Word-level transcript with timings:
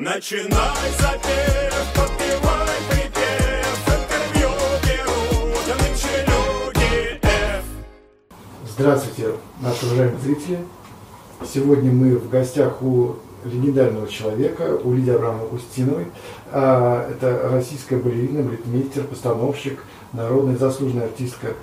Начинай 0.00 0.92
запев, 0.96 1.74
подпевай 1.92 2.78
припев, 2.88 3.88
интервью 3.88 4.48
берут 4.86 5.66
нынче 5.66 6.24
люди 6.24 7.18
F. 7.20 7.64
Здравствуйте, 8.64 9.32
наши 9.60 9.86
уважаемые 9.86 10.20
зрители. 10.20 10.58
Сегодня 11.52 11.90
мы 11.90 12.16
в 12.16 12.30
гостях 12.30 12.80
у 12.80 13.16
легендарного 13.44 14.06
человека, 14.06 14.78
у 14.84 14.94
Лидии 14.94 15.10
Абрамовны 15.10 15.56
Устиновой. 15.56 16.06
А, 16.52 17.10
Это 17.10 17.48
российская 17.50 17.96
балерина, 17.96 18.44
балетмейстер, 18.44 19.02
постановщик, 19.02 19.82
народная 20.12 20.56
заслуженная 20.56 21.06
артистка 21.06 21.54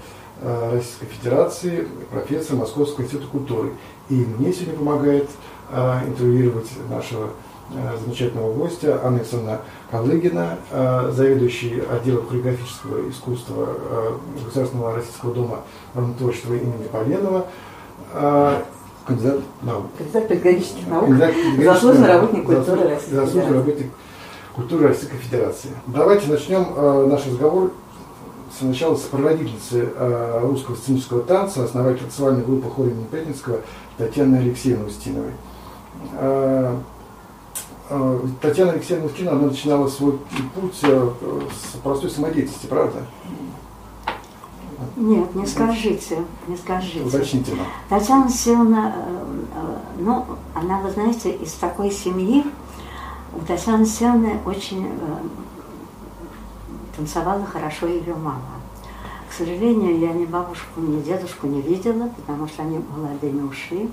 а, 0.41 0.73
Российской 0.73 1.05
Федерации, 1.05 1.87
профессор 2.11 2.57
Московского 2.57 3.05
института 3.05 3.29
культуры. 3.29 3.71
И 4.09 4.13
мне 4.15 4.51
сегодня 4.51 4.77
помогает 4.77 5.29
а, 5.71 6.03
интервьюировать 6.05 6.69
нашего 6.89 7.29
замечательного 7.69 8.53
гостя 8.53 8.99
Анна 9.03 9.19
Александровна 9.19 9.61
Калыгина, 9.91 10.57
а, 10.71 11.11
заведующий 11.11 11.81
отделом 11.91 12.27
хореографического 12.27 13.09
искусства 13.09 13.67
а, 13.67 14.19
Государственного 14.45 14.95
российского 14.95 15.33
дома 15.33 15.59
творчества 16.17 16.53
имени 16.53 16.87
Поленова, 16.91 17.45
кандидат 19.05 19.39
наук. 19.61 19.85
Кандидат 19.97 20.27
педагогических 20.27 20.87
наук, 20.87 21.09
заслуженный 21.63 22.07
работник 22.07 22.45
культуры 22.45 22.83
Российской 22.89 23.15
Заслуженный 23.15 23.57
работник 23.57 23.91
культуры 24.55 24.87
Российской 24.87 25.17
Федерации. 25.17 25.69
Давайте 25.87 26.31
начнем 26.31 26.67
э, 26.75 27.07
наш 27.07 27.25
разговор 27.27 27.71
сначала 28.57 28.95
с 28.95 29.01
прародительницы 29.01 29.89
э, 29.95 30.39
русского 30.43 30.75
сценического 30.75 31.21
танца, 31.23 31.63
основатель 31.63 32.01
танцевальной 32.01 32.43
группы 32.43 32.69
хора 32.69 32.87
имени 32.87 33.03
Пятницкого 33.05 33.59
Татьяны 33.97 34.37
Алексеевны 34.37 34.85
Устиновой. 34.85 35.31
Э, 37.87 38.19
Татьяна 38.41 38.71
Алексеевна 38.71 39.05
Устинова, 39.05 39.37
она 39.37 39.47
начинала 39.47 39.87
свой 39.87 40.17
путь 40.55 40.79
э, 40.81 41.11
с 41.51 41.77
простой 41.77 42.09
самодеятельности, 42.09 42.65
правда? 42.65 43.05
Нет, 44.95 45.35
не 45.35 45.45
скажите, 45.45 46.23
не 46.47 46.57
скажите. 46.57 47.03
Уточнительно. 47.03 47.63
Татьяна 47.87 48.25
Алексеевна, 48.25 48.95
э, 48.95 49.77
ну, 49.99 50.25
она, 50.55 50.79
вы 50.79 50.89
знаете, 50.89 51.31
из 51.31 51.53
такой 51.53 51.91
семьи, 51.91 52.43
у 53.35 53.39
Татьяны 53.41 53.81
Алексеевны 53.81 54.39
очень 54.45 54.89
танцевала 56.95 57.45
хорошо 57.45 57.87
ее 57.87 58.15
мама. 58.15 58.41
К 59.29 59.33
сожалению, 59.33 59.99
я 59.99 60.13
ни 60.13 60.25
бабушку, 60.25 60.79
ни 60.79 61.01
дедушку 61.01 61.45
не 61.45 61.61
видела, 61.61 62.09
потому 62.15 62.47
что 62.47 62.63
они 62.63 62.79
молодыми 62.79 63.47
ушли. 63.47 63.89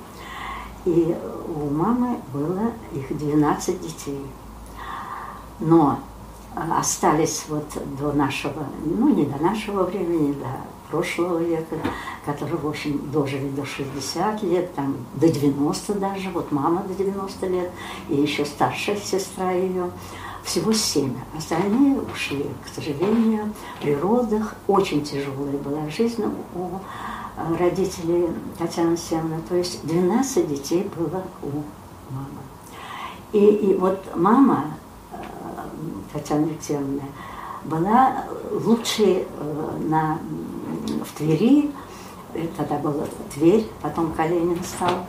И 0.84 1.16
у 1.54 1.70
мамы 1.70 2.18
было 2.32 2.72
их 2.92 3.16
12 3.16 3.80
детей. 3.80 4.26
Но 5.60 5.98
э, 6.54 6.60
остались 6.78 7.44
вот 7.48 7.66
до 8.00 8.12
нашего, 8.12 8.66
ну 8.84 9.14
не 9.14 9.24
до 9.24 9.40
нашего 9.42 9.84
времени, 9.84 10.32
до 10.32 10.48
прошлого 10.90 11.38
века, 11.38 11.76
которые, 12.26 12.58
в 12.58 12.68
общем, 12.68 13.10
дожили 13.10 13.48
до 13.48 13.64
60 13.64 14.42
лет, 14.42 14.74
там, 14.74 14.96
до 15.14 15.28
90 15.28 15.94
даже, 15.94 16.30
вот 16.30 16.52
мама 16.52 16.82
до 16.82 16.94
90 16.94 17.46
лет, 17.46 17.70
и 18.08 18.16
еще 18.16 18.44
старшая 18.44 18.96
сестра 18.96 19.52
ее, 19.52 19.90
всего 20.44 20.72
семь. 20.72 21.16
Остальные 21.36 22.00
ушли, 22.00 22.46
к 22.64 22.74
сожалению, 22.74 23.52
при 23.80 23.94
родах. 23.94 24.54
Очень 24.66 25.04
тяжелая 25.04 25.56
была 25.58 25.88
жизнь 25.88 26.24
у 26.54 26.68
э, 27.36 27.56
родителей 27.58 28.28
Татьяны 28.58 28.90
Алексеевны. 28.90 29.40
То 29.48 29.56
есть 29.56 29.86
12 29.86 30.48
детей 30.48 30.90
было 30.96 31.22
у 31.42 31.62
мамы. 32.12 32.42
И, 33.32 33.38
и 33.38 33.74
вот 33.74 34.04
мама 34.16 34.74
э, 35.12 35.16
Татьяны 36.12 36.46
Алексеевны 36.46 37.02
была 37.64 38.24
лучшей 38.50 39.26
э, 39.28 39.78
на, 39.88 40.18
в 41.04 41.16
Твери, 41.16 41.70
тогда 42.56 42.78
была 42.78 43.04
Тверь, 43.34 43.66
потом 43.80 44.12
Калинин 44.12 44.62
стал. 44.64 45.06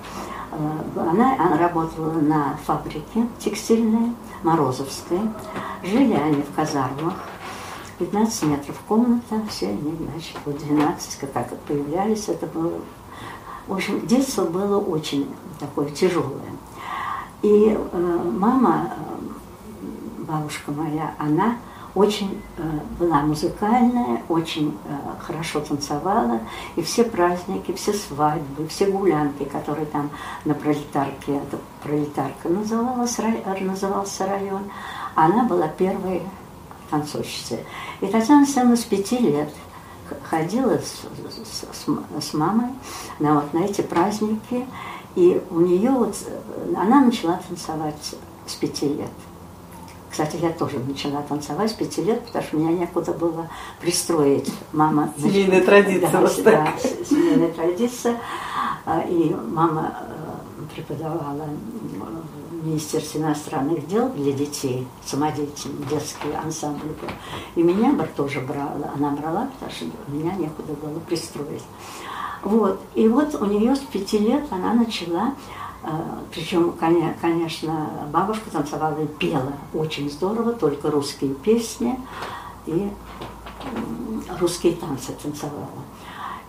Э, 0.56 1.00
Она, 1.00 1.36
она 1.40 1.58
работала 1.58 2.14
на 2.14 2.58
фабрике 2.66 3.28
текстильной, 3.40 4.14
Морозовской. 4.44 5.20
Жили 5.84 6.14
они 6.14 6.42
в 6.42 6.54
казармах, 6.56 7.16
15 8.00 8.44
метров 8.44 8.80
комната, 8.88 9.42
все 9.50 9.70
они, 9.70 9.96
значит, 10.12 10.38
вот 10.46 10.58
12, 10.58 11.20
как, 11.20 11.58
появлялись, 11.60 12.28
это 12.28 12.46
было... 12.48 12.74
В 13.68 13.74
общем, 13.74 14.06
детство 14.06 14.44
было 14.46 14.78
очень 14.80 15.34
такое 15.60 15.90
тяжелое. 15.90 16.42
И 17.42 17.70
э, 17.70 18.32
мама, 18.38 18.90
э, 18.98 20.24
бабушка 20.26 20.72
моя, 20.72 21.14
она 21.18 21.58
очень 21.96 22.42
э, 22.58 22.62
была 23.00 23.22
музыкальная, 23.22 24.24
очень 24.28 24.76
э, 24.86 24.96
хорошо 25.20 25.60
танцевала, 25.60 26.40
и 26.76 26.82
все 26.82 27.04
праздники, 27.04 27.72
все 27.74 27.94
свадьбы, 27.94 28.68
все 28.68 28.88
гулянки, 28.88 29.44
которые 29.44 29.86
там 29.86 30.10
на 30.46 30.56
пролетарке, 30.56 31.36
это 31.36 31.60
пролетарка 31.84 32.50
называлась, 32.50 33.18
э, 33.20 33.64
назывался 33.64 34.26
район, 34.26 34.64
она 35.16 35.44
была 35.44 35.68
первой 35.68 36.24
танцовщицей. 36.90 37.60
И 38.02 38.08
Татьяна 38.08 38.42
Александровна 38.42 38.78
с 38.78 38.84
пяти 38.86 39.20
лет 39.20 39.50
ходила 40.30 40.78
с, 40.80 41.02
с- 41.46 42.22
с 42.22 42.34
мамой 42.34 42.70
на, 43.20 43.36
вот, 43.36 43.54
на 43.54 43.60
эти 43.60 43.82
праздники, 43.82 44.66
и 45.16 45.42
у 45.52 45.60
нее 45.60 45.92
вот, 45.92 46.16
она 46.76 47.02
начала 47.02 47.40
танцевать 47.48 48.16
с 48.48 48.56
пяти 48.56 48.90
лет. 48.90 49.12
Кстати, 50.14 50.36
я 50.36 50.52
тоже 50.52 50.78
начала 50.78 51.24
танцевать 51.24 51.72
с 51.72 51.74
пяти 51.74 52.04
лет, 52.04 52.24
потому 52.28 52.46
что 52.46 52.58
меня 52.58 52.72
некуда 52.72 53.14
было 53.14 53.50
пристроить. 53.82 54.54
Мама... 54.72 55.12
Семейная 55.18 55.64
традиция 55.64 56.12
Да, 56.12 56.22
да, 56.22 56.74
семейная 57.04 57.52
традиция. 57.52 58.22
И 59.10 59.36
мама 59.48 59.96
э, 60.02 60.76
преподавала 60.76 61.48
в 62.52 62.68
Министерстве 62.68 63.22
иностранных 63.22 63.88
дел 63.88 64.10
для 64.10 64.34
детей, 64.34 64.88
самодеятельный 65.04 65.84
детский 65.88 66.32
ансамбль. 66.46 66.90
И 67.56 67.64
меня 67.64 67.94
бы 67.94 68.08
тоже 68.16 68.40
брала, 68.40 68.94
она 68.96 69.10
брала, 69.10 69.50
потому 69.56 69.72
что 69.72 69.86
меня 70.10 70.36
некуда 70.36 70.74
было 70.74 71.00
пристроить. 71.00 71.64
Вот. 72.44 72.80
И 72.94 73.08
вот 73.08 73.34
у 73.34 73.46
нее 73.46 73.76
с 73.76 73.80
пяти 73.80 74.20
лет 74.20 74.44
она 74.52 74.74
начала, 74.76 75.34
причем, 76.34 76.74
конечно, 77.22 77.90
бабушка 78.12 78.50
танцевала 78.50 79.02
и 79.02 79.08
пела 79.08 79.54
очень 79.74 80.10
здорово, 80.10 80.54
только 80.54 80.90
русские 80.90 81.34
песни 81.34 82.00
и 82.66 82.90
русские 84.40 84.74
танцы 84.74 85.14
танцевала. 85.22 85.68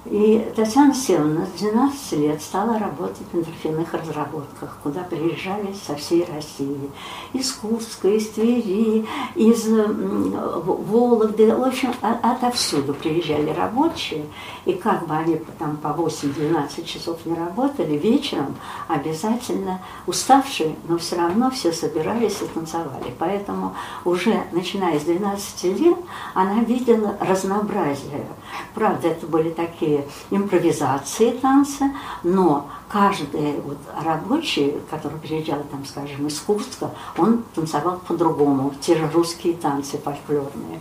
И 0.06 0.53
Татьяна 0.54 0.88
Алексеевна 0.88 1.47
с 1.47 1.59
12 1.60 2.12
лет 2.19 2.42
стала 2.42 2.78
работать 2.78 3.26
в 3.32 3.38
интерферных 3.38 3.94
разработках, 3.94 4.76
куда 4.82 5.03
приезжали 5.03 5.75
со 5.87 5.94
всей 5.94 6.26
России. 6.26 6.91
Из 7.32 7.50
Курска, 7.53 8.09
из 8.09 8.28
Твери, 8.28 9.06
из 9.34 9.66
Вологды, 9.66 11.54
в 11.54 11.65
общем, 11.65 11.94
отовсюду 12.03 12.92
приезжали 12.92 13.48
рабочие. 13.50 14.26
И 14.66 14.75
как 14.75 15.06
бы 15.06 15.15
они 15.15 15.41
там 15.59 15.78
по 15.78 15.88
8-12 15.88 16.84
часов 16.84 17.25
не 17.25 17.34
работали, 17.34 17.97
вечером 17.97 18.56
обязательно 18.88 19.81
уставшие, 20.06 20.76
но 20.86 20.98
все 20.98 21.16
равно 21.16 21.50
все 21.50 21.72
собирались 21.72 22.42
и 22.42 22.47
танцевали. 22.47 23.15
Поэтому 23.19 23.75
уже 24.04 24.44
начиная 24.53 25.00
с 25.00 25.04
12 25.04 25.65
лет 25.81 25.97
она 26.34 26.60
видела 26.60 27.16
разнообразие. 27.21 28.26
Правда, 28.75 29.09
это 29.09 29.26
были 29.26 29.50
такие 29.50 30.06
импровизации 30.31 31.31
танца, 31.31 31.91
но 32.22 32.69
каждый 32.88 33.60
вот 33.60 33.78
рабочий, 34.04 34.75
который 34.91 35.19
приезжал, 35.19 35.62
там, 35.70 35.84
скажем, 35.84 36.26
из 36.26 36.38
Курска, 36.41 36.91
он 37.16 37.44
танцевал 37.54 38.00
по-другому, 38.06 38.72
те 38.80 38.97
же 38.97 39.09
русские 39.10 39.54
танцы 39.54 39.98
фольклорные. 39.98 40.80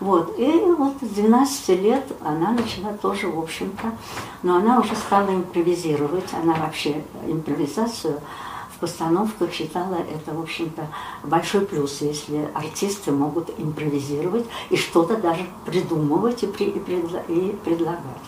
Вот. 0.00 0.36
И 0.36 0.50
вот 0.76 0.94
с 1.00 1.14
12 1.14 1.68
лет 1.80 2.04
она 2.24 2.50
начала 2.50 2.92
тоже, 2.94 3.28
в 3.28 3.38
общем-то, 3.38 3.92
но 4.42 4.56
она 4.56 4.80
уже 4.80 4.96
стала 4.96 5.30
импровизировать, 5.30 6.28
она 6.32 6.54
вообще 6.54 7.04
импровизацию 7.28 8.18
постановках 8.82 9.52
считала 9.52 9.94
это, 9.94 10.34
в 10.36 10.40
общем-то, 10.42 10.82
большой 11.22 11.62
плюс, 11.62 12.00
если 12.02 12.48
артисты 12.52 13.12
могут 13.12 13.48
импровизировать 13.58 14.44
и 14.70 14.76
что-то 14.76 15.16
даже 15.16 15.46
придумывать 15.64 16.42
и, 16.42 16.46
при- 16.46 16.66
и 16.70 16.78
предла- 16.80 17.24
и 17.28 17.56
предлагать. 17.64 18.26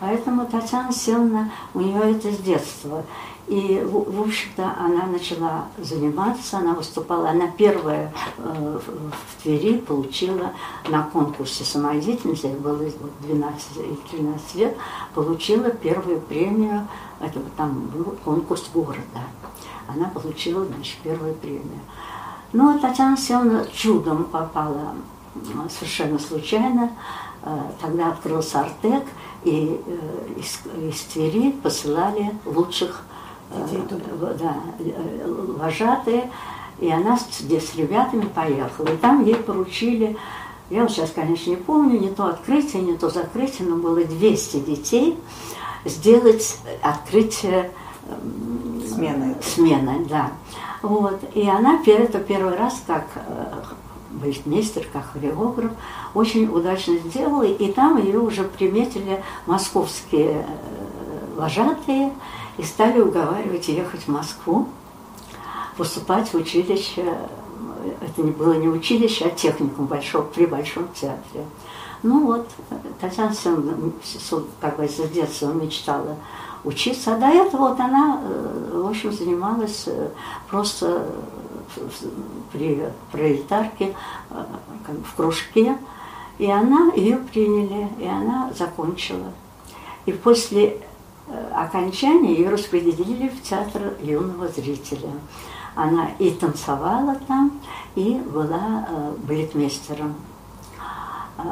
Поэтому 0.00 0.46
Татьяна 0.46 0.88
Алексеевна, 0.88 1.50
у 1.74 1.80
нее 1.80 2.12
это 2.16 2.32
с 2.32 2.38
детства. 2.38 3.04
И, 3.50 3.82
в, 3.84 4.20
общем-то, 4.20 4.76
она 4.78 5.06
начала 5.06 5.66
заниматься, 5.76 6.58
она 6.58 6.72
выступала, 6.72 7.30
она 7.30 7.48
первая 7.48 8.14
э, 8.38 8.78
в, 8.78 9.42
Твери 9.42 9.78
получила 9.78 10.52
на 10.88 11.02
конкурсе 11.02 11.64
самодеятельности, 11.64 12.46
ей 12.46 12.54
было 12.54 12.76
вот 12.76 13.10
12 13.22 13.76
или 13.78 13.98
13 14.08 14.54
лет, 14.54 14.76
получила 15.16 15.68
первую 15.70 16.20
премию, 16.20 16.86
это 17.18 17.40
вот 17.40 17.52
там 17.56 17.86
был 17.88 18.14
конкурс 18.24 18.70
города. 18.72 19.24
Она 19.88 20.08
получила, 20.10 20.64
значит, 20.64 20.98
первую 21.02 21.34
премию. 21.34 21.80
Ну, 22.52 22.72
а 22.72 22.78
Татьяна 22.78 23.14
Алексеевна 23.14 23.64
чудом 23.72 24.26
попала 24.26 24.94
совершенно 25.68 26.20
случайно. 26.20 26.92
Э, 27.42 27.58
Тогда 27.80 28.12
открылся 28.12 28.60
Артек, 28.60 29.02
и 29.42 29.82
э, 29.84 30.38
из, 30.38 30.60
из 30.88 31.00
Твери 31.00 31.50
посылали 31.50 32.30
лучших 32.44 33.02
Детей 33.54 33.82
в- 33.88 34.38
да, 34.38 34.54
э, 34.78 35.54
вожатые, 35.58 36.30
и 36.78 36.90
она 36.90 37.16
с, 37.18 37.22
с 37.40 37.74
ребятами 37.74 38.22
поехала. 38.34 38.86
И 38.86 38.96
там 38.96 39.24
ей 39.24 39.34
поручили, 39.34 40.16
я 40.70 40.82
вот 40.82 40.92
сейчас, 40.92 41.10
конечно, 41.10 41.50
не 41.50 41.56
помню, 41.56 41.98
не 41.98 42.10
то 42.10 42.26
открытие, 42.26 42.82
не 42.82 42.96
то 42.96 43.10
закрытие, 43.10 43.68
но 43.68 43.76
было 43.76 44.04
200 44.04 44.60
детей, 44.60 45.18
сделать 45.84 46.58
открытие 46.82 47.70
Смены. 48.88 49.34
смены, 49.42 50.06
да. 50.08 50.30
Вот. 50.82 51.20
И 51.34 51.48
она 51.48 51.80
это 51.84 52.18
первый 52.18 52.56
раз 52.56 52.82
как 52.86 53.04
э, 53.14 53.62
балетмейстер, 54.10 54.86
как 54.92 55.12
хореограф, 55.12 55.72
очень 56.14 56.46
удачно 56.48 56.96
сделала, 56.98 57.42
и 57.44 57.70
там 57.72 57.98
ее 57.98 58.18
уже 58.20 58.44
приметили 58.44 59.22
московские 59.46 60.44
э, 60.46 61.36
вожатые 61.36 62.12
и 62.60 62.62
стали 62.62 63.00
уговаривать 63.00 63.68
ехать 63.68 64.02
в 64.02 64.08
Москву, 64.08 64.68
поступать 65.78 66.28
в 66.28 66.34
училище, 66.34 67.16
это 68.02 68.22
не 68.22 68.32
было 68.32 68.52
не 68.52 68.68
училище, 68.68 69.24
а 69.24 69.30
техникум 69.30 69.86
большого, 69.86 70.24
при 70.24 70.44
Большом 70.44 70.88
театре. 70.88 71.46
Ну 72.02 72.26
вот, 72.26 72.46
Татьяна 73.00 73.34
как 74.60 74.76
бы 74.76 74.86
с 74.86 74.96
детства 75.08 75.52
мечтала 75.52 76.16
учиться, 76.62 77.14
а 77.14 77.18
до 77.18 77.28
этого 77.28 77.68
вот 77.68 77.80
она, 77.80 78.20
э, 78.22 78.82
в 78.82 78.86
общем, 78.86 79.10
занималась 79.10 79.84
э, 79.86 80.10
просто 80.50 81.06
при 82.52 82.82
пролетарке, 83.10 83.94
э, 84.30 84.44
в 85.10 85.16
кружке, 85.16 85.78
и 86.36 86.50
она, 86.50 86.92
ее 86.94 87.16
приняли, 87.16 87.88
и 87.98 88.06
она 88.06 88.52
закончила. 88.54 89.32
И 90.04 90.12
после 90.12 90.82
окончания 91.54 92.34
ее 92.34 92.48
распределили 92.50 93.28
в 93.28 93.42
театр 93.42 93.94
юного 94.02 94.48
зрителя. 94.48 95.10
Она 95.74 96.08
и 96.18 96.30
танцевала 96.30 97.16
там, 97.28 97.60
и 97.94 98.14
была 98.14 98.86
э, 98.88 99.14
балетмейстером 99.22 100.16
э, 101.38 101.42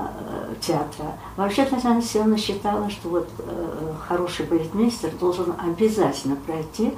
театра. 0.61 1.13
Вообще 1.37 1.65
Татьяна 1.65 1.97
Алексеевна 1.97 2.37
считала, 2.37 2.91
что 2.91 3.09
вот 3.09 3.29
э, 3.39 3.93
хороший 4.09 4.47
балетмейстер 4.47 5.13
должен 5.21 5.55
обязательно 5.59 6.35
пройти 6.35 6.95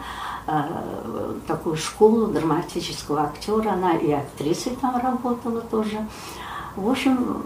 э, 0.47 1.35
такую 1.47 1.77
школу 1.77 2.29
драматического 2.29 3.25
актера. 3.25 3.73
Она 3.73 3.97
и 3.97 4.11
актрисой 4.11 4.77
там 4.81 4.97
работала 4.97 5.61
тоже. 5.61 6.07
В 6.75 6.89
общем, 6.89 7.45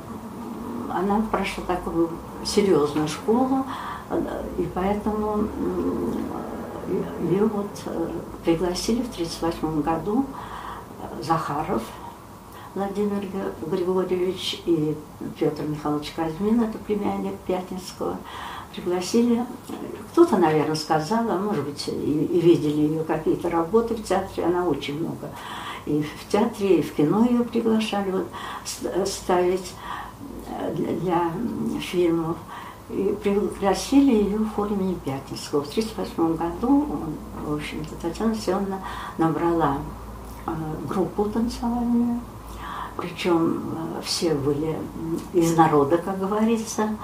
она 0.88 1.20
прошла 1.30 1.64
такую 1.66 2.10
серьезную 2.44 3.08
школу, 3.08 3.66
э, 3.66 3.93
и 4.58 4.68
поэтому 4.74 5.48
м, 5.58 6.14
ее 7.30 7.46
вот 7.46 7.70
э, 7.86 8.08
пригласили 8.44 9.02
в 9.02 9.10
1938 9.10 9.82
году 9.82 10.26
э, 11.00 11.22
Захаров 11.22 11.82
Владимир 12.74 13.24
Григорьевич 13.66 14.60
и 14.66 14.96
Петр 15.38 15.62
Михайлович 15.62 16.12
Казьмин, 16.16 16.60
это 16.60 16.76
племянник 16.78 17.36
Пятницкого, 17.46 18.18
пригласили. 18.74 19.46
Кто-то, 20.12 20.38
наверное, 20.38 20.74
сказал, 20.74 21.30
а 21.30 21.38
может 21.38 21.64
быть, 21.64 21.86
и, 21.86 21.92
и 21.92 22.40
видели 22.40 22.80
ее 22.80 23.04
какие-то 23.04 23.48
работы 23.48 23.94
в 23.94 24.02
театре, 24.02 24.44
она 24.46 24.66
очень 24.66 24.98
много. 24.98 25.30
И 25.86 26.02
в 26.02 26.32
театре, 26.32 26.78
и 26.78 26.82
в 26.82 26.94
кино 26.94 27.24
ее 27.24 27.44
приглашали 27.44 28.10
вот, 28.10 28.26
ставить 29.06 29.72
э, 30.48 30.74
для, 30.74 31.30
фильмов. 31.80 32.36
Пригласили 33.22 34.14
ее 34.14 34.38
в 34.38 34.50
хор 34.54 34.68
имени 34.68 34.94
Пятницкого. 34.94 35.62
В 35.62 35.70
1938 35.70 36.36
году, 36.36 36.86
он, 36.90 37.14
в 37.46 37.54
общем-то, 37.56 37.94
Татьяна 38.00 38.32
Алексеевна 38.32 38.78
набрала 39.18 39.78
э, 40.46 40.50
группу 40.88 41.24
танцевальную, 41.24 42.20
причем 42.96 43.62
э, 43.98 44.02
все 44.04 44.34
были 44.34 44.78
из 45.32 45.56
народа, 45.56 45.98
как 45.98 46.18
говорится, 46.18 46.96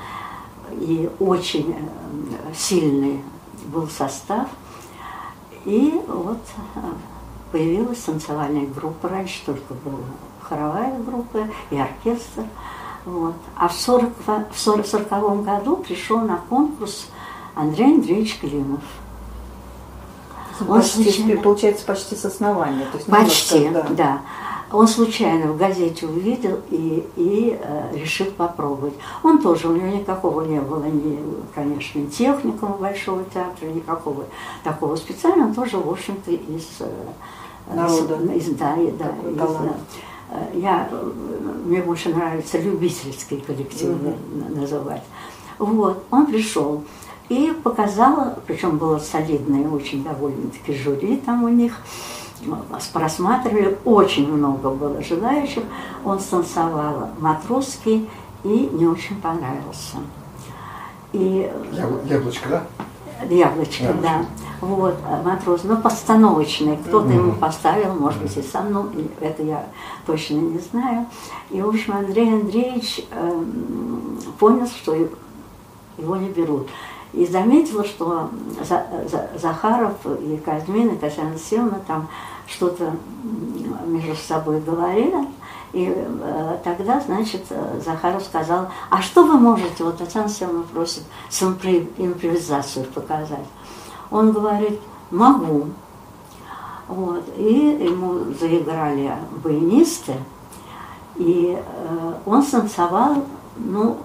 и 0.72 1.10
очень 1.19 1.72
э, 1.72 2.54
сильный 2.54 3.22
был 3.66 3.88
состав. 3.88 4.48
И 5.64 6.00
вот 6.06 6.40
э, 6.76 6.81
появилась 7.52 7.98
танцевальная 7.98 8.66
группа. 8.66 9.08
Раньше 9.08 9.44
только 9.44 9.75
была 9.75 9.98
хоровая 10.42 10.98
группа 11.00 11.48
и 11.70 11.78
оркестр. 11.78 12.44
Вот. 13.06 13.35
А 13.56 13.69
в 13.69 13.73
40, 13.73 14.11
в 14.52 14.58
40, 14.58 14.87
40 14.87 15.44
году 15.44 15.76
пришел 15.76 16.20
на 16.20 16.37
конкурс 16.49 17.06
Андрей 17.55 17.94
Андреевич 17.94 18.38
Климов. 18.38 18.81
Он 20.69 20.81
Почти, 20.81 21.11
случайно- 21.11 21.43
получается, 21.43 21.87
почти 21.87 22.14
с 22.17 22.25
основания. 22.25 22.85
То 22.93 22.99
есть 22.99 23.11
Почти, 23.11 23.61
немножко, 23.61 23.94
да. 23.94 24.20
Он 24.73 24.87
случайно 24.87 25.52
в 25.52 25.56
газете 25.56 26.06
увидел 26.06 26.61
и, 26.70 27.05
и 27.17 27.58
э, 27.61 27.97
решил 27.97 28.26
попробовать. 28.26 28.94
Он 29.25 29.43
тоже, 29.43 29.69
у 29.69 29.75
него 29.75 29.88
никакого 29.88 30.43
не 30.43 30.61
было, 30.61 30.85
ни, 30.85 31.19
конечно, 31.55 31.99
ни 31.99 32.06
техникума 32.06 32.76
Большого 32.76 33.25
театра, 33.35 33.67
никакого 33.67 34.26
такого 34.62 34.94
специального. 34.97 35.49
Он 35.49 35.55
тоже, 35.55 35.76
в 35.79 35.91
общем-то, 35.91 36.31
из... 36.31 36.69
э, 36.81 36.93
Народа. 37.75 38.17
Из, 38.35 38.47
да, 38.50 38.76
да, 38.76 38.82
из, 39.31 39.38
талант. 39.38 39.76
Э, 40.30 40.58
я, 40.58 40.88
э, 40.90 41.10
мне 41.66 41.80
больше 41.82 42.08
нравится 42.10 42.58
любительские 42.58 43.40
коллективы 43.40 44.14
на- 44.32 44.60
называть. 44.60 45.02
Вот, 45.58 46.04
он 46.10 46.26
пришел 46.26 46.82
и 47.28 47.52
показал, 47.62 48.34
причем 48.46 48.78
было 48.78 48.98
солидное, 48.98 49.68
очень 49.68 50.02
довольно-таки 50.02 50.74
жюри 50.74 51.16
там 51.18 51.44
у 51.44 51.48
них, 51.48 51.74
просматривали, 52.92 53.76
очень 53.84 54.32
много 54.32 54.70
было 54.70 55.02
желающих. 55.02 55.62
Он 56.04 56.18
станцевал 56.18 57.10
матросский 57.18 58.08
и 58.44 58.70
не 58.72 58.86
очень 58.86 59.20
понравился. 59.20 59.98
И 61.12 61.50
Ябл- 61.72 62.08
Яблочко, 62.08 62.48
да? 62.48 62.62
Яблочко, 63.28 63.93
да. 64.02 64.25
Вот, 64.61 64.94
а 65.06 65.22
матрос, 65.22 65.62
ну, 65.64 65.76
постановочный. 65.78 66.76
Кто-то 66.76 67.06
Мгм. 67.06 67.17
ему 67.17 67.32
поставил, 67.32 67.94
может 67.94 68.20
быть, 68.22 68.37
и 68.37 68.43
сам, 68.43 68.72
ну, 68.72 68.87
это 69.20 69.43
я 69.43 69.64
точно 70.06 70.34
не 70.34 70.58
знаю. 70.58 71.06
И, 71.50 71.61
в 71.62 71.68
общем, 71.68 71.94
Андрей 71.97 72.33
Андреевич 72.33 73.06
эм, 73.11 74.18
понял, 74.38 74.66
что 74.66 74.94
его 75.97 76.16
не 76.16 76.28
берут. 76.28 76.68
И 77.12 77.26
заметила, 77.26 77.85
что 77.85 78.30
За- 78.62 78.87
За- 79.11 79.30
Захаров 79.38 79.94
и 80.06 80.37
Казьмин, 80.44 80.88
и 80.88 80.97
Татьяна 80.97 81.30
Алексеевна 81.30 81.80
там 81.87 82.09
что-то 82.47 82.92
между 83.87 84.14
собой 84.14 84.61
говорили. 84.61 85.26
И 85.72 85.92
э, 85.94 86.58
тогда, 86.64 87.00
значит, 87.00 87.44
э, 87.50 87.80
Захаров 87.84 88.24
сказал, 88.24 88.68
а 88.90 89.00
что 89.00 89.22
вы 89.24 89.38
можете, 89.38 89.84
вот 89.84 89.98
Татьяна 89.98 90.26
Алексеевна 90.26 90.62
просит, 90.72 91.04
импровизацию 91.30 92.86
показать. 92.86 93.46
Он 94.10 94.32
говорит, 94.32 94.80
могу. 95.10 95.66
Вот. 96.88 97.22
И 97.36 97.78
ему 97.88 98.34
заиграли 98.40 99.12
баянисты, 99.44 100.14
и 101.14 101.56
э, 101.56 102.12
он 102.26 102.42
станцевал, 102.42 103.24
ну, 103.56 103.98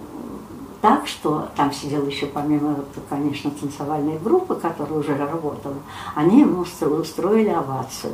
так, 0.86 1.08
что 1.08 1.48
там 1.56 1.74
сидел 1.74 2.06
еще 2.06 2.28
помимо, 2.28 2.76
конечно, 3.10 3.50
танцевальной 3.50 4.20
группы, 4.20 4.54
которая 4.54 5.00
уже 5.00 5.18
работала, 5.18 5.78
они 6.14 6.42
ему 6.42 6.62
устро- 6.62 7.02
устроили 7.02 7.50
овацию. 7.50 8.14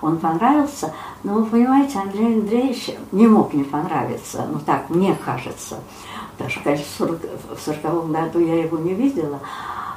Он 0.00 0.16
понравился, 0.18 0.94
но 1.24 1.34
вы 1.34 1.46
понимаете, 1.46 1.98
Андрей 1.98 2.36
Андреевич 2.36 2.90
не 3.10 3.26
мог 3.26 3.54
не 3.54 3.64
понравиться, 3.64 4.46
ну 4.52 4.60
так, 4.60 4.88
мне 4.88 5.16
кажется. 5.24 5.78
Даже, 6.38 6.60
конечно, 6.60 6.86
в 6.86 6.96
40 6.96 7.20
в 7.56 7.60
сороковом 7.60 8.12
году 8.12 8.38
я 8.38 8.62
его 8.62 8.78
не 8.78 8.94
видела. 8.94 9.40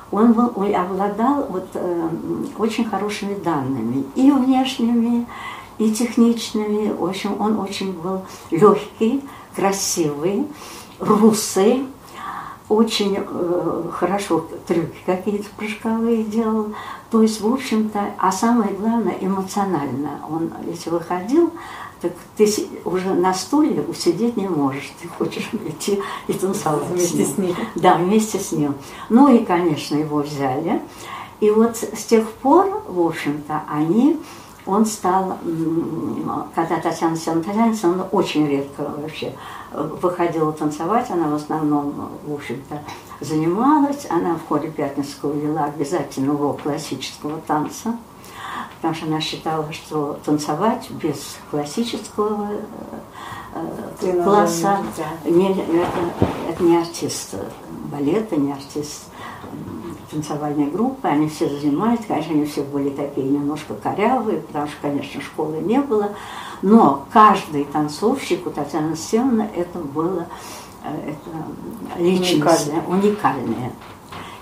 Он, 0.09 0.33
был, 0.33 0.51
он 0.55 0.73
обладал 0.73 1.45
вот, 1.47 1.67
э, 1.75 2.09
очень 2.57 2.85
хорошими 2.85 3.35
данными, 3.35 4.03
и 4.15 4.31
внешними, 4.31 5.27
и 5.77 5.91
техничными. 5.91 6.91
В 6.91 7.05
общем, 7.05 7.39
он 7.39 7.59
очень 7.59 7.91
был 7.91 8.23
легкий, 8.49 9.23
красивый, 9.55 10.47
русый, 10.99 11.85
очень 12.69 13.17
э, 13.17 13.83
хорошо 13.91 14.45
трюки 14.67 14.95
какие-то 15.05 15.49
прыжковые 15.57 16.23
делал. 16.23 16.73
То 17.09 17.23
есть, 17.23 17.41
в 17.41 17.51
общем-то, 17.51 18.13
а 18.17 18.31
самое 18.31 18.73
главное, 18.73 19.17
эмоционально. 19.19 20.19
Он, 20.29 20.51
если 20.67 20.91
выходил, 20.91 21.51
так 21.99 22.13
ты 22.37 22.47
уже 22.85 23.13
на 23.15 23.33
стуле 23.33 23.81
усидеть 23.81 24.37
не 24.37 24.47
можешь. 24.47 24.91
Ты 25.01 25.07
хочешь 25.07 25.49
идти 25.67 25.99
и 26.27 26.33
танцевать. 26.33 26.85
Вместе 26.89 27.25
с 27.25 27.37
ним. 27.37 27.55
Да, 27.75 27.95
вместе 27.95 28.39
с 28.39 28.51
ним. 28.51 28.75
Ну 29.09 29.35
и, 29.35 29.43
конечно, 29.43 29.95
его 29.95 30.19
взяли. 30.19 30.81
И 31.39 31.49
вот 31.49 31.77
с 31.77 32.05
тех 32.05 32.29
пор, 32.33 32.83
в 32.87 32.99
общем-то, 32.99 33.63
они 33.67 34.19
он 34.65 34.85
стал, 34.85 35.37
когда 36.53 36.77
Татьяна 36.77 37.13
Алексеевна, 37.13 37.43
Татьяна 37.43 37.67
Алексеевна 37.67 38.03
очень 38.11 38.47
редко 38.47 38.81
вообще 38.97 39.33
э, 39.71 39.97
выходила 40.01 40.51
танцевать, 40.51 41.09
она 41.09 41.27
в 41.29 41.35
основном, 41.35 42.09
в 42.25 42.33
общем-то, 42.33 42.81
занималась, 43.21 44.05
она 44.09 44.35
в 44.35 44.47
хоре 44.47 44.69
Пятницкого 44.69 45.33
вела 45.33 45.65
обязательно 45.65 46.33
урок 46.33 46.61
классического 46.61 47.39
танца, 47.47 47.95
потому 48.77 48.93
что 48.93 49.05
она 49.07 49.21
считала, 49.21 49.71
что 49.73 50.19
танцевать 50.25 50.89
без 50.91 51.37
классического 51.51 52.47
э, 53.55 53.59
э, 54.01 54.23
класса 54.23 54.77
не, 55.25 55.51
это, 55.51 55.99
это 56.49 56.63
не 56.63 56.77
артист 56.77 57.35
балета, 57.91 58.35
не 58.35 58.51
артист 58.51 59.05
танцевальной 60.11 60.67
группы, 60.67 61.07
они 61.07 61.29
все 61.29 61.47
занимались, 61.47 62.05
конечно, 62.07 62.33
они 62.33 62.45
все 62.45 62.63
были 62.63 62.89
такие 62.89 63.27
немножко 63.27 63.73
корявые, 63.75 64.41
потому 64.41 64.67
что, 64.67 64.77
конечно, 64.81 65.21
школы 65.21 65.57
не 65.57 65.79
было, 65.79 66.11
но 66.61 67.05
каждый 67.11 67.65
танцовщик 67.65 68.45
у 68.47 68.49
Татьяны 68.49 68.89
Алексеевны 68.89 69.49
это 69.55 69.79
было 69.79 70.27
э, 70.83 71.11
это 71.11 72.01
личность 72.01 72.71
уникальная. 72.87 73.71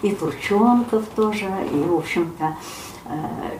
И 0.01 0.13
Турченков 0.13 1.05
тоже, 1.15 1.45
и, 1.73 1.79
в 1.83 1.95
общем-то, 1.95 2.55
э, 3.05 3.17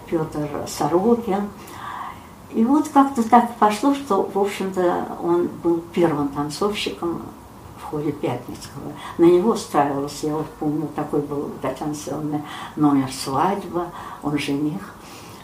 Петр 0.08 0.48
Сорокин. 0.68 1.50
И 2.52 2.64
вот 2.64 2.88
как-то 2.90 3.28
так 3.28 3.56
пошло, 3.56 3.94
что, 3.94 4.30
в 4.34 4.40
общем-то, 4.40 5.18
он 5.22 5.50
был 5.64 5.84
первым 5.94 6.30
танцовщиком 6.30 7.22
в 7.88 7.92
хоре 7.92 8.12
Пятницкого. 8.12 8.92
На 9.18 9.26
него 9.26 9.56
ставился, 9.56 10.28
я 10.28 10.36
вот 10.36 10.48
помню, 10.60 10.88
такой 10.96 11.22
был 11.22 11.46
у 11.48 11.50
Татьяны 11.62 11.92
Алексеевны 11.92 12.44
номер 12.76 13.10
«Свадьба», 13.12 13.88
он 14.24 14.38
жених 14.38 14.94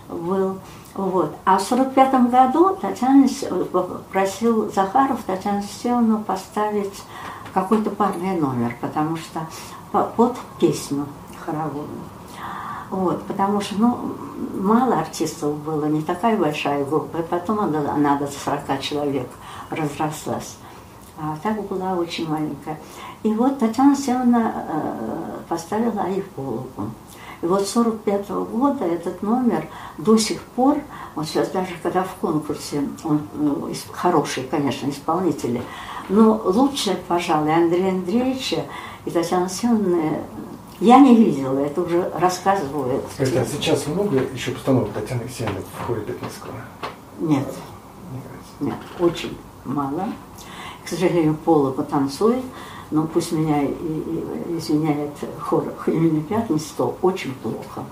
был. 0.10 0.60
Вот. 0.94 1.36
А 1.46 1.58
в 1.58 1.62
сорок 1.62 1.94
пятом 1.94 2.30
году 2.30 2.76
Татьяна 2.76 3.28
просил 4.12 4.72
Захаров 4.72 5.24
Татьяну 5.24 5.60
Алексеевну 5.60 6.20
поставить 6.20 7.04
какой-то 7.54 7.90
парный 7.90 8.40
номер, 8.40 8.76
потому 8.82 9.16
что 9.16 9.48
по- 9.92 10.04
под 10.04 10.38
песню 10.60 11.06
хоровую. 11.46 11.88
Вот, 12.90 13.24
потому 13.24 13.60
что, 13.60 13.76
ну, 13.80 13.98
мало 14.54 15.00
артистов 15.00 15.58
было, 15.58 15.86
не 15.86 16.04
такая 16.04 16.38
большая 16.38 16.86
группа, 16.86 17.18
и 17.18 17.24
потом 17.24 17.60
она, 17.62 17.92
она 17.92 18.18
до 18.18 18.28
40 18.28 18.80
человек 18.82 19.28
разрослась. 19.72 20.58
А 21.18 21.38
так 21.44 21.62
была 21.68 21.96
очень 21.96 22.28
маленькая. 22.28 22.80
И 23.24 23.34
вот 23.34 23.60
Татьяна 23.60 23.92
Алексеевна 23.92 24.54
э, 24.56 25.38
поставила 25.48 26.02
Айфолову. 26.02 26.68
И 27.42 27.46
вот 27.46 27.68
с 27.68 27.72
45 27.72 28.30
года 28.30 28.86
этот 28.86 29.22
номер 29.22 29.68
до 29.98 30.18
сих 30.18 30.42
пор, 30.42 30.78
вот 31.14 31.28
сейчас 31.28 31.50
даже 31.50 31.76
когда 31.84 32.04
в 32.04 32.16
конкурсе, 32.16 32.88
он 33.04 33.22
ну, 33.36 33.70
хорошие, 33.92 34.48
конечно, 34.48 34.90
исполнители, 34.90 35.62
но 36.10 36.42
лучше, 36.46 36.98
пожалуй, 37.08 37.54
Андрея 37.54 37.92
Андреевича 37.92 38.66
и 39.06 39.12
Татьяны 39.12 39.44
Алексеевны 39.44 40.22
я 40.80 41.00
не 41.00 41.16
видела, 41.16 41.60
это 41.60 41.82
уже 41.82 42.10
рассказывают. 42.16 43.06
Скажите, 43.14 43.42
а 43.42 43.46
сейчас 43.46 43.88
много 43.88 44.20
еще 44.34 44.52
постановок 44.52 44.92
Татьяны 44.94 45.22
Алексеевны 45.22 45.62
в 45.62 45.86
хоре 45.86 46.02
Пятницкого? 46.02 46.56
Нет, 47.20 47.48
нет, 48.60 48.78
очень 49.00 49.38
мало. 49.66 50.08
К 50.86 50.90
сожалению, 50.90 51.36
Пола 51.46 51.72
потанцует, 51.72 52.44
но 52.92 53.04
пусть 53.08 53.32
меня 53.32 53.64
извиняет 54.50 55.12
хор 55.40 55.64
имени 55.88 56.20
Пятницы, 56.22 56.68
то 56.78 56.98
очень 57.02 57.34
плохо. 57.36 57.84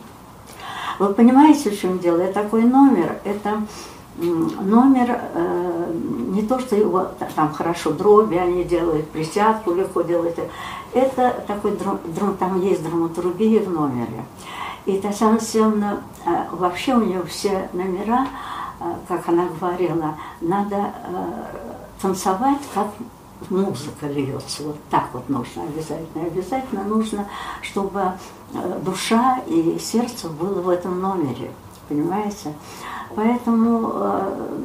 Вы 1.00 1.14
понимаете, 1.14 1.72
в 1.72 1.80
чем 1.80 2.00
дело? 2.00 2.18
Это 2.18 2.44
такой 2.44 2.64
номер, 2.64 3.20
это 3.24 3.64
номер, 4.18 5.20
э, 5.34 5.94
не 6.28 6.42
то, 6.44 6.60
что 6.60 6.76
его 6.76 7.06
та- 7.18 7.30
там 7.36 7.54
хорошо 7.54 7.92
дроби 7.92 8.36
они 8.36 8.64
делают, 8.64 9.10
присядку 9.10 9.74
легко 9.74 10.02
делают. 10.02 10.38
Это 10.94 11.44
такой, 11.48 11.72
драм- 11.72 12.00
драм- 12.06 12.36
там 12.38 12.62
есть 12.62 12.84
драматургия 12.84 13.62
в 13.62 13.72
номере. 13.72 14.26
И 14.86 14.98
Татьяна 15.00 15.34
Алексеевна, 15.36 16.02
э, 16.26 16.30
вообще 16.52 16.94
у 16.96 17.00
нее 17.04 17.24
все 17.24 17.70
номера, 17.74 18.28
э, 18.80 18.84
как 19.08 19.28
она 19.30 19.48
говорила, 19.60 20.18
надо 20.42 20.76
э, 20.76 21.24
танцевать, 22.02 22.62
как 22.74 22.88
музыка 23.50 24.08
льется. 24.08 24.64
Вот 24.64 24.78
так 24.90 25.10
вот 25.14 25.30
нужно 25.30 25.64
обязательно. 25.64 26.26
Обязательно 26.26 26.84
нужно, 26.84 27.28
чтобы 27.62 28.14
э, 28.54 28.80
душа 28.84 29.40
и 29.48 29.78
сердце 29.80 30.30
было 30.30 30.62
в 30.62 30.70
этом 30.70 31.00
номере. 31.00 31.52
Понимаете? 31.90 32.54
Поэтому 33.16 33.92
э, 33.94 34.62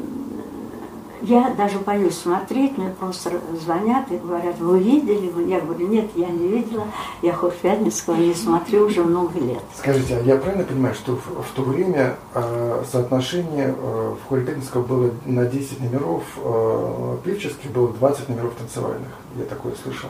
я 1.27 1.51
даже 1.57 1.79
боюсь 1.79 2.17
смотреть, 2.17 2.79
мне 2.79 2.91
просто 2.91 3.33
звонят 3.61 4.11
и 4.11 4.17
говорят, 4.17 4.59
вы 4.59 4.79
видели? 4.79 5.29
Вы?» 5.29 5.45
Я 5.45 5.61
говорю, 5.61 5.89
нет, 5.89 6.09
я 6.15 6.29
не 6.29 6.49
видела, 6.49 6.87
я 7.23 7.33
хор 7.33 7.53
Пятницкого 7.63 8.15
не 8.15 8.35
смотрю 8.35 8.87
уже 8.87 9.03
много 9.03 9.39
лет. 9.41 9.63
Скажите, 9.77 10.17
а 10.17 10.23
я 10.23 10.37
правильно 10.37 10.65
понимаю, 10.65 10.95
что 10.95 11.17
в, 11.17 11.43
в 11.43 11.51
то 11.55 11.63
время 11.63 12.17
э, 12.35 12.85
соотношение 12.91 13.75
э, 13.77 14.15
в 14.23 14.29
хоре 14.29 14.45
Пятницкого 14.45 14.83
было 14.83 15.11
на 15.25 15.47
10 15.47 15.81
номеров 15.81 16.23
э, 16.37 17.17
певческих, 17.25 17.71
было 17.73 17.89
20 17.89 18.29
номеров 18.29 18.55
танцевальных? 18.55 19.11
Я 19.37 19.45
такое 19.45 19.75
слышал. 19.83 20.09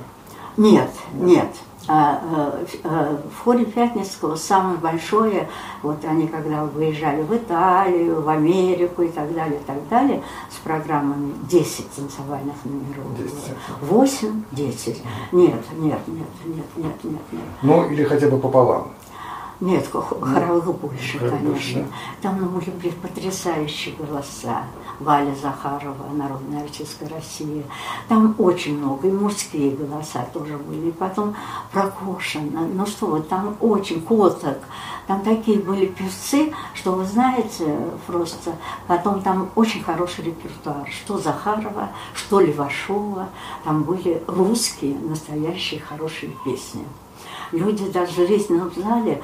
Нет, 0.56 0.90
нет. 1.14 1.48
Э, 1.48 1.75
В 1.86 3.44
хоре 3.44 3.64
Пятницкого 3.64 4.34
самое 4.36 4.78
большое, 4.78 5.48
вот 5.82 6.04
они 6.04 6.26
когда 6.26 6.64
выезжали 6.64 7.22
в 7.22 7.34
Италию, 7.34 8.22
в 8.22 8.28
Америку 8.28 9.02
и 9.02 9.08
так 9.08 9.32
далее, 9.34 9.60
и 9.60 9.64
так 9.64 9.88
далее, 9.88 10.22
с 10.50 10.56
программами 10.56 11.34
10 11.48 11.90
танцевальных 11.94 12.56
номеров 12.64 13.16
10. 13.16 13.32
было. 13.80 14.00
8, 14.00 14.42
10. 14.52 15.02
Нет, 15.32 15.54
нет, 15.78 15.98
нет, 16.08 16.28
нет, 16.44 16.66
нет, 16.76 17.04
нет, 17.04 17.22
нет. 17.32 17.42
Ну, 17.62 17.88
или 17.88 18.04
хотя 18.04 18.28
бы 18.28 18.38
пополам. 18.38 18.88
Нет, 19.60 19.88
хо- 19.90 20.20
хоровых 20.20 20.78
больше, 20.78 21.18
хоровых 21.18 21.40
больше, 21.40 21.72
конечно. 21.74 21.86
Там 22.20 22.40
ну, 22.40 22.48
были 22.48 22.90
потрясающие 22.90 23.94
голоса. 23.94 24.64
Валя 24.98 25.34
Захарова, 25.34 26.10
народная 26.12 26.62
артистка 26.62 27.08
России. 27.08 27.64
Там 28.08 28.34
очень 28.38 28.78
много, 28.78 29.08
и 29.08 29.12
мужские 29.12 29.72
голоса 29.72 30.26
тоже 30.32 30.56
были. 30.56 30.88
И 30.88 30.92
потом 30.92 31.34
Прокошина. 31.72 32.66
Ну 32.72 32.86
что 32.86 33.06
вот, 33.06 33.28
там 33.28 33.56
очень 33.60 34.00
Коток. 34.00 34.58
Там 35.06 35.20
такие 35.22 35.58
были 35.58 35.86
певцы, 35.86 36.52
что 36.74 36.92
вы 36.92 37.04
знаете, 37.04 37.78
просто 38.06 38.52
потом 38.86 39.22
там 39.22 39.50
очень 39.54 39.82
хороший 39.82 40.24
репертуар. 40.24 40.88
Что 40.88 41.18
Захарова, 41.18 41.90
что 42.14 42.40
Левашова. 42.40 43.28
Там 43.64 43.82
были 43.82 44.22
русские, 44.26 44.98
настоящие 44.98 45.80
хорошие 45.80 46.32
песни. 46.44 46.84
Люди 47.52 47.88
даже 47.90 48.12
в 48.12 48.26
зрительном 48.26 48.72
зале 48.74 49.22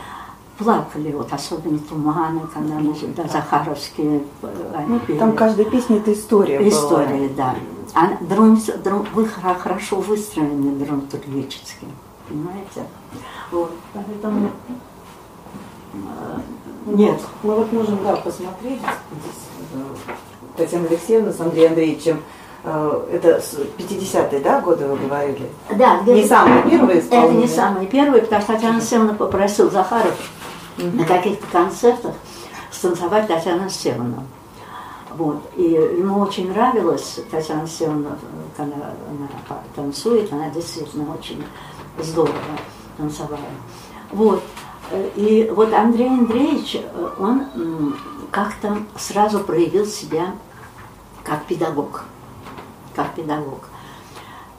плакали, 0.62 1.12
вот 1.12 1.32
особенно 1.32 1.78
туманы, 1.78 2.40
когда 2.52 2.80
значит, 2.80 3.14
да, 3.14 3.24
Захаровские 3.28 4.22
э, 4.42 4.74
они 4.76 4.98
пели. 5.00 5.18
Там 5.18 5.32
каждая 5.32 5.66
песня 5.66 5.96
это 5.98 6.12
история. 6.12 6.58
была. 6.58 6.68
История, 6.68 7.28
да. 7.36 7.54
А 7.94 8.08
драм, 8.24 8.58
драм- 8.84 9.06
вы 9.12 9.26
хорошо 9.26 9.96
выстроены 10.00 10.72
драматургически, 10.84 11.86
понимаете? 12.28 12.84
Вот, 13.50 13.72
поэтому... 13.92 14.50
э, 15.94 16.38
Нет, 16.86 17.20
Мы 17.42 17.54
вот 17.54 17.72
можем, 17.72 17.98
да, 18.04 18.16
посмотреть 18.16 18.80
здесь 18.80 19.74
э, 19.74 19.78
Татьяна 20.56 20.86
Алексеевна 20.88 21.32
с 21.32 21.40
Андреем 21.40 21.70
Андреевичем. 21.70 22.22
Э, 22.64 23.06
Это 23.12 23.40
с 23.40 23.58
50-е, 23.78 24.40
да, 24.40 24.60
годы 24.60 24.86
вы 24.86 24.96
говорили? 24.96 25.50
да, 25.76 26.00
Не 26.02 26.24
самые 26.24 26.62
первые 26.62 26.98
Это 26.98 27.06
исполнения? 27.06 27.40
не 27.42 27.48
самые 27.48 27.86
первые, 27.88 28.22
потому 28.22 28.40
что 28.42 28.52
Татьяна 28.54 28.76
Алексеевна 28.76 29.14
попросил 29.14 29.70
Захаров 29.70 30.14
на 30.76 31.04
каких-то 31.04 31.46
концертах 31.46 32.14
станцевать 32.70 33.28
Татьяну 33.28 33.62
Алексеевну. 33.62 34.24
Вот. 35.16 35.42
И 35.56 35.62
ему 35.62 36.20
очень 36.20 36.50
нравилось 36.50 37.20
Татьяна 37.30 37.62
Алексеевна, 37.62 38.16
когда 38.56 38.76
она 38.76 39.28
танцует, 39.76 40.32
она 40.32 40.48
действительно 40.50 41.12
очень 41.12 41.44
здорово 41.98 42.34
танцевала. 42.96 43.38
Вот. 44.10 44.42
И 45.16 45.50
вот 45.54 45.72
Андрей 45.72 46.08
Андреевич, 46.08 46.80
он 47.18 47.96
как-то 48.30 48.78
сразу 48.96 49.40
проявил 49.40 49.86
себя 49.86 50.34
как 51.24 51.44
педагог. 51.44 52.04
Как 52.94 53.14
педагог. 53.14 53.68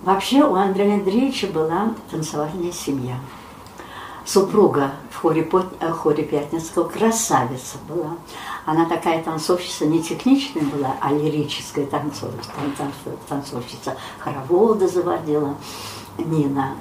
Вообще 0.01 0.43
у 0.43 0.55
Андрея 0.55 0.95
Андреевича 0.95 1.47
была 1.47 1.93
танцевальная 2.11 2.71
семья. 2.71 3.15
Супруга 4.25 4.91
в 5.11 5.17
хоре, 5.21 5.49
э, 5.81 5.91
хоре 5.91 6.23
Пятницкого 6.23 6.87
красавица 6.87 7.77
была. 7.89 8.15
Она 8.65 8.85
такая 8.85 9.21
танцовщица 9.21 9.85
не 9.85 10.01
техничная 10.01 10.63
была, 10.63 10.95
а 11.01 11.11
лирическая 11.11 11.85
танцовщица. 11.85 12.49
Тан- 12.55 12.73
тан- 12.77 13.17
танцовщица 13.27 13.97
хоровода 14.19 14.87
заводила 14.87 15.55
Нина 16.17 16.75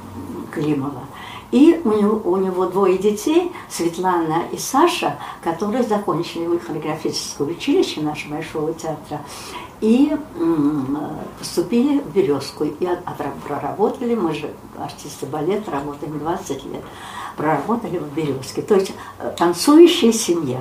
Климова. 0.52 1.02
И 1.50 1.82
у 1.84 1.92
него, 1.92 2.20
у 2.24 2.36
него 2.36 2.66
двое 2.66 2.96
детей, 2.96 3.52
Светлана 3.68 4.44
и 4.52 4.56
Саша, 4.56 5.18
которые 5.42 5.82
закончили 5.82 6.56
хореографическое 6.58 7.48
училище 7.48 8.00
нашего 8.00 8.36
Большого 8.36 8.72
театра 8.72 9.20
и 9.82 10.16
поступили 11.38 11.98
в 11.98 12.06
Березку. 12.12 12.64
И 12.64 12.88
проработали, 13.46 14.14
мы 14.14 14.32
же 14.32 14.54
артисты 14.78 15.26
балета, 15.26 15.72
работаем 15.72 16.18
20 16.18 16.64
лет, 16.64 16.84
проработали 17.36 17.98
в 17.98 18.12
Березке. 18.14 18.62
То 18.62 18.74
есть 18.74 18.92
э, 19.18 19.32
танцующая 19.36 20.12
семья. 20.12 20.60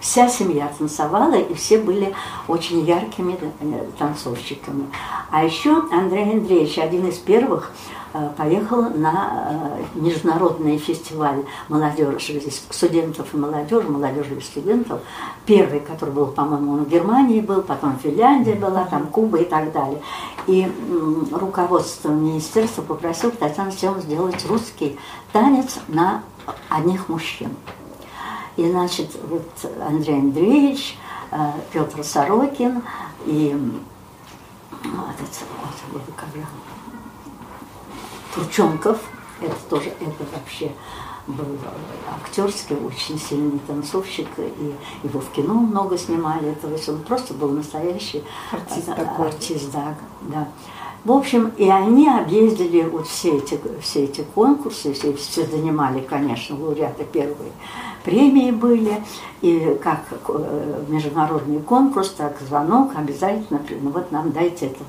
Вся 0.00 0.28
семья 0.28 0.70
танцевала, 0.76 1.34
и 1.34 1.54
все 1.54 1.78
были 1.78 2.14
очень 2.46 2.84
яркими 2.84 3.38
э, 3.40 3.86
танцовщиками. 3.98 4.86
А 5.30 5.44
еще 5.44 5.84
Андрей 5.90 6.30
Андреевич, 6.30 6.78
один 6.78 7.08
из 7.08 7.16
первых, 7.16 7.72
э, 8.14 8.30
поехал 8.36 8.82
на 8.88 9.48
э, 9.50 9.84
международный 9.94 10.78
фестиваль 10.78 11.44
молодежи, 11.68 12.40
студентов 12.70 13.34
и 13.34 13.36
молодежи, 13.36 13.88
молодежи 13.88 14.36
и 14.36 14.40
студентов. 14.40 15.00
Первый, 15.44 15.80
который 15.80 16.14
был, 16.14 16.28
по-моему, 16.28 16.72
он 16.72 16.84
в 16.84 16.88
Германии 16.88 17.40
был, 17.40 17.60
потом 17.60 17.98
Финляндия 17.98 18.54
была, 18.54 18.84
там 18.84 19.08
Куба 19.08 19.38
и 19.38 19.44
так 19.44 19.72
далее. 19.72 20.00
И 20.46 20.70
руководство 21.32 22.10
министерства 22.10 22.80
попросило 22.80 23.32
Татьяну 23.32 23.72
Сену 23.72 24.00
сделать 24.00 24.44
русский 24.46 24.98
танец 25.32 25.80
на 25.88 26.22
одних 26.68 27.08
мужчин. 27.08 27.50
И, 28.56 28.70
значит, 28.70 29.10
вот 29.28 29.48
Андрей 29.86 30.20
Андреевич, 30.20 30.96
э, 31.30 31.52
Петр 31.72 32.04
Сорокин 32.04 32.82
и 33.26 33.56
этот, 34.70 35.44
вот, 35.92 36.02
как 36.16 36.28
же, 36.34 36.46
Турченков, 38.34 38.98
это 39.40 39.54
тоже, 39.68 39.90
это 40.00 40.24
вообще 40.32 40.72
был 41.26 41.58
актерский, 42.12 42.76
очень 42.76 43.18
сильный 43.18 43.58
танцовщик, 43.66 44.28
и 44.38 44.74
его 45.06 45.20
в 45.20 45.30
кино 45.30 45.54
много 45.54 45.96
снимали, 45.96 46.54
то 46.60 46.68
есть 46.68 46.88
он 46.88 46.98
просто 46.98 47.32
был 47.34 47.50
настоящий 47.50 48.22
Артист 48.52 48.88
э, 48.88 48.94
такой. 48.94 49.28
артист, 49.28 49.70
да, 49.72 49.94
да. 50.22 50.48
В 51.04 51.12
общем, 51.12 51.52
и 51.58 51.68
они 51.68 52.08
объездили 52.08 52.82
вот 52.82 53.06
все 53.06 53.36
эти, 53.36 53.60
все 53.80 54.04
эти 54.04 54.22
конкурсы, 54.34 54.92
все, 54.94 55.14
все 55.14 55.46
занимали, 55.46 56.00
конечно, 56.00 56.58
лауреаты 56.58 57.04
первые 57.04 57.52
премии 58.04 58.50
были, 58.50 59.02
и 59.40 59.78
как 59.82 60.00
э, 60.28 60.84
международный 60.88 61.60
конкурс, 61.60 62.10
так 62.10 62.36
звонок 62.40 62.92
обязательно, 62.94 63.60
ну 63.80 63.90
вот 63.90 64.12
нам 64.12 64.30
дайте 64.32 64.66
этот 64.66 64.82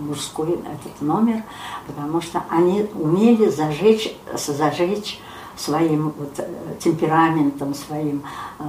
мужской 0.00 0.52
этот 0.52 1.00
номер, 1.00 1.42
потому 1.86 2.20
что 2.20 2.42
они 2.48 2.86
умели 2.94 3.48
зажечь, 3.48 4.16
зажечь 4.34 5.20
своим 5.56 6.14
вот, 6.16 6.38
э, 6.38 6.48
темпераментом, 6.78 7.74
своим, 7.74 8.22
э, 8.58 8.64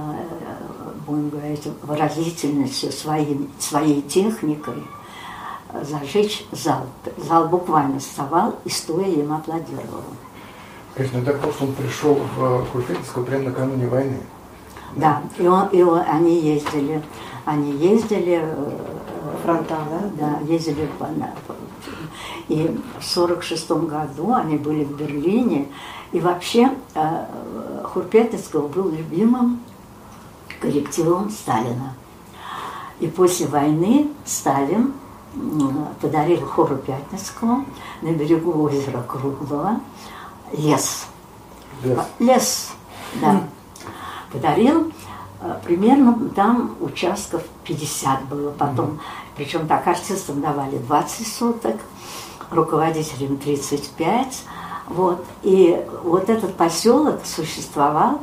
будем 1.06 1.30
говорить, 1.30 1.66
выразительностью, 1.82 2.92
своим, 2.92 3.50
своей 3.58 4.02
техникой 4.02 4.82
зажечь 5.82 6.44
зал. 6.52 6.86
Зал 7.16 7.48
буквально 7.48 7.98
вставал 7.98 8.56
и 8.64 8.68
стоя 8.68 9.06
им 9.06 9.32
аплодировал. 9.32 10.04
Конечно, 10.94 11.22
так 11.24 11.40
просто 11.40 11.64
он 11.64 11.72
пришел 11.72 12.18
в 12.36 12.66
Курпинскую 12.72 13.24
прямо 13.24 13.44
накануне 13.44 13.86
войны. 13.86 14.18
Да, 14.94 15.22
и, 15.38 15.46
он, 15.46 15.68
и 15.68 15.82
он- 15.82 16.02
они 16.06 16.38
ездили, 16.38 17.02
они 17.46 17.72
ездили, 17.72 18.40
э, 18.42 18.70
Фронта, 19.42 19.78
да? 19.90 20.10
да, 20.42 20.52
ездили 20.52 20.86
по, 20.98 21.06
на- 21.06 21.32
по- 21.46 21.54
и 22.48 22.78
в 23.00 23.04
сорок 23.04 23.42
шестом 23.42 23.86
году 23.86 24.34
они 24.34 24.58
были 24.58 24.84
в 24.84 24.94
Берлине, 24.96 25.68
и 26.12 26.20
вообще 26.20 26.70
э, 26.94 27.24
Хурпетецкого 27.84 28.68
был 28.68 28.90
любимым 28.90 29.60
коллективом 30.60 31.30
Сталина. 31.30 31.94
И 33.00 33.06
после 33.06 33.46
войны 33.46 34.08
Сталин 34.26 34.92
подарил 36.02 36.42
хору 36.46 36.76
Пятницкому 36.76 37.64
на 38.02 38.12
берегу 38.12 38.62
озера 38.62 39.02
Круглого 39.08 39.80
лес. 40.52 41.06
Лес. 41.82 41.98
Лес, 42.18 42.70
да. 43.20 43.42
Подарил. 44.32 44.92
э, 45.40 45.58
Примерно 45.64 46.30
там 46.30 46.76
участков 46.80 47.42
50 47.64 48.24
было 48.26 48.50
потом. 48.50 49.00
Причем 49.36 49.66
так 49.66 49.86
артистам 49.86 50.40
давали 50.40 50.78
20 50.78 51.26
соток, 51.26 51.76
руководителям 52.50 53.36
35. 53.36 54.44
Вот. 54.88 55.24
И 55.42 55.84
вот 56.04 56.28
этот 56.28 56.56
поселок 56.56 57.20
существовал, 57.24 58.20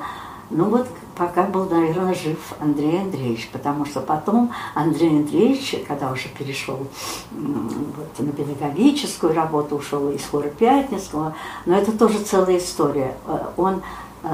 ну 0.49 0.65
вот 0.65 0.87
пока 1.19 1.43
был, 1.43 1.65
наверное, 1.65 2.13
жив 2.13 2.53
Андрей 2.62 3.01
Андреевич, 3.01 3.49
потому 3.51 3.86
что 3.86 3.99
потом 3.99 4.53
Андрей 4.73 5.10
Андреевич, 5.10 5.75
когда 5.86 6.12
уже 6.12 6.29
перешел 6.29 6.88
вот, 7.32 8.19
на 8.19 8.32
педагогическую 8.32 9.36
работу, 9.36 9.75
ушел 9.75 10.10
из 10.12 10.23
хора 10.25 10.47
Пятницкого, 10.47 11.36
но 11.65 11.77
это 11.77 11.91
тоже 11.91 12.19
целая 12.19 12.58
история. 12.58 13.17
Э, 13.27 13.47
Он, 13.58 13.82
э, 14.23 14.27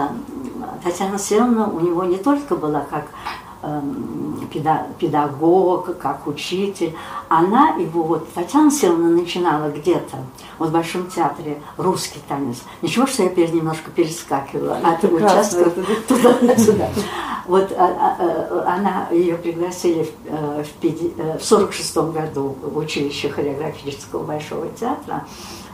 Татьяна 0.83 1.17
Сеновна 1.17 1.67
у 1.67 1.79
него 1.79 2.03
не 2.03 2.17
только 2.17 2.55
была 2.55 2.81
как 2.81 3.07
педагог, 4.99 5.97
как 5.97 6.27
учитель. 6.27 6.95
Она 7.27 7.75
его, 7.75 8.03
вот 8.03 8.33
Татьяна 8.33 8.71
Силовна 8.71 9.09
начинала 9.09 9.69
где-то, 9.69 10.17
вот 10.59 10.69
в 10.69 10.71
Большом 10.71 11.07
театре, 11.07 11.61
русский 11.77 12.19
танец. 12.27 12.61
Ничего, 12.81 13.07
что 13.07 13.23
я 13.23 13.29
перед 13.29 13.53
немножко 13.53 13.91
перескакивала 13.91 14.77
от 14.83 15.03
участка 15.03 15.71
туда-сюда. 16.07 16.89
Вот 17.47 17.71
а, 17.77 17.85
а, 17.85 18.17
а, 18.19 18.75
она, 18.75 19.07
ее 19.11 19.35
пригласили 19.35 20.03
в, 20.03 20.09
э, 20.25 20.63
в, 20.63 20.81
пяти- 20.81 21.13
э, 21.15 21.37
в 21.37 21.45
46 21.45 21.97
году 22.11 22.55
в 22.59 22.75
училище 22.75 23.29
хореографического 23.29 24.23
Большого 24.23 24.67
театра. 24.69 25.25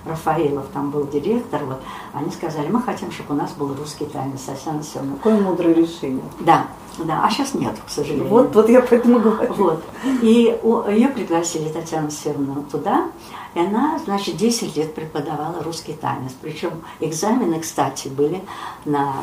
Рафаилов 0.05 0.65
там 0.73 0.89
был 0.89 1.07
директор, 1.07 1.63
вот, 1.63 1.79
они 2.13 2.31
сказали, 2.31 2.67
мы 2.67 2.81
хотим, 2.81 3.11
чтобы 3.11 3.35
у 3.35 3.37
нас 3.37 3.51
был 3.51 3.73
русский 3.75 4.05
танец, 4.05 4.41
Татьяна 4.41 4.81
Силовна. 4.83 5.15
Какое 5.17 5.39
мудрое 5.39 5.75
решение. 5.75 6.23
Да, 6.39 6.65
да, 6.99 7.23
а 7.25 7.29
сейчас 7.29 7.53
нет, 7.53 7.75
к 7.85 7.89
сожалению. 7.89 8.27
Вот, 8.27 8.53
вот 8.55 8.69
я 8.69 8.81
поэтому 8.81 9.19
говорю. 9.19 9.53
Вот. 9.53 9.83
И 10.21 10.57
у- 10.63 10.83
ее 10.89 11.07
пригласили 11.09 11.69
Татьяну 11.69 12.11
Северну 12.11 12.63
туда, 12.71 13.05
и 13.53 13.59
она, 13.59 13.99
значит, 14.05 14.37
10 14.37 14.75
лет 14.77 14.93
преподавала 14.93 15.61
русский 15.63 15.93
танец. 15.93 16.31
Причем 16.41 16.71
экзамены, 16.99 17.59
кстати, 17.59 18.07
были 18.07 18.41
на 18.85 19.13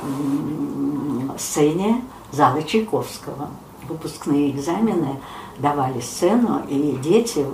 сцене 1.38 2.02
зала 2.32 2.62
Чайковского. 2.62 3.50
Выпускные 3.88 4.50
экзамены 4.50 5.18
давали 5.58 6.00
сцену, 6.00 6.62
и 6.68 6.98
дети 7.02 7.44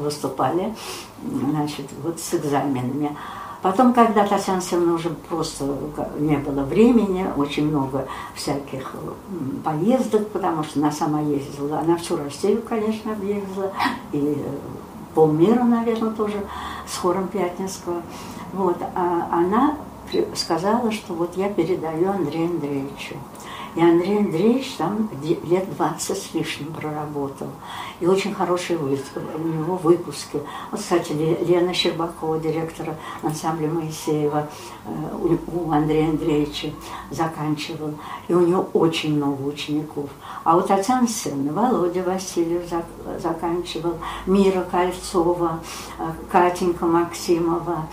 выступали 0.00 0.74
значит, 1.50 1.86
вот 2.02 2.20
с 2.20 2.34
экзаменами. 2.34 3.16
Потом, 3.62 3.94
когда 3.94 4.26
Татьяна 4.26 4.60
Семеновна 4.60 4.94
уже 4.94 5.10
просто 5.10 5.64
не 6.18 6.36
было 6.36 6.64
времени, 6.64 7.26
очень 7.36 7.68
много 7.68 8.08
всяких 8.34 8.92
поездок, 9.64 10.28
потому 10.30 10.64
что 10.64 10.80
она 10.80 10.90
сама 10.90 11.20
ездила, 11.20 11.78
она 11.78 11.96
всю 11.96 12.16
Россию, 12.16 12.62
конечно, 12.68 13.12
объездила, 13.12 13.72
и 14.10 14.36
э, 14.36 14.50
полмира, 15.14 15.62
наверное, 15.62 16.10
тоже 16.10 16.44
с 16.88 16.98
хором 16.98 17.28
Пятницкого. 17.28 18.02
Вот, 18.52 18.76
а 18.96 19.28
она 19.30 19.76
сказала, 20.34 20.90
что 20.90 21.14
вот 21.14 21.36
я 21.36 21.48
передаю 21.48 22.10
Андрею 22.10 22.50
Андреевичу. 22.50 23.14
И 23.74 23.80
Андрей 23.82 24.18
Андреевич 24.18 24.74
там 24.76 25.08
лет 25.22 25.74
20 25.76 26.18
с 26.18 26.34
лишним 26.34 26.72
проработал. 26.74 27.46
И 28.00 28.06
очень 28.06 28.34
хорошие 28.34 28.78
у 28.78 28.88
него 28.88 29.76
выпуски. 29.76 30.40
Вот, 30.70 30.80
кстати, 30.80 31.12
Ле- 31.12 31.38
Лена 31.44 31.72
Щербакова, 31.72 32.38
директора 32.38 32.96
ансамбля 33.22 33.68
Моисеева, 33.68 34.48
э, 34.84 34.90
у- 35.54 35.70
Андрея 35.70 36.10
Андреевича 36.10 36.70
заканчивал. 37.10 37.94
И 38.28 38.34
у 38.34 38.40
него 38.46 38.68
очень 38.74 39.16
много 39.16 39.42
учеников. 39.42 40.10
А 40.44 40.56
у 40.56 40.60
Татьяны 40.60 41.08
Сыновны 41.08 41.52
Володя 41.52 42.02
Васильев 42.02 42.64
зак- 42.70 43.20
заканчивал, 43.20 43.94
Мира 44.26 44.66
Кольцова, 44.70 45.60
э, 45.98 46.02
Катенька 46.30 46.84
Максимова, 46.84 47.86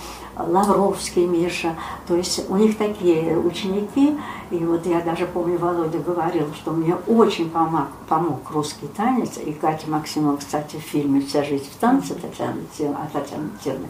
Лавровский 0.48 1.26
Миша. 1.26 1.76
То 2.08 2.16
есть 2.16 2.50
у 2.50 2.56
них 2.56 2.78
такие 2.78 3.38
ученики. 3.38 4.18
И 4.52 4.58
вот 4.58 4.86
я 4.86 5.02
даже 5.02 5.26
помню, 5.28 5.58
Володя 5.58 6.00
говорил, 6.00 6.48
что 6.56 6.72
мне 6.72 6.96
очень 7.08 7.50
помог, 7.50 7.88
помог 8.08 8.50
русский 8.52 8.88
танец. 8.88 9.38
И 9.38 9.52
Катя 9.54 9.90
Максимова, 9.90 10.38
кстати, 10.38 10.78
в 10.78 10.82
фильме 10.82 11.22
«Вся 11.22 11.44
жизнь 11.44 11.66
в 11.72 11.76
танце» 11.78 12.16
Татьяна, 12.16 12.62
Тел- 12.78 12.96
а 12.98 13.08
Татьяна 13.12 13.50
Тельна, 13.64 13.88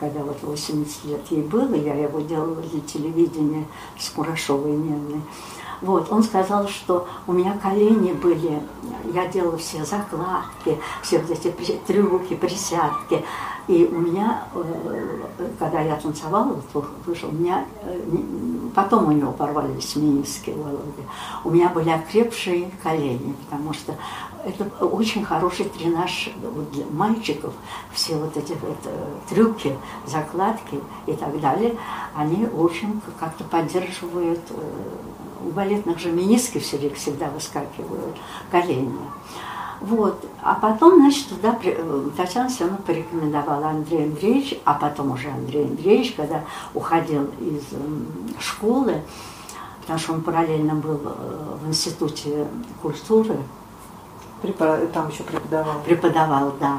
когда 0.00 0.20
вот 0.20 0.38
80 0.42 1.04
лет 1.04 1.20
ей 1.30 1.42
было, 1.42 1.74
я 1.74 1.94
его 1.94 2.20
делала 2.20 2.56
для 2.56 2.80
телевидения 2.80 3.66
с 3.98 4.10
Курашовой 4.10 4.72
Ненной. 4.72 5.22
Вот, 5.82 6.12
он 6.12 6.22
сказал, 6.22 6.68
что 6.68 7.08
у 7.26 7.32
меня 7.32 7.58
колени 7.60 8.12
были, 8.12 8.62
я 9.12 9.26
делала 9.26 9.58
все 9.58 9.84
закладки, 9.84 10.78
все 11.02 11.18
вот 11.18 11.30
эти 11.30 11.52
трюки, 11.86 12.34
присядки. 12.34 13.24
И 13.68 13.88
у 13.92 13.98
меня, 13.98 14.44
э, 14.54 15.20
когда 15.58 15.80
я 15.80 15.96
танцевала, 15.96 16.60
вышел, 17.06 17.28
у 17.28 17.32
меня, 17.32 17.64
э, 17.82 18.00
потом 18.74 19.08
у 19.08 19.12
него 19.12 19.32
порвались 19.32 19.94
мениски 19.96 20.54
у 21.44 21.50
меня 21.50 21.68
были 21.68 21.90
окрепшие 21.90 22.70
колени, 22.82 23.34
потому 23.44 23.72
что 23.72 23.94
это 24.44 24.64
очень 24.84 25.24
хороший 25.24 25.66
тренаж 25.66 26.30
для 26.72 26.84
мальчиков. 26.86 27.52
Все 27.92 28.16
вот 28.16 28.36
эти 28.36 28.52
вот, 28.52 28.78
э, 28.84 29.06
трюки, 29.28 29.76
закладки 30.06 30.80
и 31.06 31.12
так 31.12 31.40
далее, 31.40 31.76
они, 32.16 32.46
в 32.46 32.64
общем, 32.64 33.00
как-то 33.18 33.44
поддерживают 33.44 34.40
у 35.46 35.50
балетных 35.50 35.98
же 35.98 36.10
мениски 36.10 36.58
всегда, 36.58 36.94
всегда 36.94 37.26
выскакивают 37.30 38.16
колени. 38.50 38.92
Вот. 39.80 40.24
А 40.42 40.54
потом, 40.54 41.00
значит, 41.00 41.28
туда 41.28 41.58
э, 41.62 42.10
Татьяна 42.16 42.48
Семеновна 42.48 42.78
порекомендовала 42.86 43.68
Андрея 43.70 44.04
Андреевич, 44.04 44.60
а 44.64 44.74
потом 44.74 45.10
уже 45.12 45.28
Андрей 45.28 45.64
Андреевич, 45.66 46.14
когда 46.14 46.44
уходил 46.72 47.24
из 47.40 47.64
школы, 48.40 49.02
потому 49.80 49.98
что 49.98 50.12
он 50.12 50.20
параллельно 50.22 50.74
был 50.74 51.00
э, 51.04 51.56
в 51.64 51.68
Институте 51.68 52.46
культуры, 52.80 53.36
Препара- 54.40 54.86
Там 54.88 55.08
еще 55.08 55.22
преподавал. 55.22 55.80
преподавал, 55.84 56.52
да. 56.58 56.78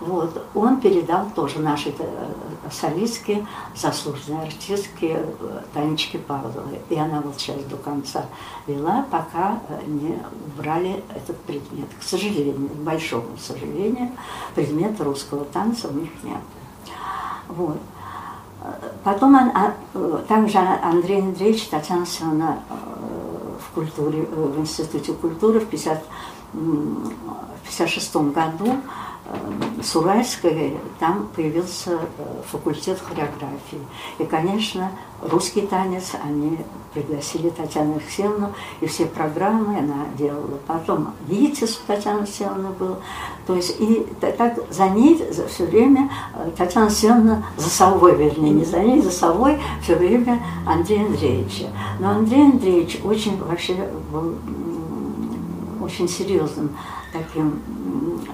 Вот, 0.00 0.46
он 0.54 0.80
передал 0.80 1.26
тоже 1.34 1.58
нашей 1.58 1.94
э, 1.98 2.04
солистке, 2.70 3.46
заслуженной 3.76 4.44
артистке 4.46 5.18
э, 5.18 5.60
Танечке 5.74 6.18
Павловой. 6.18 6.80
И 6.88 6.96
она 6.96 7.20
вот 7.20 7.38
сейчас 7.38 7.62
до 7.64 7.76
конца 7.76 8.24
вела, 8.66 9.04
пока 9.10 9.60
э, 9.68 9.80
не 9.86 10.18
убрали 10.56 11.04
этот 11.14 11.36
предмет. 11.42 11.88
К 11.98 12.02
сожалению, 12.02 12.54
к 12.68 12.72
большому 12.76 13.36
сожалению, 13.38 14.10
предмета 14.54 15.04
русского 15.04 15.44
танца 15.44 15.88
у 15.88 15.92
них 15.92 16.10
нет. 16.22 16.40
Вот. 17.48 17.76
Потом 19.04 19.34
он- 19.34 19.52
а, 19.54 19.74
также 20.28 20.58
Андрей 20.58 21.20
Андреевич, 21.20 21.66
Татьяна 21.68 22.06
Семеновна 22.06 22.58
в 23.58 23.74
культуре, 23.74 24.22
в 24.22 24.58
Институте 24.60 25.12
культуры 25.14 25.60
в 25.60 25.66
50 25.66 26.04
м, 26.52 27.12
в 27.62 27.66
56 27.66 28.32
году 28.32 28.76
с 29.82 29.96
Уральской 29.96 30.76
там 30.98 31.28
появился 31.34 31.98
э, 32.18 32.42
факультет 32.50 32.98
хореографии. 33.00 33.80
И, 34.18 34.24
конечно, 34.24 34.90
русский 35.22 35.62
танец 35.62 36.12
они 36.22 36.58
пригласили 36.92 37.50
Татьяну 37.50 37.94
Алексеевну, 37.94 38.52
и 38.80 38.86
все 38.86 39.06
программы 39.06 39.78
она 39.78 40.06
делала. 40.18 40.58
Потом 40.66 41.14
ВИТИС 41.28 41.80
у 41.82 41.86
Татьяны 41.86 42.20
Алексеевны 42.20 42.70
был. 42.70 42.96
То 43.46 43.54
есть 43.54 43.76
и 43.80 44.06
та- 44.20 44.32
так 44.32 44.58
за 44.70 44.88
ней 44.88 45.24
все 45.48 45.64
время 45.64 46.10
э, 46.34 46.50
Татьяна 46.56 46.86
Алексеевна 46.88 47.42
за 47.56 47.70
собой, 47.70 48.16
вернее, 48.16 48.50
не 48.50 48.64
за 48.64 48.80
ней, 48.80 49.00
за 49.00 49.10
собой 49.10 49.60
все 49.82 49.96
время 49.96 50.42
Андрей 50.66 51.06
Андреевича. 51.06 51.68
Но 52.00 52.10
Андрей 52.10 52.44
Андреевич 52.44 53.00
очень 53.04 53.42
вообще 53.42 53.76
был 54.12 54.34
очень 55.80 56.08
серьезным 56.08 56.76
таким 57.12 57.60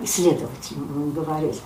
исследователем, 0.06 0.84
будем 0.84 1.10
говорить. 1.12 1.60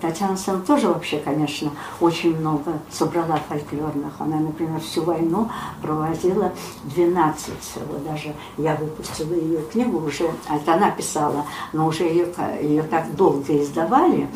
Татьяна 0.00 0.32
Алексеевна 0.32 0.64
тоже 0.64 0.88
вообще, 0.88 1.18
конечно, 1.18 1.70
очень 2.00 2.36
много 2.36 2.78
собрала 2.90 3.38
фольклорных. 3.48 4.14
Она, 4.18 4.38
например, 4.38 4.80
всю 4.80 5.04
войну 5.04 5.48
проводила 5.80 6.52
12, 6.84 7.48
вот 7.88 8.04
даже 8.04 8.34
я 8.56 8.74
выпустила 8.76 9.34
ее 9.34 9.62
книгу 9.62 9.98
уже, 10.04 10.30
это 10.48 10.74
она 10.74 10.90
писала, 10.90 11.44
но 11.72 11.86
уже 11.86 12.04
ее, 12.04 12.28
ее 12.60 12.82
так 12.82 13.14
долго 13.14 13.62
издавали. 13.62 14.28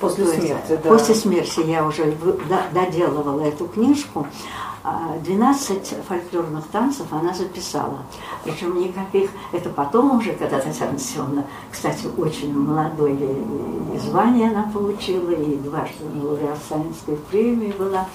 После 0.00 0.24
То 0.24 0.30
есть, 0.30 0.42
смерти, 0.46 0.80
да. 0.82 0.88
После 0.88 1.14
смерти 1.14 1.60
я 1.66 1.86
уже 1.86 2.16
доделывала 2.72 3.40
эту 3.40 3.66
книжку. 3.66 4.26
А 4.88 5.18
12 5.18 5.96
фольклорных 6.06 6.68
танцев 6.68 7.08
она 7.10 7.34
записала. 7.34 7.98
Причем 8.44 8.78
никаких, 8.78 9.30
это 9.50 9.68
потом 9.68 10.18
уже, 10.18 10.32
когда 10.34 10.60
Татьяна 10.60 10.92
Алексеевна, 10.92 11.44
кстати, 11.72 12.06
очень 12.16 12.56
молодой 12.56 13.14
и, 13.14 13.96
и 13.96 13.98
звание 13.98 14.48
она 14.48 14.70
получила, 14.72 15.30
и 15.30 15.56
дважды 15.56 16.04
лауреат 16.14 16.58
Сталинской 16.58 17.16
премии 17.16 17.74
была. 17.76 18.06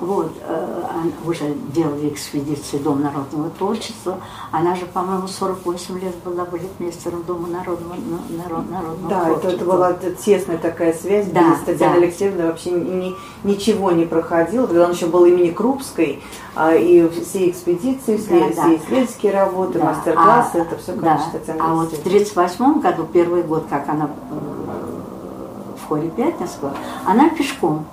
Вот, 0.00 0.32
э, 0.48 0.82
она 0.94 1.12
уже 1.26 1.54
делали 1.74 2.08
экспедиции 2.08 2.78
Дом 2.78 3.02
народного 3.02 3.50
творчества. 3.50 4.16
Она 4.50 4.74
же, 4.74 4.86
по-моему, 4.86 5.28
48 5.28 5.98
лет 6.00 6.14
была 6.24 6.46
балетмейстером 6.46 7.22
Дома 7.24 7.48
народного, 7.48 7.94
на- 7.96 8.42
народ- 8.42 8.70
народного 8.70 9.08
Да, 9.10 9.28
это, 9.28 9.40
творчества. 9.40 9.48
это 9.56 9.64
была 9.66 9.92
т- 9.92 10.12
тесная 10.12 10.56
такая 10.56 10.94
связь, 10.94 11.26
Да, 11.26 11.50
без 11.50 11.58
Татьяны 11.66 11.96
да. 12.00 12.02
Алексеевны 12.06 12.46
вообще 12.46 12.70
ни- 12.70 13.14
ничего 13.44 13.90
не 13.90 14.06
проходило. 14.06 14.66
Когда 14.66 14.86
он 14.86 14.92
еще 14.92 15.04
был 15.06 15.26
имени 15.26 15.50
Крупской, 15.50 16.22
а, 16.54 16.74
и 16.74 17.06
все 17.10 17.50
экспедиции, 17.50 18.16
все, 18.16 18.40
Да, 18.40 18.46
все 18.52 18.54
да. 18.62 18.74
исследовательские 18.76 19.32
работы, 19.34 19.78
Да, 19.78 19.84
мастер-классы, 19.84 20.56
а, 20.56 20.58
это 20.62 20.78
все, 20.78 20.92
да, 20.94 21.00
конечно, 21.00 21.32
Татьяна 21.38 21.60
А 21.64 21.74
вот 21.74 21.90
в 21.90 21.92
Алексеевна. 21.92 22.10
1938 22.10 22.80
году, 22.80 23.04
первый 23.12 23.42
год, 23.42 23.66
как 23.68 23.86
она 23.88 24.06
э, 24.30 25.74
в 25.84 25.88
хоре 25.88 26.08
Пятницкого, 26.08 26.72
она 27.04 27.28
пешком. 27.28 27.84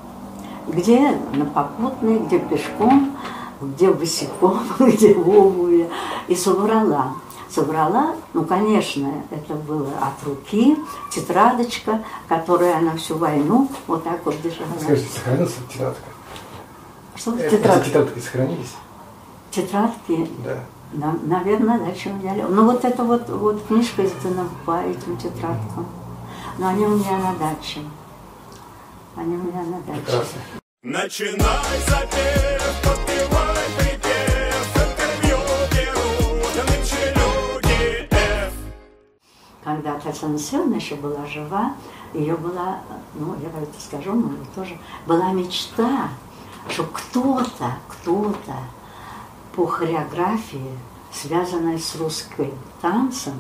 Где 0.67 1.11
на 1.33 1.45
попутной, 1.45 2.19
где 2.19 2.39
пешком, 2.39 3.15
где 3.61 3.91
босиком, 3.91 4.59
где 4.79 5.13
в 5.13 5.29
обуви. 5.29 5.89
И 6.27 6.35
собрала. 6.35 7.13
Собрала, 7.49 8.13
ну, 8.33 8.43
конечно, 8.43 9.09
это 9.31 9.53
было 9.53 9.89
от 10.01 10.27
руки, 10.27 10.77
тетрадочка, 11.09 12.03
которую 12.27 12.75
она 12.75 12.95
всю 12.97 13.17
войну 13.17 13.69
вот 13.87 14.03
так 14.03 14.23
вот 14.25 14.35
держала. 14.41 14.67
Скажите, 14.81 15.07
сохранилась 15.13 15.55
тетрадка? 15.71 16.03
Что 17.15 17.35
Э, 17.37 17.49
тетрадка? 17.49 17.81
Эти 17.81 17.89
тетрадки 17.89 18.19
сохранились? 18.19 18.73
Тетрадки 19.51 20.29
Да. 20.43 20.57
На- 20.93 21.17
наверное, 21.23 21.79
дальше 21.79 22.09
у 22.09 22.13
меня... 22.13 22.33
Ну, 22.47 22.65
вот 22.65 22.83
эта 22.85 23.03
вот, 23.03 23.29
вот 23.29 23.65
книжка 23.67 24.05
издана 24.05 24.43
по 24.65 24.81
этим 24.81 25.17
тетрадкам. 25.17 25.85
Но 26.57 26.67
они 26.67 26.85
у 26.85 26.97
меня 26.97 27.17
на 27.17 27.33
даче. 27.35 27.79
Они 29.17 29.35
у 29.35 29.39
меня 29.39 29.63
на 29.63 29.81
даче. 29.81 30.01
Прекрасно. 30.01 30.41
Начинай 30.83 31.79
запев, 31.87 32.81
подпевай 32.83 33.65
припев, 33.77 34.77
интервью 34.77 35.37
берут 35.71 36.69
нынче 36.69 37.13
люди 37.15 38.07
F. 38.11 38.53
Когда 39.63 39.99
Татьяна 39.99 40.35
Алексеевна 40.35 40.75
еще 40.75 40.95
была 40.95 41.25
жива, 41.25 41.75
ее 42.13 42.35
была, 42.35 42.81
ну, 43.15 43.35
я 43.41 43.49
это 43.49 43.81
скажу, 43.81 44.13
но 44.13 44.29
тоже, 44.55 44.77
была 45.05 45.31
мечта, 45.31 46.09
что 46.69 46.83
кто-то, 46.83 47.77
кто-то 47.87 48.53
по 49.55 49.65
хореографии, 49.65 50.77
связанной 51.11 51.79
с 51.79 51.95
русским 51.95 52.53
танцем, 52.81 53.33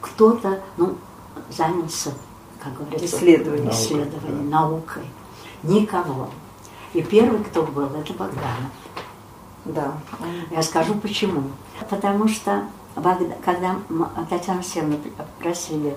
кто-то, 0.00 0.62
ну, 0.76 0.96
занялся, 1.50 2.12
как 2.62 2.74
говорится, 2.78 3.04
Исследованием. 3.16 3.70
исследованием, 3.70 4.48
наукой. 4.48 5.02
Никого. 5.64 6.28
И 6.92 7.02
первый, 7.02 7.42
кто 7.44 7.62
был, 7.62 7.86
это 7.86 8.12
Богданов. 8.12 8.70
Да. 9.64 9.92
Я 10.50 10.62
скажу 10.62 10.94
почему. 10.94 11.42
Потому 11.90 12.28
что 12.28 12.64
когда 13.44 13.76
Татьяна 14.30 14.60
Алексеевна 14.60 14.96
просили 15.40 15.96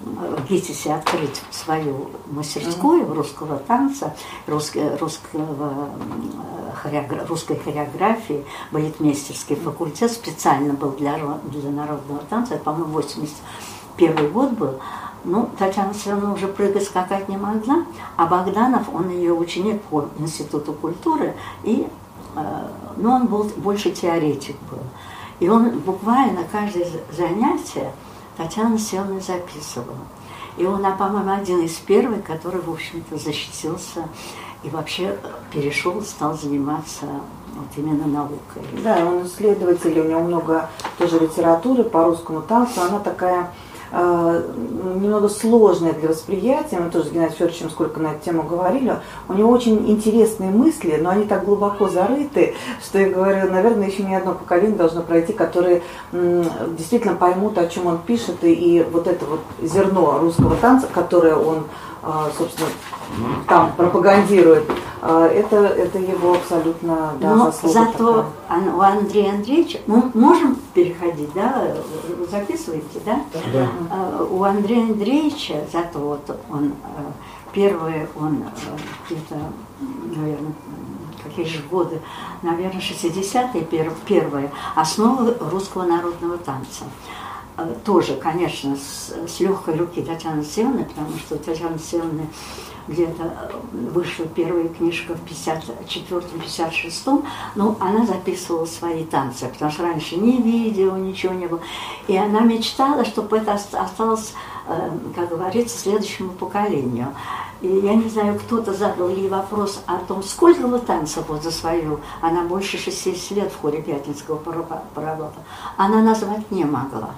э, 0.00 0.36
в 0.38 0.48
ГИТИСе 0.48 0.94
открыть 0.94 1.42
свою 1.50 2.08
мастерскую 2.30 3.12
русского 3.12 3.58
танца, 3.58 4.14
русско- 4.46 4.96
русского, 4.98 5.42
м, 5.42 6.32
э, 6.32 6.72
хореогра- 6.82 7.26
русской 7.26 7.56
хореографии, 7.58 8.46
балетмейстерский 8.72 9.56
факультет 9.56 10.10
специально 10.10 10.72
был 10.72 10.92
для, 10.92 11.18
для 11.18 11.70
народного 11.70 12.20
танца, 12.30 12.54
это, 12.54 12.64
по-моему, 12.64 12.94
81 12.94 14.30
год 14.30 14.52
был, 14.52 14.78
ну, 15.24 15.48
Татьяна 15.58 15.90
Алексеевна 15.90 16.32
уже 16.32 16.48
прыгать, 16.48 16.84
скакать 16.84 17.28
не 17.28 17.36
могла, 17.36 17.84
а 18.16 18.26
Богданов, 18.26 18.92
он 18.94 19.10
ее 19.10 19.32
ученик 19.32 19.82
по 19.82 20.06
Институту 20.18 20.72
культуры, 20.72 21.34
и, 21.64 21.86
э, 22.36 22.68
ну, 22.96 23.12
он 23.12 23.26
был 23.26 23.44
больше 23.56 23.90
теоретик 23.90 24.56
был. 24.70 24.78
И 25.40 25.48
он 25.48 25.78
буквально 25.80 26.40
каждое 26.50 26.84
за- 26.84 27.16
занятие 27.16 27.92
Татьяна 28.36 28.70
Алексеевна 28.70 29.20
записывала. 29.20 29.96
И 30.56 30.66
он, 30.66 30.84
а, 30.84 30.92
по-моему, 30.92 31.32
один 31.32 31.60
из 31.62 31.74
первых, 31.74 32.24
который, 32.24 32.60
в 32.60 32.70
общем-то, 32.70 33.16
защитился 33.16 34.08
и 34.64 34.70
вообще 34.70 35.16
перешел, 35.52 36.02
стал 36.02 36.36
заниматься 36.36 37.06
вот 37.54 37.68
именно 37.76 38.06
наукой. 38.06 38.62
Да, 38.82 39.04
он 39.06 39.24
исследователь, 39.26 39.98
у 40.00 40.04
него 40.04 40.20
много 40.20 40.68
тоже 40.98 41.20
литературы 41.20 41.84
по 41.84 42.04
русскому 42.04 42.42
танцу. 42.42 42.80
Она 42.80 42.98
такая 42.98 43.42
э, 43.42 43.67
немного 43.92 45.28
сложное 45.28 45.92
для 45.92 46.08
восприятия. 46.08 46.78
Мы 46.78 46.90
тоже 46.90 47.06
с 47.06 47.12
Геннадием 47.12 47.36
Федоровичем 47.36 47.70
сколько 47.70 48.00
на 48.00 48.08
эту 48.08 48.24
тему 48.24 48.42
говорили. 48.42 48.96
У 49.28 49.34
него 49.34 49.50
очень 49.50 49.90
интересные 49.90 50.50
мысли, 50.50 50.98
но 51.00 51.10
они 51.10 51.24
так 51.24 51.44
глубоко 51.44 51.88
зарыты, 51.88 52.54
что 52.84 52.98
я 52.98 53.08
говорю, 53.10 53.50
наверное, 53.50 53.88
еще 53.88 54.02
не 54.02 54.14
одно 54.14 54.34
поколение 54.34 54.76
должно 54.76 55.02
пройти, 55.02 55.32
которые 55.32 55.82
действительно 56.12 57.14
поймут, 57.14 57.58
о 57.58 57.66
чем 57.66 57.86
он 57.86 57.98
пишет, 57.98 58.42
и, 58.42 58.52
и 58.52 58.82
вот 58.82 59.06
это 59.06 59.24
вот 59.24 59.40
зерно 59.62 60.18
русского 60.18 60.56
танца, 60.56 60.86
которое 60.92 61.36
он 61.36 61.58
а, 61.58 61.64
собственно, 62.36 62.68
там 63.48 63.72
пропагандирует, 63.76 64.64
а, 65.00 65.26
это, 65.26 65.56
это 65.56 65.98
его 65.98 66.34
абсолютно 66.34 67.12
да, 67.20 67.34
Но 67.34 67.52
зато 67.62 68.24
такая. 68.48 68.72
у 68.74 68.80
Андрея 68.80 69.32
Андреевича, 69.34 69.80
мы 69.86 70.10
можем 70.14 70.56
переходить, 70.74 71.32
да, 71.34 71.74
записываете, 72.30 73.00
да? 73.04 73.20
Да. 73.52 73.68
А, 73.90 74.26
У 74.28 74.42
Андрея 74.42 74.82
Андреевича, 74.84 75.64
зато 75.72 75.98
вот 75.98 76.38
он 76.50 76.72
первый, 77.52 78.06
он 78.20 78.44
где-то, 79.08 79.36
наверное, 80.16 80.52
какие 81.24 81.46
же 81.46 81.62
годы, 81.70 82.00
наверное, 82.42 82.80
60-е 82.80 83.62
пер- 83.62 83.92
первые, 84.06 84.50
основы 84.74 85.36
русского 85.50 85.84
народного 85.84 86.38
танца. 86.38 86.84
Э, 87.58 87.74
Тоже, 87.84 88.14
конечно, 88.16 88.76
с, 88.76 89.12
с 89.30 89.40
легкой 89.40 89.76
руки 89.76 90.00
Татьяны 90.02 90.44
Севны, 90.44 90.84
потому 90.84 91.18
что 91.18 91.34
у 91.34 91.38
Татьяны 91.38 91.78
Севны 91.78 92.26
где-то 92.86 93.22
э, 93.24 93.50
вышла 93.92 94.24
первая 94.26 94.68
книжка 94.68 95.14
в 95.14 95.20
54-56, 95.30 97.24
но 97.56 97.76
она 97.80 98.06
записывала 98.06 98.64
свои 98.66 99.04
танцы, 99.04 99.46
потому 99.48 99.70
что 99.70 99.82
раньше 99.82 100.16
ни 100.16 100.40
видео, 100.40 100.96
ничего 100.96 101.34
не 101.34 101.46
было. 101.46 101.60
И 102.06 102.16
она 102.16 102.40
мечтала, 102.40 103.04
чтобы 103.04 103.36
это 103.38 103.54
ост- 103.54 103.74
осталось, 103.74 104.32
э, 104.68 104.90
как 105.14 105.28
говорится, 105.28 105.78
следующему 105.78 106.30
поколению. 106.30 107.08
И 107.60 107.66
я 107.68 107.94
не 107.94 108.08
знаю, 108.08 108.38
кто-то 108.38 108.72
задал 108.72 109.08
ей 109.08 109.28
вопрос 109.28 109.82
о 109.86 109.96
том, 109.98 110.22
сколько 110.22 110.66
вы 110.68 110.78
танцев 110.78 111.24
вот 111.28 111.42
за 111.42 111.50
свою, 111.50 111.98
она 112.20 112.42
больше 112.44 112.78
60 112.78 113.32
лет 113.32 113.52
в 113.52 113.60
хоре 113.60 113.82
Пятницкого 113.82 114.36
пора- 114.36 114.82
поработала, 114.94 115.44
она 115.76 116.00
назвать 116.02 116.50
не 116.52 116.64
могла. 116.64 117.10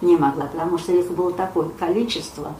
Не 0.00 0.16
могла, 0.16 0.46
потому 0.46 0.78
что 0.78 0.92
их 0.92 1.10
было 1.10 1.32
такое 1.32 1.68
количество. 1.78 2.52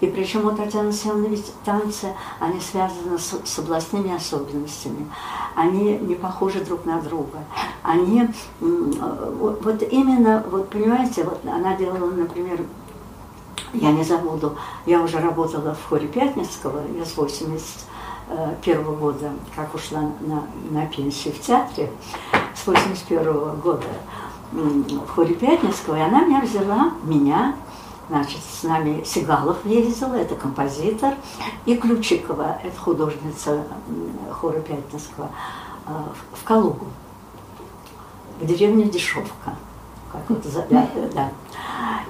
И 0.00 0.06
причем 0.06 0.46
у 0.46 0.50
Татьяны 0.50 0.92
Семеновны 0.92 1.28
ведь 1.28 1.52
танцы, 1.64 2.08
они 2.38 2.60
связаны 2.60 3.18
с, 3.18 3.40
с 3.44 3.58
областными 3.58 4.14
особенностями. 4.14 5.08
Они 5.54 5.96
не 5.96 6.14
похожи 6.14 6.60
друг 6.62 6.84
на 6.84 7.00
друга. 7.00 7.38
Они, 7.82 8.22
э, 8.22 9.34
вот, 9.38 9.64
вот 9.64 9.82
именно, 9.82 10.44
вот 10.50 10.68
понимаете, 10.68 11.24
вот 11.24 11.40
она 11.46 11.76
делала, 11.76 12.10
например, 12.10 12.60
я 13.72 13.92
не 13.92 14.04
забуду, 14.04 14.56
я 14.84 15.00
уже 15.00 15.18
работала 15.18 15.74
в 15.74 15.88
хоре 15.88 16.06
Пятницкого, 16.06 16.82
я 16.96 17.04
с 17.04 17.16
81 17.16 18.94
года, 18.96 19.32
как 19.56 19.74
ушла 19.74 20.00
на, 20.20 20.44
на 20.70 20.86
пенсию 20.86 21.34
в 21.34 21.40
театре, 21.40 21.90
с 22.54 22.66
81 22.66 23.60
года 23.60 23.86
в 24.52 25.08
хоре 25.08 25.34
Пятницкого, 25.34 25.96
и 25.96 26.00
она 26.00 26.24
меня 26.24 26.40
взяла, 26.40 26.92
меня, 27.04 27.54
значит, 28.08 28.40
с 28.42 28.62
нами 28.62 29.02
Сигалов 29.04 29.64
ездил, 29.64 30.12
это 30.14 30.34
композитор, 30.36 31.14
и 31.66 31.76
Ключикова, 31.76 32.58
это 32.62 32.78
художница 32.78 33.64
хора 34.40 34.60
Пятницкого, 34.60 35.28
э, 35.86 35.90
в- 36.32 36.44
Калугу, 36.44 36.86
в 38.40 38.46
деревне 38.46 38.84
Дешевка. 38.84 39.54
Как 40.12 40.22
вот, 40.28 40.44
да, 40.70 40.86
да. 41.14 41.28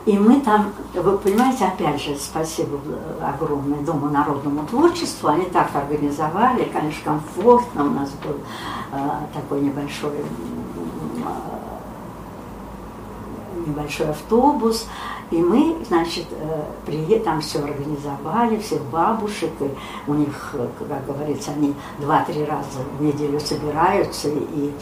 И 0.04 0.18
мы 0.18 0.40
там, 0.40 0.72
вы 0.92 1.16
понимаете, 1.16 1.64
опять 1.64 2.02
же, 2.02 2.14
спасибо 2.18 2.78
э, 2.84 3.24
огромное 3.34 3.78
Дому 3.80 4.10
народному 4.10 4.66
творчеству, 4.66 5.28
они 5.28 5.46
так 5.46 5.74
организовали, 5.74 6.64
конечно, 6.64 7.02
комфортно, 7.04 7.86
у 7.86 7.90
нас 7.90 8.10
был 8.22 8.36
э, 8.92 9.08
такой 9.32 9.62
небольшой 9.62 10.10
э, 10.16 11.24
небольшой 13.66 14.10
автобус, 14.10 14.86
и 15.30 15.36
мы, 15.36 15.76
значит, 15.88 16.26
э, 16.30 16.62
прие- 16.86 17.20
там 17.20 17.40
все 17.40 17.58
организовали, 17.60 18.58
всех 18.58 18.82
бабушек, 18.84 19.50
и 19.60 19.70
у 20.10 20.14
них, 20.14 20.50
э, 20.54 20.68
как 20.88 21.06
говорится, 21.06 21.50
они 21.52 21.74
два-три 21.98 22.44
раза 22.44 22.80
в 22.98 23.02
неделю 23.02 23.40
собираются 23.40 24.28
и, 24.28 24.72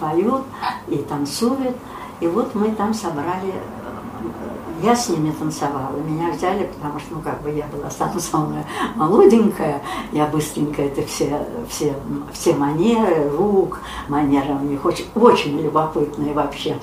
поют, 0.00 0.42
и 0.88 0.96
танцуют. 0.98 1.76
И 2.20 2.26
вот 2.26 2.54
мы 2.54 2.70
там 2.72 2.94
собрали, 2.94 3.52
э, 3.52 4.82
я 4.82 4.96
с 4.96 5.08
ними 5.08 5.30
танцевала, 5.30 5.96
меня 6.06 6.32
взяли, 6.32 6.70
потому 6.74 6.98
что, 6.98 7.14
ну, 7.14 7.20
как 7.20 7.42
бы 7.42 7.50
я 7.50 7.66
была 7.66 7.90
самая, 7.90 8.18
самая 8.18 8.66
молоденькая, 8.94 9.82
я 10.12 10.26
быстренько 10.26 10.82
это 10.82 11.02
все, 11.06 11.46
все, 11.68 11.94
все 12.32 12.54
манеры, 12.54 13.28
рук, 13.30 13.80
манеры 14.08 14.54
у 14.54 14.64
них 14.64 14.84
очень, 14.84 15.06
очень 15.14 15.60
любопытные 15.60 16.32
вообще 16.32 16.76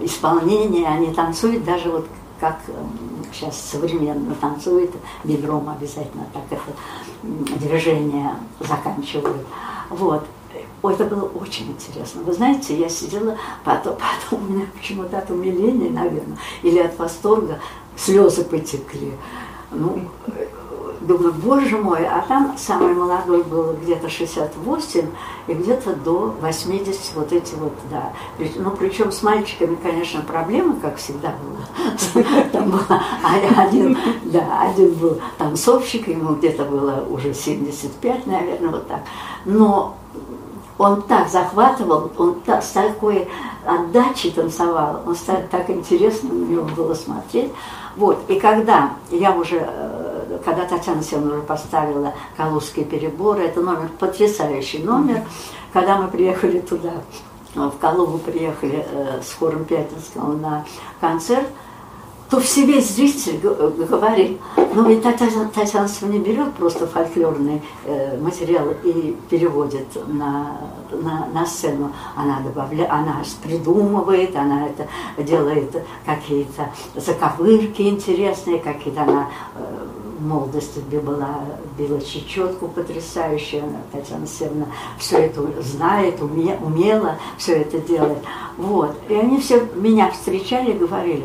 исполнение, 0.00 0.86
они 0.86 1.12
танцуют 1.12 1.64
даже 1.64 1.90
вот 1.90 2.06
как 2.40 2.58
сейчас 3.32 3.60
современно 3.60 4.34
танцует, 4.36 4.90
бедром 5.24 5.68
обязательно 5.68 6.26
так 6.32 6.44
это 6.50 7.58
движение 7.58 8.34
заканчивают. 8.60 9.46
Вот. 9.90 10.24
Это 10.82 11.04
было 11.04 11.24
очень 11.24 11.70
интересно. 11.72 12.22
Вы 12.22 12.32
знаете, 12.32 12.78
я 12.78 12.88
сидела, 12.88 13.36
потом, 13.64 13.96
потом 13.96 14.46
у 14.46 14.52
меня 14.52 14.66
почему-то 14.76 15.18
от 15.18 15.28
умиления, 15.30 15.90
наверное, 15.90 16.38
или 16.62 16.78
от 16.78 16.96
восторга 16.98 17.58
слезы 17.96 18.44
потекли. 18.44 19.12
Ну, 19.72 20.08
э, 20.28 20.46
думаю, 21.00 21.32
боже 21.32 21.78
мой, 21.78 22.06
а 22.06 22.24
там 22.26 22.56
самый 22.58 22.94
молодой 22.94 23.42
был 23.42 23.74
где-то 23.82 24.08
68, 24.08 25.06
и 25.46 25.54
где-то 25.54 25.94
до 25.94 26.34
80 26.40 27.14
вот 27.14 27.32
эти 27.32 27.54
вот, 27.54 27.72
да. 27.90 28.12
Ну, 28.56 28.70
причем 28.72 29.12
с 29.12 29.22
мальчиками, 29.22 29.76
конечно, 29.76 30.22
проблемы, 30.22 30.76
как 30.80 30.96
всегда 30.96 31.32
было. 31.42 32.24
Там 32.52 32.70
был 32.70 32.80
один, 33.56 33.96
да, 34.24 34.70
один 34.70 34.94
был 34.94 35.20
танцовщик, 35.38 36.08
ему 36.08 36.34
где-то 36.34 36.64
было 36.64 37.04
уже 37.08 37.34
75, 37.34 38.26
наверное, 38.26 38.70
вот 38.70 38.86
так. 38.88 39.00
Но 39.44 39.96
он 40.78 41.02
так 41.02 41.28
захватывал, 41.28 42.10
он 42.18 42.40
та- 42.40 42.62
с 42.62 42.70
такой 42.70 43.28
отдачей 43.66 44.30
танцевал, 44.30 45.02
он 45.06 45.16
ста- 45.16 45.42
так 45.50 45.68
интересно 45.70 46.32
на 46.32 46.44
него 46.44 46.64
было 46.64 46.94
смотреть. 46.94 47.52
Вот, 47.96 48.18
и 48.28 48.38
когда 48.38 48.92
я 49.10 49.32
уже, 49.34 49.56
э, 49.68 50.07
когда 50.44 50.64
Татьяна 50.64 51.02
Семеновна 51.02 51.42
поставила 51.42 52.14
«Калужские 52.36 52.84
переборы», 52.84 53.42
это 53.42 53.60
номер, 53.60 53.90
потрясающий 53.98 54.78
номер, 54.78 55.22
когда 55.72 55.98
мы 55.98 56.08
приехали 56.08 56.60
туда, 56.60 56.94
э, 57.54 57.60
в 57.60 57.78
Калугу 57.78 58.18
приехали 58.18 58.86
э, 58.90 59.20
с 59.22 59.34
хором 59.34 59.64
Пятницкого 59.64 60.32
на 60.32 60.64
концерт, 61.00 61.48
то 62.30 62.40
все 62.40 62.66
весь 62.66 62.94
зритель 62.94 63.38
г- 63.38 63.70
говорит, 63.86 64.38
ну 64.74 64.86
ведь 64.86 65.02
Татьяна, 65.02 65.48
Татьяна 65.48 65.88
не 66.02 66.18
берет 66.18 66.52
просто 66.54 66.86
фольклорный 66.86 67.62
э, 67.84 68.18
материал 68.20 68.66
и 68.84 69.16
переводит 69.30 69.86
на, 70.06 70.58
на, 70.90 71.26
на 71.32 71.46
сцену, 71.46 71.92
она 72.14 72.40
добавляет, 72.40 72.90
она 72.90 73.22
придумывает, 73.42 74.36
она 74.36 74.66
это 74.66 74.86
делает 75.22 75.74
какие-то 76.04 76.68
заковырки 76.94 77.82
интересные, 77.82 78.58
какие-то 78.58 79.02
она 79.02 79.28
э, 79.56 79.86
би- 80.80 80.98
была, 80.98 81.40
била 81.78 82.00
чечетку 82.00 82.68
потрясающую, 82.68 83.62
она, 83.64 83.78
Татьяна 83.92 84.26
Семеновна 84.26 84.66
все 84.98 85.18
это 85.18 85.62
знает, 85.62 86.20
уме, 86.20 86.58
умела 86.62 87.16
все 87.36 87.54
это 87.56 87.78
делать. 87.78 88.18
Вот. 88.56 88.96
И 89.08 89.14
они 89.14 89.40
все 89.40 89.66
меня 89.74 90.10
встречали 90.10 90.72
и 90.72 90.78
говорили, 90.78 91.24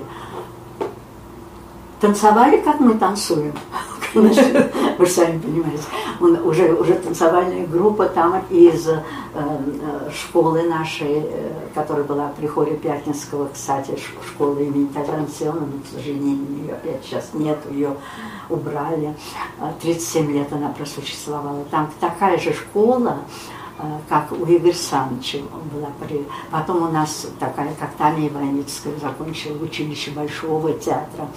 танцевали, 2.03 2.57
как 2.59 2.81
мы 2.81 2.95
танцуем. 2.95 3.53
Вы 4.13 5.05
же 5.05 5.11
сами 5.11 5.39
понимаете. 5.39 5.83
Он, 6.19 6.35
уже, 6.45 6.73
уже 6.73 6.95
танцевальная 6.95 7.65
группа 7.65 8.05
там 8.09 8.43
из 8.49 8.87
э, 8.87 9.01
э, 9.33 10.09
школы 10.11 10.63
нашей, 10.63 11.23
э, 11.23 11.51
которая 11.73 12.03
была 12.03 12.27
при 12.37 12.45
хоре 12.45 12.75
Пятницкого, 12.75 13.49
кстати, 13.53 13.91
ш- 13.91 14.27
школа 14.27 14.59
имени 14.59 14.85
Татьяны 14.87 15.27
Семеновны, 15.27 15.79
к 15.81 15.95
сожалению, 15.95 16.45
ее 16.61 16.99
сейчас 17.03 17.29
нет, 17.33 17.57
ее 17.71 17.95
убрали. 18.49 19.15
Э, 19.59 19.71
37 19.81 20.31
лет 20.33 20.51
она 20.51 20.69
просуществовала. 20.69 21.63
Там 21.71 21.89
такая 22.01 22.37
же 22.37 22.53
школа, 22.53 23.17
э, 23.17 23.62
как 24.07 24.31
у 24.31 24.45
Игоря 24.45 24.73
Саныча 24.73 25.39
была. 25.73 25.89
Потом 26.51 26.83
у 26.83 26.91
нас 26.91 27.27
такая, 27.39 27.73
как 27.75 27.93
Таня 27.95 28.27
Иваницкая, 28.27 28.93
закончила 29.01 29.63
училище 29.63 30.11
Большого 30.11 30.73
театра, 30.73 31.27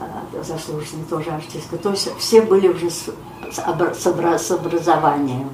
э, 0.00 0.42
заслуженная 0.42 1.04
тоже 1.08 1.30
артистка. 1.30 1.76
То 1.78 1.90
есть 1.90 2.16
все 2.18 2.42
были 2.42 2.68
уже 2.68 2.90
с, 2.90 3.10
с 3.52 3.58
обра- 3.58 3.94
с 3.94 4.06
обра- 4.06 4.38
с 4.38 4.50
образованием, 4.50 5.50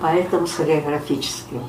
поэтому 0.00 0.46
с 0.46 0.54
хореографическим. 0.54 1.62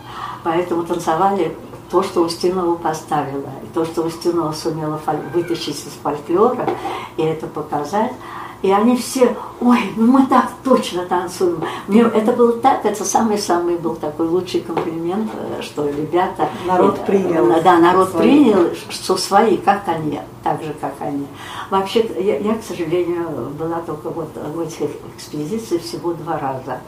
Поэтому 0.43 0.83
танцевали 0.83 1.55
то, 1.91 2.03
что 2.03 2.21
Устинова 2.21 2.75
поставила, 2.75 3.49
и 3.63 3.67
то, 3.73 3.83
что 3.85 4.03
Устинова 4.03 4.53
сумела 4.53 4.99
вытащить 5.33 5.75
из 5.75 5.91
фольклора, 6.01 6.69
и 7.17 7.21
это 7.21 7.47
показать, 7.47 8.13
и 8.61 8.71
они 8.71 8.95
все, 8.95 9.35
ой, 9.59 9.79
ну 9.95 10.11
мы 10.11 10.27
так 10.27 10.51
точно 10.63 11.05
танцуем. 11.05 11.63
Мне 11.87 12.01
это 12.01 12.31
было 12.31 12.53
так, 12.53 12.85
это 12.85 13.03
самый-самый 13.03 13.77
был 13.77 13.95
такой 13.95 14.27
лучший 14.27 14.61
комплимент, 14.61 15.31
э, 15.33 15.61
что 15.61 15.87
ребята... 15.89 16.47
Народ 16.67 16.99
э, 16.99 17.05
принял 17.05 17.61
Да, 17.63 17.77
народ 17.79 18.11
свои. 18.11 18.21
принял, 18.21 18.69
что 18.89 19.17
свои, 19.17 19.57
как 19.57 19.87
они, 19.87 20.19
так 20.43 20.61
же, 20.61 20.75
как 20.79 20.93
они. 20.99 21.25
Вообще, 21.71 22.05
я, 22.19 22.37
я, 22.37 22.53
к 22.53 22.63
сожалению, 22.63 23.51
была 23.59 23.79
только 23.81 24.09
вот 24.09 24.29
в 24.35 24.59
этих 24.59 24.91
экспедициях 25.15 25.81
всего 25.81 26.13
два 26.13 26.37
раза. 26.37 26.79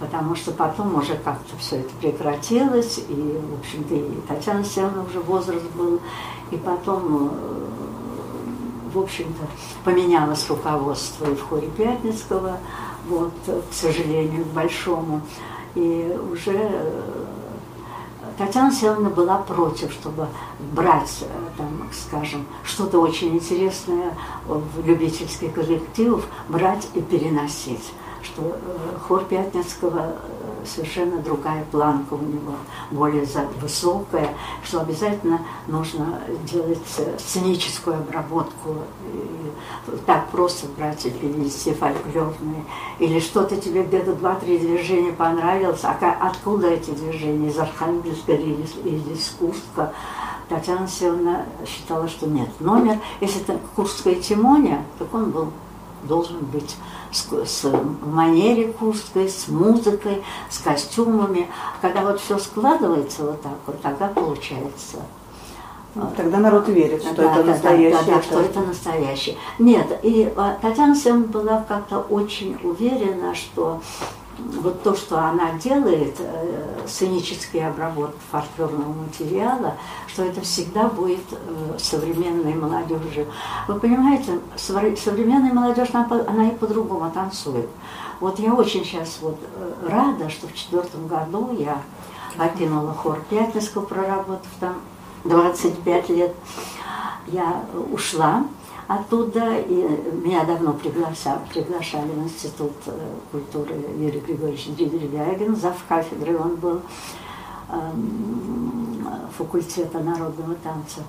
Потому 0.00 0.34
что 0.34 0.50
потом 0.50 0.94
уже 0.96 1.14
как-то 1.14 1.56
все 1.58 1.76
это 1.76 1.88
прекратилось, 2.00 2.98
и, 3.08 3.14
в 3.14 3.60
общем-то, 3.60 3.94
и 3.94 4.20
Татьяна 4.28 4.62
Севна 4.62 5.04
уже 5.08 5.20
возраст 5.20 5.64
был, 5.74 6.00
и 6.50 6.56
потом 6.58 7.30
э, 7.32 7.85
в 8.96 9.00
общем-то, 9.00 9.46
поменялось 9.84 10.48
руководство 10.48 11.30
и 11.30 11.34
в 11.34 11.42
хоре 11.42 11.68
Пятницкого, 11.68 12.58
вот, 13.08 13.34
к 13.44 13.74
сожалению, 13.74 14.44
к 14.44 14.48
большому. 14.48 15.20
И 15.74 16.18
уже 16.32 16.56
э, 16.56 17.24
Татьяна 18.38 18.72
Севна 18.72 19.10
была 19.10 19.38
против, 19.38 19.92
чтобы 19.92 20.28
брать, 20.72 21.18
э, 21.20 21.26
там, 21.58 21.88
скажем, 21.92 22.46
что-то 22.64 22.98
очень 23.00 23.34
интересное 23.34 24.14
в 24.46 24.86
любительских 24.86 25.52
коллективов, 25.52 26.26
брать 26.48 26.88
и 26.94 27.02
переносить. 27.02 27.92
Что 28.26 28.42
э, 28.42 28.98
хор 29.06 29.24
Пятницкого 29.24 30.00
э, 30.00 30.66
совершенно 30.66 31.18
другая 31.18 31.64
планка 31.70 32.14
у 32.14 32.22
него, 32.22 32.54
более 32.90 33.24
высокая, 33.60 34.30
что 34.64 34.80
обязательно 34.80 35.40
нужно 35.68 36.20
делать 36.44 36.78
э, 36.98 37.16
сценическую 37.18 37.96
обработку. 37.96 38.74
И 39.12 39.96
так 40.06 40.28
просто 40.30 40.66
брать 40.76 41.06
и 41.06 41.10
перенести 41.10 41.72
фольклорные. 41.72 42.64
Или 42.98 43.20
что-то 43.20 43.56
тебе 43.56 43.84
где-то 43.84 44.14
два-три 44.14 44.58
движения 44.58 45.12
понравилось, 45.12 45.84
а 45.84 45.96
откуда 46.20 46.68
эти 46.68 46.90
движения? 46.90 47.48
Из 47.48 47.58
Архангельска 47.58 48.32
или 48.32 48.56
из, 49.12 49.34
Курска? 49.38 49.92
Татьяна 50.48 50.86
Севна 50.88 51.44
считала, 51.66 52.08
что 52.08 52.26
нет. 52.26 52.48
Номер, 52.60 52.98
если 53.20 53.42
это 53.42 53.58
Курская 53.74 54.14
Тимония, 54.16 54.84
так 54.98 55.12
он 55.12 55.30
был 55.30 55.52
должен 56.06 56.38
быть 56.38 56.76
с, 57.10 57.26
с 57.44 57.70
манере 58.02 58.72
курской, 58.72 59.28
с 59.28 59.48
музыкой, 59.48 60.22
с 60.50 60.58
костюмами. 60.58 61.48
Когда 61.80 62.02
вот 62.02 62.20
все 62.20 62.38
складывается 62.38 63.24
вот 63.24 63.42
так 63.42 63.58
вот, 63.66 63.80
тогда 63.82 64.08
получается. 64.08 64.98
Ну, 65.94 66.12
Тогда 66.14 66.38
народ 66.38 66.68
верит, 66.68 67.02
что 67.02 67.14
Да, 67.14 67.22
это 67.24 67.36
да, 67.36 67.42
да, 67.42 67.52
настоящее. 67.52 68.02
Да, 68.06 68.14
да, 68.16 68.22
что 68.22 68.40
это 68.40 68.60
настоящее. 68.60 69.36
Нет, 69.58 69.98
и 70.02 70.30
а, 70.36 70.58
Татьяна 70.60 70.94
Севна 70.94 71.26
была 71.26 71.64
как-то 71.66 72.00
очень 72.00 72.58
уверена, 72.62 73.34
что 73.34 73.80
вот 74.38 74.82
то, 74.82 74.94
что 74.94 75.18
она 75.18 75.52
делает, 75.52 76.16
э, 76.18 76.84
сценические 76.86 77.68
обработки 77.68 78.18
фольклорного 78.30 78.92
материала, 78.92 79.74
что 80.06 80.24
это 80.24 80.40
всегда 80.42 80.88
будет 80.88 81.24
э, 81.32 81.78
современной 81.78 82.54
молодежи. 82.54 83.26
Вы 83.66 83.80
понимаете, 83.80 84.40
совре- 84.56 84.96
современная 84.96 85.52
молодежь, 85.52 85.88
она 85.92 86.48
и 86.48 86.54
по-другому 86.54 87.10
танцует. 87.10 87.68
Вот 88.20 88.38
я 88.38 88.54
очень 88.54 88.84
сейчас 88.84 89.18
вот 89.20 89.38
э, 89.42 89.72
рада, 89.88 90.28
что 90.30 90.46
в 90.48 90.54
четвертом 90.54 91.06
году 91.06 91.54
я 91.58 91.80
покинула 92.36 92.92
хор 92.92 93.20
Пятницкого, 93.30 93.84
проработав 93.84 94.48
там 94.60 94.76
25 95.24 96.08
лет. 96.10 96.34
Я 97.28 97.62
ушла 97.90 98.44
оттуда, 98.86 99.58
и 99.58 99.74
меня 100.24 100.44
давно 100.44 100.72
приглашали, 100.72 101.40
приглашали 101.52 102.10
в 102.10 102.24
Институт 102.24 102.72
э, 102.86 102.92
культуры 103.32 103.74
Юрий 103.98 104.20
Григорьевич 104.20 104.68
Древягин, 104.76 105.56
зав. 105.56 105.76
кафедры 105.88 106.38
он 106.38 106.56
был 106.56 106.80
эм, 107.68 109.08
факультета 109.36 109.98
народного 110.00 110.54
танца. 110.56 111.00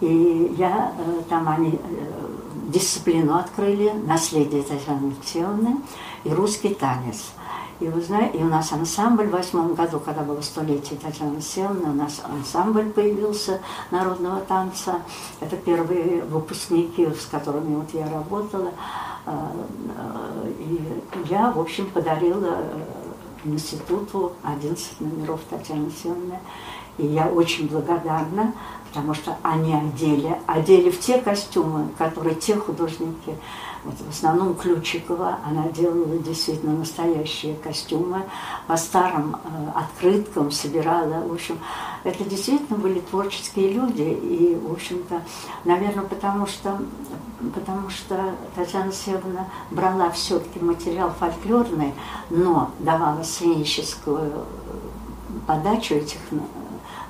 И 0.00 0.54
я, 0.58 0.92
э, 0.98 1.22
там 1.28 1.48
они 1.48 1.78
э, 1.82 2.22
дисциплину 2.68 3.36
открыли, 3.36 3.92
наследие 4.06 4.62
Татьяны 4.62 5.12
Алексеевны 5.12 5.76
и 6.24 6.30
русский 6.30 6.74
танец. 6.74 7.32
И 7.82 7.88
вы 7.88 8.00
знаете, 8.00 8.38
и 8.38 8.42
у 8.44 8.46
нас 8.46 8.70
ансамбль 8.70 9.26
в 9.26 9.32
восьмом 9.32 9.74
году, 9.74 9.98
когда 9.98 10.22
было 10.22 10.40
столетие 10.40 10.96
Татьяны 11.00 11.32
Алексеевны, 11.32 11.90
у 11.90 11.94
нас 11.94 12.22
ансамбль 12.24 12.90
появился 12.90 13.60
народного 13.90 14.40
танца. 14.42 15.00
Это 15.40 15.56
первые 15.56 16.22
выпускники, 16.22 17.08
с 17.08 17.26
которыми 17.26 17.74
вот 17.74 17.92
я 17.92 18.08
работала. 18.08 18.70
Э, 19.26 19.32
э, 19.96 20.52
И 20.60 20.80
я, 21.28 21.50
в 21.50 21.58
общем, 21.58 21.90
подарила 21.90 22.54
э, 22.54 22.84
институту 23.46 24.32
11 24.44 25.00
номеров 25.00 25.40
Татьяны 25.50 25.86
Алексеевны. 25.86 26.38
И 26.98 27.06
я 27.06 27.26
очень 27.26 27.68
благодарна, 27.68 28.52
потому 28.90 29.12
что 29.14 29.36
они 29.42 29.74
одели, 29.74 30.38
одели 30.46 30.88
в 30.88 31.00
те 31.00 31.18
костюмы, 31.18 31.88
которые 31.98 32.36
те 32.36 32.54
художники, 32.54 33.36
вот 33.84 33.94
в 33.94 34.10
основном 34.10 34.54
Ключикова, 34.54 35.38
она 35.44 35.68
делала 35.68 36.16
действительно 36.18 36.72
настоящие 36.76 37.56
костюмы, 37.56 38.22
по 38.68 38.76
старым 38.76 39.34
э, 39.36 39.70
открыткам 39.74 40.50
собирала, 40.52 41.26
в 41.26 41.32
общем, 41.32 41.58
это 42.04 42.22
действительно 42.24 42.78
были 42.78 43.00
творческие 43.00 43.72
люди, 43.72 44.02
и, 44.02 44.54
в 44.56 44.72
общем-то, 44.72 45.22
наверное, 45.64 46.04
потому 46.04 46.46
что, 46.46 46.78
потому 47.54 47.90
что 47.90 48.20
Татьяна 48.54 48.92
Севна 48.92 49.46
брала 49.70 50.10
все-таки 50.10 50.60
материал 50.60 51.12
фольклорный, 51.18 51.92
но 52.30 52.70
давала 52.78 53.22
сценическую 53.24 54.32
подачу 55.46 55.94
этих 55.94 56.18
э, 56.30 56.36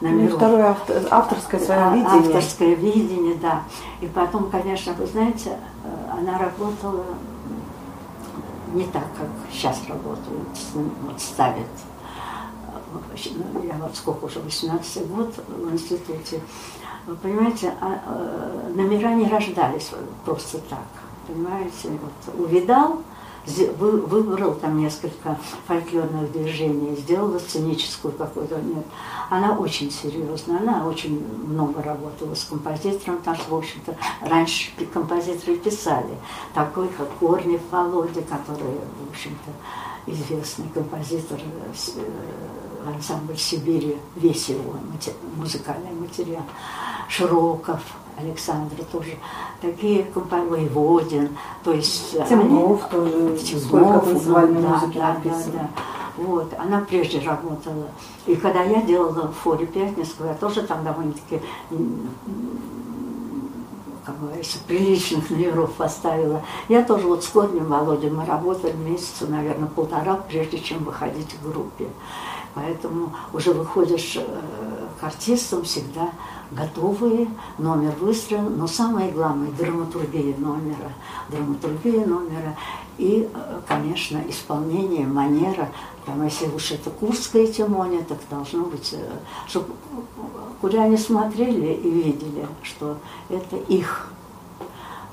Ну, 0.01 0.09
номеров. 0.09 0.37
второе 0.37 0.71
авто- 0.71 1.09
авторское 1.11 1.61
свое 1.61 1.81
А- 1.81 1.95
видение. 1.95 2.19
Авторское 2.37 2.75
видение, 2.75 3.35
да. 3.37 3.63
И 4.01 4.07
потом, 4.07 4.51
конечно, 4.51 4.95
вы 4.95 5.07
знаете, 5.07 5.59
она 6.23 6.39
работала 6.39 7.05
не 8.73 8.87
так, 8.87 9.07
как 9.19 9.29
сейчас 9.51 9.83
работают, 9.89 10.49
вот 10.75 11.21
ставят. 11.21 11.67
Ну, 12.93 13.63
Я 13.63 13.75
вот 13.75 13.97
сколько 13.97 14.27
уже, 14.27 14.41
18 14.41 15.09
год 15.09 15.35
в 15.49 15.73
институте. 15.73 16.41
Вы 17.07 17.17
понимаете, 17.17 17.75
а, 17.81 18.01
э, 18.07 18.73
номера 18.75 19.15
не 19.15 19.29
рождались 19.29 19.91
просто 20.25 20.59
так. 20.71 20.87
Понимаете, 21.27 21.91
вот 21.91 22.35
увидал, 22.39 23.03
выбрал 23.47 24.55
там 24.55 24.79
несколько 24.79 25.39
фольклорных 25.67 26.31
движений, 26.33 26.97
сделала 26.97 27.39
сценическую 27.39 28.13
какую-то. 28.13 28.61
Нет. 28.61 28.85
Она 29.31 29.57
очень 29.57 29.91
серьезная, 29.91 30.59
она 30.59 30.87
очень 30.87 31.25
много 31.47 31.83
работала 31.83 32.35
с 32.35 32.45
композитором, 32.45 33.19
потому 33.19 33.37
что, 33.37 33.51
в 33.51 33.59
общем-то, 33.59 33.97
раньше 34.23 34.71
композиторы 34.93 35.57
писали, 35.57 36.17
такой 36.55 36.89
как 36.89 37.09
Корнев 37.19 37.63
Володя, 37.71 38.23
который, 38.23 38.79
в 39.07 39.11
общем-то, 39.11 39.51
известный 40.07 40.69
композитор 40.75 41.41
э, 41.41 42.89
ансамбль 42.89 43.37
Сибири, 43.37 43.97
весь 44.17 44.49
его 44.49 44.75
музыкальный 45.37 45.93
материал, 45.93 46.43
Широков, 47.09 47.81
Александр 48.17 48.77
тоже, 48.91 49.17
такие 49.61 50.05
композиторы, 50.05 50.51
Воеводин, 50.51 51.37
то 51.65 51.73
есть... 51.73 52.15
они- 52.17 52.29
Темнов 52.29 52.89
тоже, 52.91 53.37
Темнов, 53.39 53.65
сколько 53.65 53.99
танцевальной 54.01 54.63
да, 54.63 54.69
музыки 54.69 54.99
да, 54.99 55.15
написано. 55.15 55.53
да, 55.53 55.59
да. 55.59 55.69
Вот, 56.17 56.53
она 56.59 56.81
прежде 56.81 57.21
работала. 57.21 57.89
И 58.27 58.37
когда 58.37 58.63
я 58.63 58.83
делала 58.83 59.29
в 59.29 59.33
форе 59.33 59.67
Пятницкого, 59.67 60.29
я 60.29 60.35
тоже 60.35 60.63
там 60.63 60.85
довольно-таки, 60.85 61.41
как 64.05 64.21
говорится, 64.21 64.59
приличных 64.67 65.31
номеров 65.31 65.73
поставила. 65.73 66.43
Я 66.69 66.83
тоже 66.83 67.07
вот 67.07 67.25
с 67.25 67.29
Корнем 67.29 67.67
Володей 67.67 68.11
мы 68.11 68.27
работали 68.27 68.75
месяца, 68.77 69.27
наверное, 69.27 69.69
полтора, 69.69 70.17
прежде 70.29 70.59
чем 70.59 70.85
выходить 70.85 71.33
в 71.35 71.51
группе. 71.51 71.89
Поэтому 72.55 73.15
уже 73.33 73.53
выходишь 73.55 74.17
э, 74.17 74.25
к 75.01 75.05
артистам 75.05 75.63
всегда 75.63 76.11
готовые, 76.57 77.29
номер 77.59 77.93
выстроен, 78.01 78.57
но 78.57 78.67
самое 78.67 79.11
главное– 79.11 79.51
драматургия 79.59 80.37
номера, 80.37 80.93
драматургия 81.29 82.07
номера 82.07 82.57
и, 82.99 83.29
э, 83.33 83.61
конечно, 83.67 84.23
исполнение, 84.29 85.07
манера. 85.07 85.69
Там, 86.05 86.25
если 86.25 86.49
уж 86.49 86.73
это 86.73 86.91
Курская 86.91 87.47
тимония, 87.47 88.03
так 88.03 88.19
должно 88.29 88.65
быть, 88.65 88.95
чтобы 89.47 89.69
куда 90.61 90.85
они 90.85 90.97
смотрели 90.97 91.73
и 91.73 91.91
видели, 91.91 92.47
что 92.63 92.97
это 93.29 93.57
их. 93.57 94.09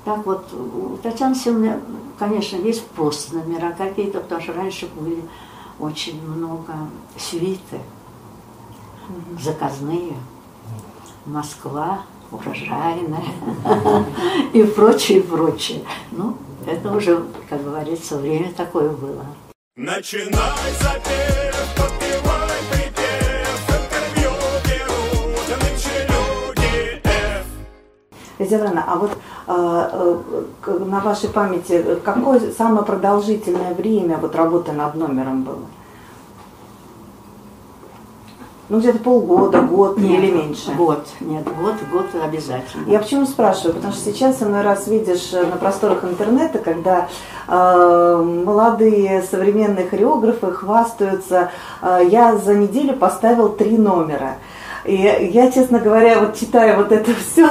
Так 0.04 0.24
вот, 0.24 0.52
у 0.52 0.96
Татьяны 1.02 1.34
Семеновны, 1.34 1.80
конечно, 2.18 2.56
есть 2.56 2.86
просто 2.88 3.36
номера 3.36 3.72
какие-то, 3.72 4.20
потому 4.20 4.40
что 4.40 4.52
раньше 4.54 4.88
были 4.98 5.22
очень 5.78 6.22
много 6.22 6.72
свиты, 7.18 7.80
заказные. 9.40 10.14
Москва 11.26 12.00
урожайная 12.30 13.24
и 14.52 14.62
прочее, 14.62 15.18
и 15.18 15.22
прочее. 15.22 15.82
Ну, 16.12 16.36
это 16.66 16.92
уже, 16.92 17.24
как 17.48 17.62
говорится, 17.62 18.16
время 18.18 18.52
такое 18.56 18.90
было. 18.90 19.26
Начинай 19.76 20.30
запев, 20.80 21.74
подпевай 21.76 22.60
припев, 22.70 23.68
интервью 23.68 24.30
берут 24.64 25.48
нынче 25.62 26.08
люди 26.08 27.00
F. 27.04 27.46
Лидия 28.38 28.84
а 28.86 28.96
вот 28.96 29.12
э, 29.46 30.22
э, 30.66 30.78
на 30.78 31.00
вашей 31.00 31.28
памяти 31.30 31.98
какое 32.04 32.52
самое 32.52 32.84
продолжительное 32.84 33.74
время 33.74 34.16
вот 34.18 34.34
работы 34.34 34.72
над 34.72 34.94
номером 34.94 35.42
было? 35.42 35.66
Ну, 38.70 38.78
где-то 38.78 39.00
полгода, 39.00 39.62
год 39.62 39.98
Нет, 39.98 40.22
или 40.22 40.30
меньше. 40.30 40.70
Год, 40.74 41.04
нет, 41.18 41.42
год, 41.60 41.74
год 41.90 42.06
обязательно. 42.22 42.88
Я 42.88 43.00
почему 43.00 43.26
спрашиваю? 43.26 43.74
Потому 43.74 43.92
что 43.92 44.04
сейчас 44.12 44.40
иной 44.44 44.62
раз 44.62 44.86
видишь 44.86 45.32
э, 45.32 45.44
на 45.44 45.56
просторах 45.56 46.04
интернета, 46.04 46.60
когда 46.60 47.08
э, 47.48 48.42
молодые 48.46 49.22
современные 49.22 49.88
хореографы 49.88 50.52
хвастаются, 50.52 51.50
э, 51.82 52.02
я 52.08 52.36
за 52.36 52.54
неделю 52.54 52.94
поставил 52.94 53.48
три 53.48 53.76
номера. 53.76 54.36
И 54.90 55.30
я, 55.32 55.52
честно 55.52 55.78
говоря, 55.78 56.18
вот 56.18 56.36
читая 56.36 56.76
вот 56.76 56.90
это 56.90 57.12
все, 57.32 57.48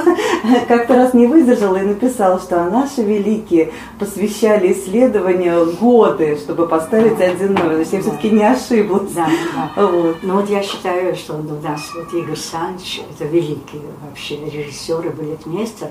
как-то 0.68 0.94
раз 0.94 1.14
не 1.14 1.26
выдержала 1.26 1.76
и 1.76 1.86
написала, 1.86 2.38
что 2.38 2.62
наши 2.64 3.02
великие 3.02 3.72
посвящали 3.98 4.72
исследованию 4.74 5.72
годы, 5.80 6.36
чтобы 6.36 6.68
поставить 6.68 7.18
один 7.18 7.54
номер. 7.54 7.78
Есть 7.78 7.94
я 7.94 8.02
все-таки 8.02 8.28
не 8.28 8.44
ошиблась. 8.44 9.12
Да, 9.12 9.26
да. 9.54 9.70
Вот. 9.90 10.18
Ну 10.22 10.34
вот 10.34 10.50
я 10.50 10.62
считаю, 10.62 11.16
что 11.16 11.34
у 11.34 11.42
нас 11.42 11.80
вот 11.94 12.12
Игорь 12.12 12.36
Санч, 12.36 13.00
это 13.10 13.24
великий 13.24 13.80
вообще 14.06 14.36
режиссер 14.44 15.06
и 15.06 15.08
балетмейстер, 15.08 15.88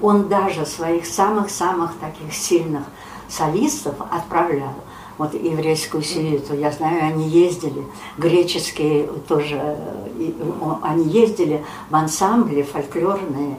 он 0.00 0.28
даже 0.28 0.64
своих 0.64 1.06
самых-самых 1.06 1.96
таких 1.96 2.32
сильных 2.32 2.84
солистов 3.28 3.94
отправлял 4.08 4.74
вот 5.18 5.34
еврейскую 5.34 6.02
сюиту. 6.02 6.54
Я 6.54 6.70
знаю, 6.70 7.04
они 7.04 7.28
ездили, 7.28 7.84
греческие 8.18 9.08
тоже, 9.28 9.76
они 10.82 11.04
ездили 11.08 11.64
в 11.90 11.94
ансамбле 11.94 12.62
фольклорные, 12.62 13.56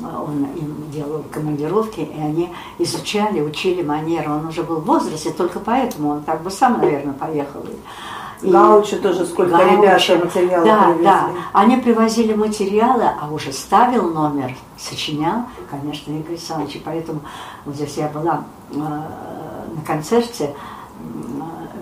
он 0.00 0.46
им 0.56 0.90
делал 0.90 1.22
командировки, 1.30 2.00
и 2.00 2.20
они 2.20 2.50
изучали, 2.78 3.40
учили 3.40 3.82
манеры. 3.82 4.30
Он 4.30 4.46
уже 4.46 4.62
был 4.62 4.76
в 4.76 4.84
возрасте, 4.84 5.30
только 5.30 5.58
поэтому 5.60 6.10
он 6.10 6.22
так 6.22 6.42
бы 6.42 6.50
сам, 6.50 6.78
наверное, 6.78 7.12
поехал. 7.12 7.60
И 8.42 8.50
Гаучу 8.50 9.00
тоже 9.00 9.24
сколько 9.24 9.52
Гаучу, 9.56 10.14
ребят 10.14 10.24
материалов 10.24 10.64
Да, 10.66 10.84
привезли. 10.86 11.04
да. 11.04 11.30
Они 11.52 11.76
привозили 11.76 12.34
материалы, 12.34 13.04
а 13.20 13.32
уже 13.32 13.52
ставил 13.52 14.10
номер, 14.10 14.56
сочинял, 14.76 15.42
конечно, 15.70 16.10
Игорь 16.10 16.32
Александрович. 16.32 16.76
И 16.76 16.82
поэтому 16.84 17.20
вот 17.64 17.76
здесь 17.76 17.96
я 17.98 18.08
была 18.08 18.44
э, 18.70 18.74
на 18.76 19.82
концерте 19.86 20.54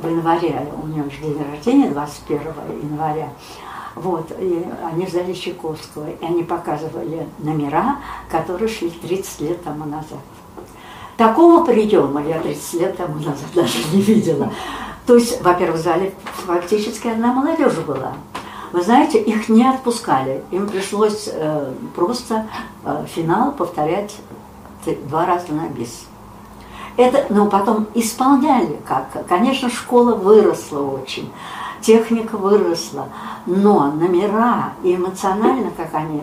в 0.02 0.08
январе, 0.08 0.66
у 0.82 0.86
него 0.86 1.10
же 1.10 1.20
день 1.20 1.44
рождения 1.50 1.90
21 1.90 2.40
января. 2.82 3.28
Вот, 3.94 4.30
и 4.38 4.64
они 4.90 5.06
ждали 5.06 5.32
Чайковского, 5.32 6.10
и 6.10 6.24
они 6.24 6.44
показывали 6.44 7.26
номера, 7.38 7.98
которые 8.30 8.68
шли 8.68 8.90
30 8.90 9.40
лет 9.40 9.64
тому 9.64 9.84
назад. 9.84 10.20
Такого 11.16 11.64
приема 11.64 12.22
я 12.22 12.40
30 12.40 12.80
лет 12.80 12.96
тому 12.96 13.16
назад 13.16 13.48
даже 13.54 13.78
не 13.92 14.00
видела. 14.00 14.50
То 15.06 15.16
есть, 15.16 15.42
во-первых, 15.42 15.80
в 15.80 15.82
зале 15.82 16.14
фактически 16.46 17.08
одна 17.08 17.32
молодежь 17.32 17.76
была. 17.86 18.14
Вы 18.72 18.82
знаете, 18.82 19.20
их 19.20 19.48
не 19.48 19.68
отпускали. 19.68 20.44
Им 20.52 20.68
пришлось 20.68 21.28
э, 21.30 21.72
просто 21.96 22.46
э, 22.84 23.04
финал 23.12 23.52
повторять 23.52 24.16
два 25.08 25.26
раза 25.26 25.52
на 25.52 25.68
бис. 25.68 26.06
Это, 26.96 27.26
но 27.30 27.46
потом 27.46 27.86
исполняли 27.94 28.78
как. 28.86 29.26
Конечно, 29.28 29.70
школа 29.70 30.14
выросла 30.14 30.82
очень, 30.82 31.32
техника 31.80 32.36
выросла, 32.36 33.08
но 33.46 33.90
номера 33.92 34.72
эмоционально, 34.82 35.70
как 35.76 35.94
они, 35.94 36.22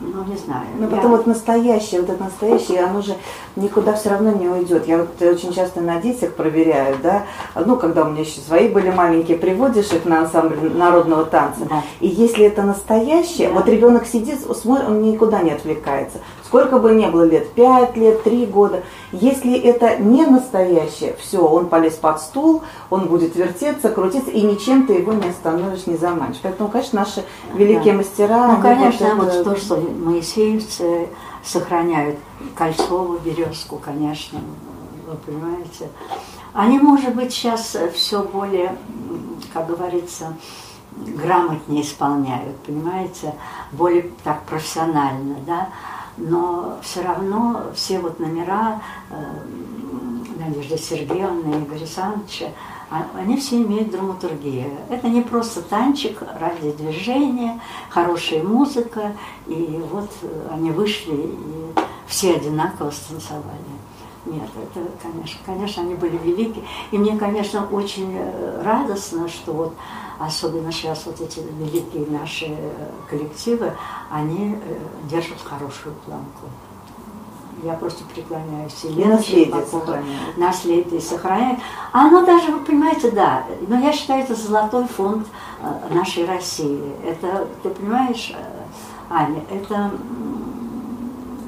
ну 0.00 0.24
не 0.24 0.36
знаю. 0.36 0.64
Но 0.78 0.84
я- 0.84 0.90
потом 0.96 1.10
вот 1.12 1.26
настоящее, 1.26 2.00
вот 2.00 2.10
это 2.10 2.22
настоящее, 2.24 2.84
оно 2.84 3.02
же 3.02 3.14
никуда 3.56 3.92
все 3.94 4.10
равно 4.10 4.30
не 4.32 4.48
уйдет. 4.48 4.86
Я 4.86 4.98
вот 4.98 5.20
очень 5.20 5.52
часто 5.52 5.80
на 5.80 6.00
детях 6.00 6.34
проверяю, 6.34 6.96
да, 7.02 7.24
ну, 7.54 7.76
когда 7.76 8.04
у 8.04 8.10
меня 8.10 8.22
еще 8.22 8.40
свои 8.40 8.68
были 8.68 8.90
маленькие, 8.90 9.36
приводишь 9.36 9.92
их 9.92 10.04
на 10.04 10.20
ансамбль 10.20 10.70
народного 10.74 11.24
танца, 11.24 11.60
Да. 11.68 11.82
и 12.00 12.08
если 12.08 12.44
это 12.46 12.62
настоящее, 12.62 13.48
Да. 13.48 13.54
вот 13.54 13.68
ребенок 13.68 14.06
сидит, 14.06 14.38
он 14.64 15.02
никуда 15.02 15.42
не 15.42 15.50
отвлекается. 15.50 16.18
Сколько 16.44 16.78
бы 16.78 16.92
ни 16.92 17.04
было 17.06 17.24
лет, 17.24 17.52
5 17.52 17.96
лет, 17.98 18.22
3 18.22 18.46
года, 18.46 18.82
если 19.12 19.58
это 19.58 19.98
не 19.98 20.24
настоящее, 20.24 21.14
все, 21.20 21.46
он 21.46 21.66
полез 21.66 21.94
под 21.94 22.20
стул, 22.20 22.62
он 22.88 23.06
будет 23.06 23.36
вертеться, 23.36 23.90
крутиться, 23.90 24.30
и 24.30 24.40
ничем 24.40 24.86
ты 24.86 24.94
его 24.94 25.12
не 25.12 25.28
остановишь, 25.28 25.86
не 25.86 25.96
заманишь. 25.96 26.38
Поэтому, 26.42 26.70
конечно, 26.70 27.00
наши 27.00 27.22
великие 27.54 27.92
Да. 27.92 27.98
мастера... 27.98 28.48
Ну, 28.56 28.62
конечно, 28.62 29.14
вот, 29.16 29.28
это- 29.28 29.44
то, 29.44 29.56
что 29.56 29.78
моисеевцы 29.88 31.08
сохраняют 31.44 32.18
Кольцову, 32.56 33.18
Березку, 33.18 33.76
конечно, 33.78 34.40
вы 35.06 35.16
понимаете. 35.16 35.88
Они, 36.52 36.78
может 36.78 37.14
быть, 37.14 37.32
сейчас 37.32 37.76
все 37.94 38.22
более, 38.22 38.76
как 39.52 39.66
говорится, 39.66 40.34
грамотнее 40.92 41.82
исполняют, 41.82 42.56
понимаете, 42.58 43.34
более 43.72 44.10
так 44.24 44.42
профессионально, 44.44 45.36
да, 45.46 45.68
но 46.16 46.78
все 46.82 47.02
равно 47.02 47.62
все 47.74 48.00
вот 48.00 48.18
номера 48.18 48.80
э, 49.10 49.14
Надежды 50.38 50.78
Сергеевны 50.78 51.54
и 51.54 51.58
Игоря 51.64 51.78
Александровича, 51.78 52.46
а- 52.46 52.77
они 52.90 53.36
все 53.36 53.62
имеют 53.62 53.90
драматургию. 53.90 54.70
Это 54.88 55.08
не 55.08 55.22
просто 55.22 55.62
танчик 55.62 56.22
ради 56.40 56.72
движения, 56.72 57.60
хорошая 57.90 58.42
музыка, 58.42 59.16
и 59.46 59.82
вот 59.90 60.10
они 60.50 60.70
вышли 60.70 61.14
и 61.14 61.38
все 62.06 62.34
одинаково 62.34 62.90
станцевали. 62.90 63.78
Нет, 64.26 64.50
это, 64.56 64.86
конечно, 65.02 65.40
конечно, 65.46 65.82
они 65.82 65.94
были 65.94 66.18
велики. 66.18 66.62
И 66.90 66.98
мне, 66.98 67.16
конечно, 67.16 67.66
очень 67.70 68.14
э, 68.14 68.62
радостно, 68.62 69.28
что 69.28 69.52
вот 69.52 69.74
особенно 70.18 70.70
сейчас 70.70 71.06
вот 71.06 71.20
эти 71.20 71.40
великие 71.40 72.06
наши 72.06 72.46
э, 72.48 72.90
коллективы, 73.08 73.72
они 74.10 74.56
э, 74.56 74.78
держат 75.08 75.40
хорошую 75.40 75.94
планку. 76.04 76.46
Я 77.62 77.74
просто 77.74 78.04
преклоняюсь. 78.04 78.84
И 78.84 78.88
Елене 78.88 79.14
наследие 79.14 79.66
сохраняют. 79.66 80.36
Наследие 80.36 81.00
сохраняет. 81.00 81.58
А 81.92 82.06
Оно 82.06 82.24
даже, 82.24 82.52
вы 82.52 82.60
понимаете, 82.60 83.10
да, 83.10 83.44
но 83.66 83.78
я 83.78 83.92
считаю, 83.92 84.22
это 84.22 84.34
золотой 84.34 84.86
фонд 84.86 85.26
э, 85.60 85.94
нашей 85.94 86.24
России. 86.24 86.92
Это, 87.04 87.48
ты 87.62 87.70
понимаешь, 87.70 88.32
э, 88.34 88.58
Аня, 89.10 89.42
это, 89.50 89.90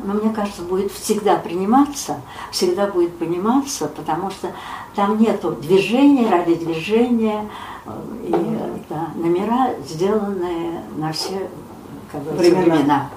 ну, 0.05 0.15
мне 0.15 0.33
кажется, 0.33 0.63
будет 0.63 0.91
всегда 0.93 1.37
приниматься, 1.37 2.21
всегда 2.51 2.87
будет 2.87 3.17
пониматься, 3.19 3.87
потому 3.87 4.31
что 4.31 4.53
там 4.95 5.21
нету 5.21 5.53
движения 5.53 6.29
ради 6.29 6.55
движения, 6.55 7.49
э, 7.87 7.91
и 8.25 8.85
да, 8.89 9.09
номера 9.15 9.75
сделаны 9.87 10.83
на 10.97 11.13
все 11.13 11.49
как 12.13 12.25
говорится, 12.25 12.57
Времена. 12.57 12.75
времена. 12.75 13.11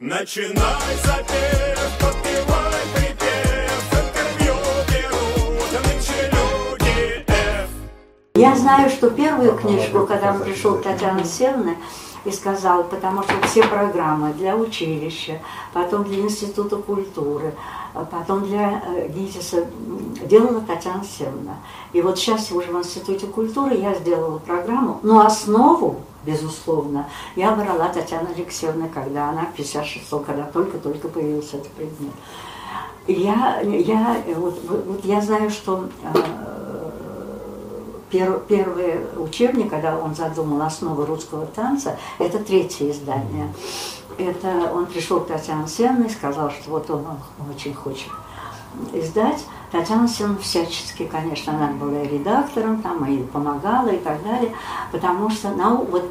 Начинай 0.00 0.96
запев, 1.04 2.17
Я 8.48 8.56
знаю, 8.56 8.88
что 8.88 9.10
первую 9.10 9.56
книжку, 9.56 10.06
когда 10.06 10.32
пришел 10.32 10.76
к 10.78 10.82
Татьяне 10.82 11.22
Севны 11.26 11.76
и 12.24 12.30
сказал, 12.30 12.82
потому 12.84 13.22
что 13.22 13.34
все 13.46 13.62
программы 13.62 14.32
для 14.32 14.56
училища, 14.56 15.38
потом 15.74 16.04
для 16.04 16.20
Института 16.20 16.76
культуры, 16.76 17.52
а 17.92 18.06
потом 18.06 18.46
для 18.46 18.82
э, 18.86 19.08
ГИТИСа 19.08 19.66
делала 20.24 20.62
Татьяна 20.62 21.04
Севна. 21.04 21.56
И 21.92 22.00
вот 22.00 22.18
сейчас 22.18 22.50
уже 22.50 22.72
в 22.72 22.78
Институте 22.78 23.26
культуры 23.26 23.74
я 23.74 23.92
сделала 23.92 24.38
программу, 24.38 24.98
но 25.02 25.26
основу, 25.26 26.00
безусловно, 26.24 27.06
я 27.36 27.52
брала 27.52 27.90
Татьяна 27.90 28.30
Алексеевна, 28.34 28.88
когда 28.88 29.28
она 29.28 29.42
в 29.42 29.56
56 29.56 30.08
когда 30.24 30.44
только-только 30.44 31.08
появился 31.08 31.58
этот 31.58 31.72
предмет. 31.72 32.14
Я, 33.06 33.60
я, 33.60 34.16
вот, 34.36 34.58
вот 34.64 35.04
я 35.04 35.20
знаю, 35.20 35.50
что 35.50 35.88
э, 36.02 36.47
пер- 38.10 38.40
первый 38.48 39.00
учебник, 39.16 39.70
когда 39.70 39.98
он 39.98 40.14
задумал 40.14 40.62
основы 40.62 41.06
русского 41.06 41.46
танца, 41.46 41.98
это 42.18 42.38
третье 42.38 42.90
издание. 42.90 43.52
Это 44.16 44.72
он 44.74 44.86
пришел 44.86 45.20
к 45.20 45.28
Татьяне 45.28 45.68
Сенной 45.68 46.06
и 46.06 46.10
сказал, 46.10 46.50
что 46.50 46.70
вот 46.70 46.90
он 46.90 47.04
очень 47.54 47.74
хочет 47.74 48.08
издать. 48.92 49.44
Татьяна 49.70 50.08
Семеновна 50.08 50.40
всячески, 50.40 51.04
конечно, 51.04 51.54
она 51.54 51.68
была 51.72 52.02
и 52.02 52.08
редактором 52.08 52.80
там, 52.80 53.04
и 53.04 53.22
помогала 53.22 53.88
и 53.88 53.98
так 53.98 54.22
далее, 54.22 54.54
потому 54.92 55.28
что 55.28 55.50
нау, 55.50 55.84
вот 55.84 56.04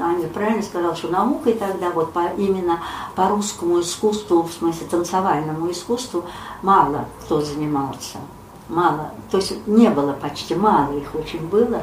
Аня 0.00 0.28
правильно 0.28 0.62
сказала, 0.62 0.96
что 0.96 1.08
наукой 1.08 1.52
тогда 1.52 1.90
вот 1.90 2.12
по, 2.12 2.30
именно 2.38 2.80
по 3.14 3.28
русскому 3.28 3.80
искусству, 3.80 4.42
в 4.42 4.52
смысле 4.52 4.86
танцевальному 4.86 5.70
искусству, 5.70 6.24
мало 6.62 7.06
кто 7.22 7.42
занимался 7.42 8.18
мало, 8.72 9.10
то 9.30 9.36
есть 9.38 9.66
не 9.66 9.88
было 9.90 10.12
почти, 10.12 10.54
мало 10.54 10.96
их 10.96 11.14
очень 11.14 11.46
было. 11.46 11.82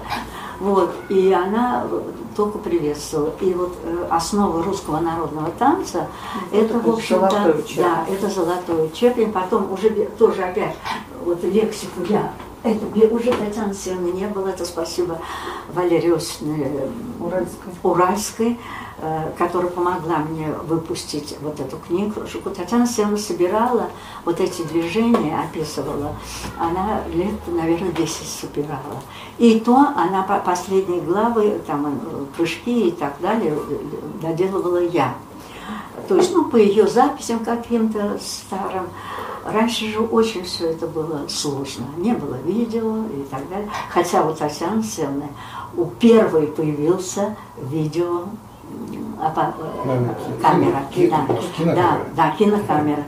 Вот, 0.60 0.92
и 1.08 1.32
она 1.32 1.88
только 2.36 2.58
приветствовала. 2.58 3.32
И 3.40 3.54
вот 3.54 3.78
э, 3.82 4.08
основа 4.10 4.62
русского 4.62 5.00
народного 5.00 5.52
танца, 5.52 6.08
это, 6.52 6.74
такой 6.74 6.92
в 6.92 6.96
общем-то, 6.96 7.56
да, 7.78 8.06
это 8.10 8.30
золотой 8.30 8.88
учебник. 8.88 9.32
Потом 9.32 9.72
уже 9.72 9.90
тоже 10.18 10.44
опять 10.44 10.76
вот 11.24 11.42
лексику 11.46 12.04
я 12.10 12.34
это 12.64 12.86
уже 13.14 13.32
Татьяны 13.32 13.74
Северны 13.74 14.12
не 14.12 14.28
было, 14.28 14.50
это 14.50 14.66
спасибо 14.66 15.20
Валерии 15.74 16.10
Иосифовне 16.10 16.66
э, 16.66 16.90
Уральской. 17.20 17.74
Уральской, 17.84 18.60
которая 19.38 19.72
помогла 19.72 20.18
мне 20.18 20.48
выпустить 20.68 21.38
вот 21.42 21.60
эту 21.60 21.78
книгу. 21.78 22.22
Татьяна 22.56 22.86
Северна 22.86 23.18
собирала 23.18 23.90
вот 24.26 24.40
эти 24.40 24.62
движения, 24.64 25.40
описывала. 25.40 26.16
Она 26.60 27.02
лет, 27.14 27.36
наверное, 27.48 27.92
10 27.92 28.28
собирала. 28.28 29.02
И 29.38 29.60
то 29.60 29.94
она 29.96 30.24
по- 30.24 30.40
последние 30.40 31.02
главы, 31.02 31.62
там, 31.66 31.86
э, 31.88 32.26
прыжки 32.36 32.90
и 32.90 32.92
так 32.92 33.14
далее, 33.22 33.54
э, 33.56 33.78
доделывала 34.22 34.84
я. 34.84 35.14
То 36.08 36.16
есть, 36.16 36.34
ну, 36.34 36.46
по 36.46 36.58
ее 36.58 36.88
записям 36.88 37.40
каким-то 37.40 38.20
старым. 38.22 38.88
Раньше 39.46 39.88
же 39.88 40.00
очень 40.00 40.44
все 40.44 40.72
это 40.72 40.88
было 40.88 41.28
сложно. 41.28 41.86
Не 41.98 42.14
было 42.14 42.36
видео 42.44 42.98
и 43.06 43.24
так 43.30 43.48
далее. 43.50 43.70
Хотя 43.90 44.26
у 44.26 44.34
Татьяны 44.34 44.84
Севны 44.84 45.30
у 45.78 45.86
первой 45.86 46.48
появился 46.48 47.36
видео 47.58 48.26
Наверное, 49.86 50.16
камера. 50.42 50.82
кино- 50.94 51.26
да, 51.28 51.34
кинокамера. 51.58 51.76
да, 51.76 51.98
да, 52.16 52.32
кинокамера. 52.38 53.04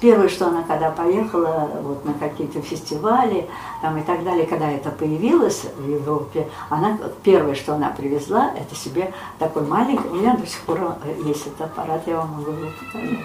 Первое, 0.00 0.28
что 0.28 0.48
она 0.48 0.62
когда 0.62 0.90
поехала 0.90 1.70
вот, 1.82 2.04
на 2.04 2.12
какие-то 2.14 2.60
фестивали 2.60 3.48
там, 3.82 3.96
и 3.98 4.02
так 4.02 4.22
далее, 4.24 4.46
когда 4.46 4.70
это 4.70 4.90
появилось 4.90 5.64
в 5.76 5.88
Европе, 5.88 6.48
она 6.68 6.98
первое, 7.22 7.54
что 7.54 7.74
она 7.74 7.90
привезла, 7.90 8.52
это 8.56 8.74
себе 8.74 9.12
такой 9.38 9.62
маленький, 9.62 10.06
у 10.08 10.14
меня 10.14 10.36
до 10.36 10.46
сих 10.46 10.60
пор 10.60 10.78
э, 11.04 11.14
есть 11.24 11.46
этот 11.46 11.62
аппарат, 11.62 12.02
я 12.06 12.18
вам 12.18 12.30
могу 12.30 12.50
его 12.50 12.70
показать. 12.78 13.18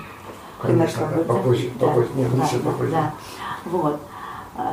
Конечно, 0.62 1.08
да, 1.16 1.24
попозже, 1.24 1.72
да, 1.80 1.88
попозже. 1.88 2.10
Нет, 2.16 2.30
да, 2.32 2.38
да, 2.38 2.72
попозже. 2.72 2.92
да. 2.92 3.14
Вот. 3.66 4.00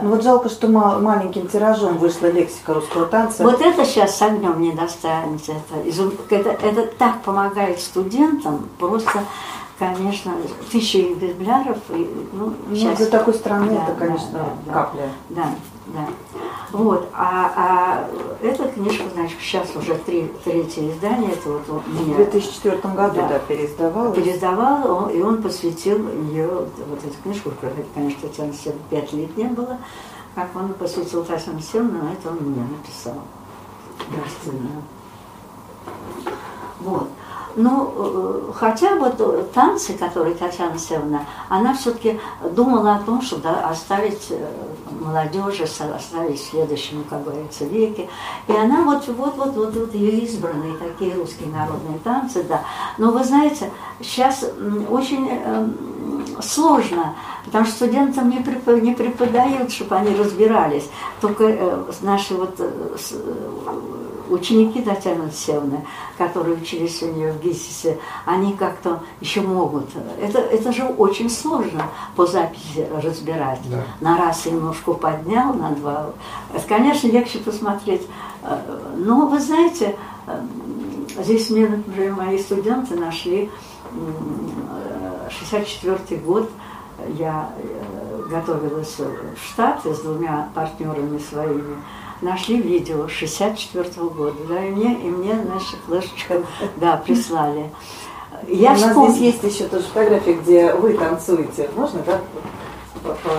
Ну 0.02 0.10
вот 0.10 0.22
жалко, 0.22 0.48
что 0.48 0.68
ма- 0.68 0.98
маленьким 1.00 1.48
тиражом 1.48 1.98
вышла 1.98 2.26
лексика 2.30 2.74
русского 2.74 3.06
танца. 3.06 3.42
Вот 3.42 3.60
это 3.60 3.84
сейчас 3.84 4.16
с 4.16 4.22
огнем 4.22 4.60
не 4.60 4.72
достанется. 4.72 5.52
Это, 5.52 6.34
это, 6.34 6.50
это 6.50 6.86
так 6.98 7.20
помогает 7.22 7.80
студентам, 7.80 8.68
просто, 8.78 9.24
конечно, 9.78 10.32
тысячи 10.70 11.12
экземпляров. 11.12 11.78
И, 11.90 12.28
ну, 12.32 12.52
Ну, 12.68 12.76
щас- 12.76 12.96
для 12.98 13.06
такой 13.06 13.34
страны 13.34 13.74
Да, 13.74 13.82
это, 13.84 13.94
конечно, 13.94 14.28
да, 14.32 14.44
да. 14.66 14.72
капля. 14.72 15.08
Да, 15.30 15.44
да. 15.86 16.06
Вот, 16.70 17.08
а, 17.12 17.52
а 17.56 18.10
эта 18.42 18.68
книжка, 18.68 19.04
значит, 19.12 19.38
сейчас 19.40 19.74
уже 19.76 19.94
три, 19.96 20.32
третье 20.44 20.90
издание, 20.90 21.32
это 21.32 21.50
вот 21.50 21.84
В 21.84 22.00
меня 22.06 22.16
2004 22.16 22.76
году, 22.94 23.16
Да. 23.16 23.28
да, 23.28 23.38
переиздавалась. 23.40 24.16
пересдавал, 24.16 24.90
он- 24.90 25.10
и 25.10 25.20
он 25.20 25.42
посвятил 25.42 26.08
ее, 26.30 26.46
вот 26.88 27.04
эту 27.04 27.14
книжку, 27.22 27.50
конечно, 27.94 28.20
Татьяна 28.28 28.52
Севна 28.54 28.80
пять 28.88 29.12
лет 29.12 29.36
не 29.36 29.44
было, 29.44 29.78
как 30.34 30.48
он 30.56 30.72
посвятил 30.74 31.24
Татьяне 31.24 31.60
Севну, 31.60 32.02
но 32.04 32.12
это 32.12 32.30
он 32.30 32.36
мне 32.36 32.62
написал. 32.64 33.18
Гостиную. 34.10 34.82
Вот. 36.80 37.08
Ну, 37.56 37.92
э, 37.96 38.52
хотя 38.54 38.96
вот 38.96 39.16
э, 39.18 39.44
танцы, 39.52 39.94
которые 39.94 40.34
Татьяна 40.34 40.78
Севна, 40.78 41.26
она 41.48 41.74
все-таки 41.74 42.18
думала 42.50 42.94
о 42.96 42.98
том, 43.00 43.20
чтобы 43.20 43.48
оставить 43.48 44.28
э, 44.30 44.46
молодежи, 45.00 45.64
оставить 45.64 46.42
следующему, 46.42 47.04
как 47.08 47.24
говорится, 47.24 47.64
веке. 47.64 48.08
И 48.48 48.52
она 48.52 48.82
вот, 48.82 49.06
вот, 49.08 49.36
вот, 49.36 49.54
вот, 49.54 49.74
вот 49.74 49.94
ее 49.94 50.20
избранные 50.20 50.76
такие 50.76 51.14
русские 51.14 51.48
народные 51.48 51.98
танцы, 51.98 52.42
да. 52.42 52.62
Но 52.98 53.10
вы 53.10 53.24
знаете, 53.24 53.70
сейчас 54.00 54.44
очень 54.90 55.28
эм, 55.28 55.76
сложно, 56.40 57.14
потому 57.44 57.64
что 57.64 57.74
студентам 57.74 58.30
не, 58.30 58.38
не 58.80 58.94
преподают, 58.94 59.72
чтобы 59.72 59.96
они 59.96 60.14
разбирались. 60.16 60.88
Только 61.20 61.44
э, 61.44 61.84
наши 62.02 62.34
вот 62.34 62.54
э, 62.58 62.96
э, 63.10 64.01
ученики 64.30 64.82
Татьяны 64.82 65.24
Алексеевны, 65.24 65.84
которые 66.18 66.56
учились 66.56 67.02
у 67.02 67.12
нее 67.12 67.32
в 67.32 67.40
ГИСИСе, 67.42 67.98
они 68.24 68.54
как-то 68.54 69.00
еще 69.20 69.40
могут. 69.40 69.88
Это, 70.20 70.38
это 70.38 70.72
же 70.72 70.84
очень 70.84 71.30
сложно 71.30 71.84
по 72.16 72.26
записи 72.26 72.86
разбирать. 73.02 73.60
Да. 73.70 73.84
На 74.00 74.18
раз 74.18 74.46
немножко 74.46 74.92
поднял, 74.94 75.54
на 75.54 75.70
два. 75.70 76.10
Это, 76.54 76.66
конечно, 76.66 77.08
легче 77.08 77.38
посмотреть. 77.38 78.02
Э, 78.42 78.58
Но 78.96 79.26
вы 79.26 79.40
знаете, 79.40 79.96
э, 80.26 80.40
здесь 81.22 81.50
мне, 81.50 81.68
например, 81.68 82.14
мои 82.14 82.38
студенты 82.38 82.96
нашли 82.96 83.50
м, 83.92 84.14
э, 85.26 85.28
64 85.30 86.20
год, 86.20 86.50
я 87.18 87.50
готовилась 88.30 88.96
в 88.98 89.48
Штаты 89.48 89.92
с 89.94 90.00
двумя 90.00 90.48
партнерами 90.54 91.18
своими, 91.18 91.76
нашли 92.22 92.60
видео 92.60 93.08
64 93.08 94.08
года, 94.08 94.38
да, 94.48 94.64
и 94.64 94.70
мне, 94.70 94.94
и 94.94 95.10
мне, 95.10 95.34
значит, 95.44 95.76
флешечку, 95.86 96.46
да, 96.76 96.96
прислали. 96.96 97.70
Я 98.48 98.72
У 98.72 98.78
нас 98.78 99.14
здесь 99.14 99.42
есть 99.42 99.54
еще 99.54 99.68
тоже 99.68 99.84
фотография, 99.84 100.34
где 100.34 100.74
вы 100.74 100.94
танцуете. 100.94 101.68
Можно, 101.76 102.00
да? 102.06 102.20
Да, 103.04 103.14
да, 103.24 103.30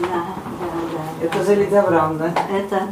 да. 0.00 1.26
Это 1.26 1.38
да. 1.38 1.44
же 1.44 1.54
Лидия 1.54 1.80
Абрамовна. 1.80 2.32
Это 2.50 2.88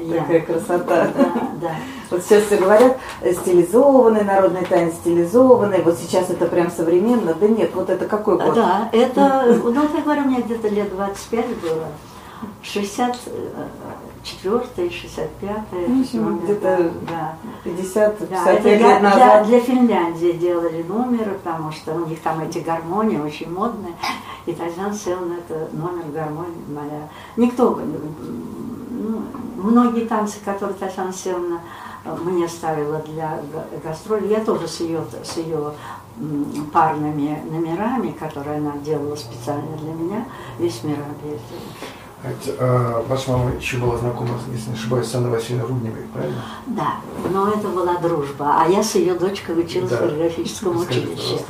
я. 0.00 0.20
Такая 0.20 0.40
красота. 0.40 1.08
Да, 1.14 1.32
да. 1.60 1.70
Вот 2.10 2.22
сейчас 2.22 2.44
все 2.44 2.56
говорят, 2.56 2.98
стилизованный, 3.20 4.24
народный 4.24 4.64
танец 4.64 4.94
стилизованный, 4.94 5.82
вот 5.82 5.98
сейчас 5.98 6.30
это 6.30 6.46
прям 6.46 6.70
современно. 6.70 7.34
Да 7.34 7.46
нет, 7.46 7.70
вот 7.74 7.90
это 7.90 8.06
какой 8.06 8.38
год? 8.38 8.54
Да, 8.54 8.88
это, 8.92 9.58
ну, 9.62 9.82
я 9.94 10.02
говорю, 10.02 10.22
мне 10.22 10.42
где-то 10.42 10.68
лет 10.68 10.90
25 10.90 11.46
было. 11.60 11.86
64 12.62 14.90
65 14.90 15.58
Ну, 16.14 16.36
где-то 16.38 16.90
да. 17.08 17.34
50 17.64 18.18
Да, 18.20 18.26
55 18.26 18.58
это 18.58 18.68
лет 18.68 18.78
для, 18.78 18.98
для, 19.00 19.10
назад. 19.10 19.46
для 19.46 19.60
Финляндии 19.60 20.32
делали 20.32 20.82
номер, 20.82 21.38
потому 21.42 21.72
что 21.72 21.94
у 21.94 22.06
них 22.06 22.20
там 22.20 22.40
эти 22.40 22.58
гармонии 22.58 23.18
очень 23.18 23.50
модные. 23.52 23.94
И 24.46 24.52
Татьяна 24.52 24.94
Севна 24.94 25.36
это 25.36 25.68
номер 25.72 26.04
гармонии 26.12 26.64
моя. 26.68 27.08
Никто, 27.36 27.80
ну, 28.90 29.22
многие 29.56 30.06
танцы, 30.06 30.38
которые 30.44 30.74
Татьяна 30.76 31.12
Севна 31.12 31.60
э, 32.04 32.16
мне 32.24 32.48
ставила 32.48 32.98
для 33.00 33.40
га- 33.52 33.66
гастроли, 33.84 34.26
я 34.28 34.40
тоже 34.44 34.66
с 34.68 34.80
ее, 34.80 35.00
с 35.24 35.36
ее 35.36 35.72
парными 36.72 37.42
номерами, 37.50 38.10
которые 38.12 38.58
она 38.58 38.72
делала 38.84 39.16
специально 39.16 39.76
для 39.78 39.92
меня, 39.92 40.24
весь 40.58 40.82
мир 40.84 40.98
объездила. 40.98 41.60
Ведь, 42.24 42.54
а, 42.60 43.04
ваша 43.08 43.32
мама 43.32 43.50
еще 43.56 43.78
была 43.78 43.98
знакома, 43.98 44.30
если 44.52 44.70
не 44.70 44.76
ошибаюсь, 44.76 45.08
с 45.08 45.14
Анной 45.14 45.30
Васильевной 45.30 45.66
Рудневой, 45.66 46.02
правильно? 46.12 46.42
Да, 46.66 46.94
но 47.32 47.48
это 47.48 47.66
была 47.68 47.96
дружба. 47.98 48.56
А 48.60 48.68
я 48.68 48.82
с 48.82 48.94
ее 48.94 49.14
дочкой 49.14 49.58
училась 49.58 49.90
Да. 49.90 49.96
в 49.96 50.00
хореографическом 50.00 50.78
Скажите, 50.82 51.06
училище. 51.08 51.22
пожалуйста. 51.22 51.46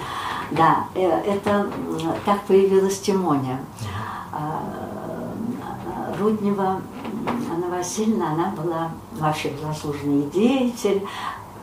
Да, 0.52 0.84
э, 0.94 1.08
это 1.26 1.66
так 2.24 2.40
появилась 2.42 3.00
Тимоня. 3.00 3.60
А, 4.32 4.62
Руднева 6.18 6.80
Анна 7.52 7.66
Васильевна, 7.76 8.32
она 8.32 8.54
была 8.56 8.90
вообще 9.18 9.52
заслуженный 9.62 10.22
деятель, 10.30 11.06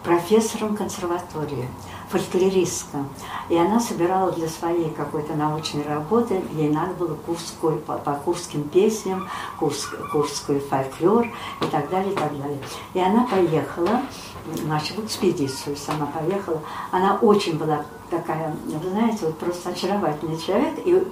профессором 0.04 0.76
консерватории, 0.76 1.68
фольклористка. 2.10 3.06
И 3.50 3.58
она 3.58 3.80
собирала 3.80 4.32
для 4.32 4.48
своей 4.48 4.90
какой-то 4.90 5.34
научной 5.36 5.84
работы, 5.84 6.42
ей 6.54 6.70
надо 6.70 6.94
было 6.94 7.16
курскую, 7.16 7.80
по, 7.80 7.98
по 7.98 8.14
курским 8.14 8.64
песням, 8.64 9.28
курс, 9.60 9.88
курской 10.12 10.60
фольклор 10.60 11.28
и 11.62 11.66
так 11.66 11.90
далее, 11.90 12.14
и 12.14 12.16
так 12.16 12.38
далее. 12.38 12.60
И 12.94 13.00
она 13.00 13.26
поехала, 13.26 14.02
значит, 14.56 14.98
в 14.98 15.06
экспедицию 15.06 15.76
сама 15.76 16.08
поехала. 16.08 16.62
Она 16.92 17.18
очень 17.22 17.58
была 17.58 17.84
такая, 18.10 18.56
вы 18.66 18.90
знаете, 18.90 19.26
вот 19.28 19.38
просто 19.38 19.70
очаровательный 19.70 20.38
человек. 20.38 20.74
И, 20.86 21.04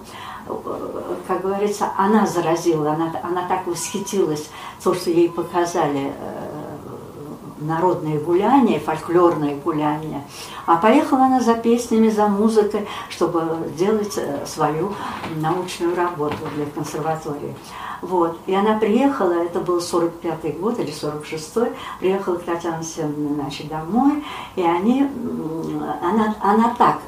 как 1.27 1.41
говорится, 1.41 1.91
она 1.97 2.25
заразила, 2.25 2.93
она, 2.93 3.13
она 3.21 3.47
так 3.47 3.67
восхитилась 3.67 4.49
то, 4.83 4.93
что 4.93 5.09
ей 5.09 5.29
показали 5.29 6.13
э, 6.17 6.56
народные 7.59 8.19
гуляния, 8.19 8.79
фольклорные 8.79 9.55
гуляния. 9.55 10.23
А 10.65 10.77
поехала 10.77 11.25
она 11.25 11.39
за 11.39 11.55
песнями, 11.55 12.09
за 12.09 12.27
музыкой, 12.27 12.87
чтобы 13.09 13.69
делать 13.77 14.17
э, 14.17 14.45
свою 14.45 14.93
научную 15.35 15.95
работу 15.95 16.37
для 16.55 16.65
консерватории. 16.65 17.55
Вот. 18.01 18.37
И 18.45 18.53
она 18.53 18.77
приехала, 18.77 19.33
это 19.33 19.59
был 19.59 19.79
45-й 19.79 20.51
год 20.53 20.79
или 20.79 20.91
46-й, 20.91 21.71
приехала 21.99 22.35
к 22.35 22.43
Татьяне 22.43 22.83
Семеновне 22.83 23.33
значит, 23.33 23.67
домой, 23.67 24.23
и 24.55 24.61
они, 24.61 25.09
она, 26.01 26.35
она 26.41 26.75
так 26.77 26.99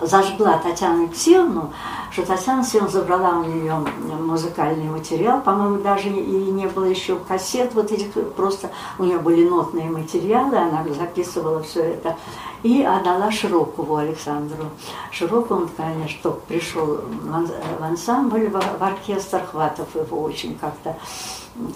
зажгла 0.00 0.58
Татьяну 0.58 1.04
Алексеевну, 1.04 1.72
что 2.10 2.26
Татьяна 2.26 2.60
Алексеевна 2.60 2.88
забрала 2.88 3.38
у 3.38 3.44
нее 3.44 3.74
музыкальный 4.20 4.88
материал, 4.88 5.40
по-моему, 5.40 5.82
даже 5.82 6.08
и 6.08 6.50
не 6.50 6.66
было 6.66 6.84
еще 6.84 7.16
кассет 7.16 7.74
вот 7.74 7.92
этих, 7.92 8.12
просто 8.34 8.70
у 8.98 9.04
нее 9.04 9.18
были 9.18 9.48
нотные 9.48 9.90
материалы, 9.90 10.56
она 10.56 10.84
записывала 10.96 11.62
все 11.62 11.82
это, 11.82 12.16
и 12.62 12.82
отдала 12.82 13.30
Широкову 13.30 13.96
Александру. 13.96 14.64
Широков, 15.10 15.50
он, 15.50 15.68
конечно, 15.76 16.30
пришел 16.48 17.00
в 17.22 17.82
ансамбль, 17.82 18.48
в 18.48 18.82
оркестр, 18.82 19.42
Хватов 19.50 19.94
его 19.94 20.22
очень 20.22 20.56
как-то 20.58 20.96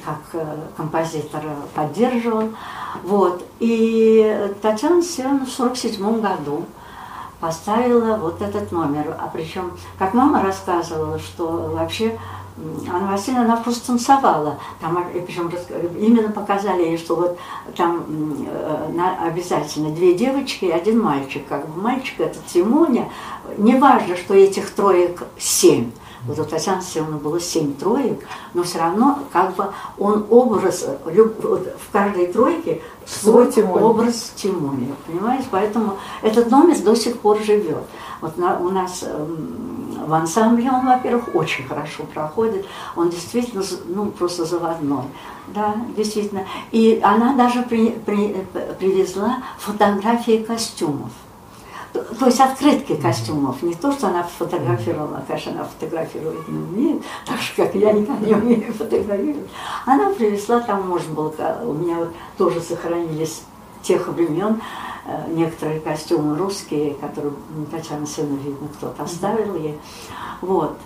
как 0.04 0.18
э, 0.32 0.56
композитор 0.76 1.42
поддерживал. 1.74 2.48
Вот. 3.04 3.44
И 3.60 4.50
Татьяна 4.60 4.96
Алексеевна 4.96 5.44
в 5.44 5.58
1947 5.58 6.20
году 6.20 6.64
поставила 7.40 8.16
вот 8.16 8.42
этот 8.42 8.72
номер. 8.72 9.16
А 9.18 9.30
причем, 9.32 9.72
как 9.98 10.14
мама 10.14 10.42
рассказывала, 10.42 11.18
что 11.18 11.72
вообще 11.74 12.18
Анна 12.90 13.12
Васильевна, 13.12 13.44
она 13.44 13.56
просто 13.56 13.86
танцевала. 13.88 14.58
Там, 14.80 15.06
причем 15.26 15.50
именно 15.98 16.30
показали 16.30 16.82
ей, 16.82 16.98
что 16.98 17.14
вот 17.14 17.38
там 17.76 18.04
э, 18.48 19.26
обязательно 19.26 19.94
две 19.94 20.14
девочки 20.14 20.64
и 20.64 20.70
один 20.70 21.00
мальчик. 21.00 21.46
Как 21.48 21.68
бы 21.68 21.80
мальчик 21.80 22.20
это 22.20 22.38
Тимоня. 22.52 23.08
Неважно, 23.56 24.16
что 24.16 24.34
этих 24.34 24.70
троек 24.70 25.22
семь. 25.38 25.92
Вот 26.26 26.38
у 26.38 26.44
Татьяны 26.44 26.78
Алексеевны 26.78 27.16
было 27.16 27.40
семь 27.40 27.74
троек, 27.74 28.26
но 28.54 28.62
все 28.62 28.78
равно 28.78 29.20
как 29.32 29.54
бы 29.54 29.72
он 29.98 30.26
образ, 30.30 30.86
в 31.04 31.92
каждой 31.92 32.26
тройке 32.26 32.82
свой 33.06 33.50
Тимоня. 33.50 33.84
образ 33.84 34.32
Тимоня, 34.34 34.94
понимаете? 35.06 35.46
Поэтому 35.50 35.98
этот 36.22 36.50
номер 36.50 36.78
до 36.80 36.94
сих 36.94 37.18
пор 37.18 37.38
живет. 37.42 37.84
Вот 38.20 38.36
на, 38.36 38.58
у 38.58 38.68
нас 38.70 39.04
эм, 39.04 40.04
в 40.06 40.12
ансамбле 40.12 40.70
он, 40.70 40.86
во-первых, 40.86 41.34
очень 41.34 41.66
хорошо 41.66 42.04
проходит, 42.12 42.66
он 42.96 43.10
действительно, 43.10 43.62
ну, 43.86 44.06
просто 44.06 44.44
заводной, 44.44 45.04
да, 45.48 45.76
действительно. 45.96 46.46
И 46.72 47.00
она 47.02 47.34
даже 47.36 47.62
при, 47.62 47.90
при, 47.90 48.44
привезла 48.78 49.38
фотографии 49.58 50.42
костюмов 50.42 51.10
то 51.92 52.26
есть 52.26 52.40
открытки 52.40 52.96
костюмов. 52.96 53.62
Не 53.62 53.74
то, 53.74 53.92
что 53.92 54.08
она 54.08 54.22
фотографировала, 54.22 55.22
конечно, 55.26 55.52
она 55.52 55.64
фотографировать 55.64 56.48
не 56.48 56.58
умеет, 56.58 57.02
так 57.26 57.38
же, 57.38 57.52
как 57.56 57.74
я 57.74 57.92
никогда 57.92 58.26
не 58.26 58.34
умею 58.34 58.72
фотографировать. 58.72 59.48
Она 59.86 60.10
привезла, 60.10 60.60
там 60.60 60.88
можно 60.88 61.14
было, 61.14 61.32
у 61.64 61.72
меня 61.72 61.96
вот 61.96 62.10
тоже 62.36 62.60
сохранились 62.60 63.42
тех 63.82 64.08
времен 64.08 64.60
э, 65.06 65.32
некоторые 65.32 65.80
костюмы 65.80 66.36
русские, 66.36 66.94
которые 66.94 67.32
Татьяна 67.70 68.06
Сына, 68.06 68.36
видно, 68.36 68.68
кто-то 68.76 69.02
оставил 69.02 69.54
ей. 69.54 69.78
Вот. 70.40 70.76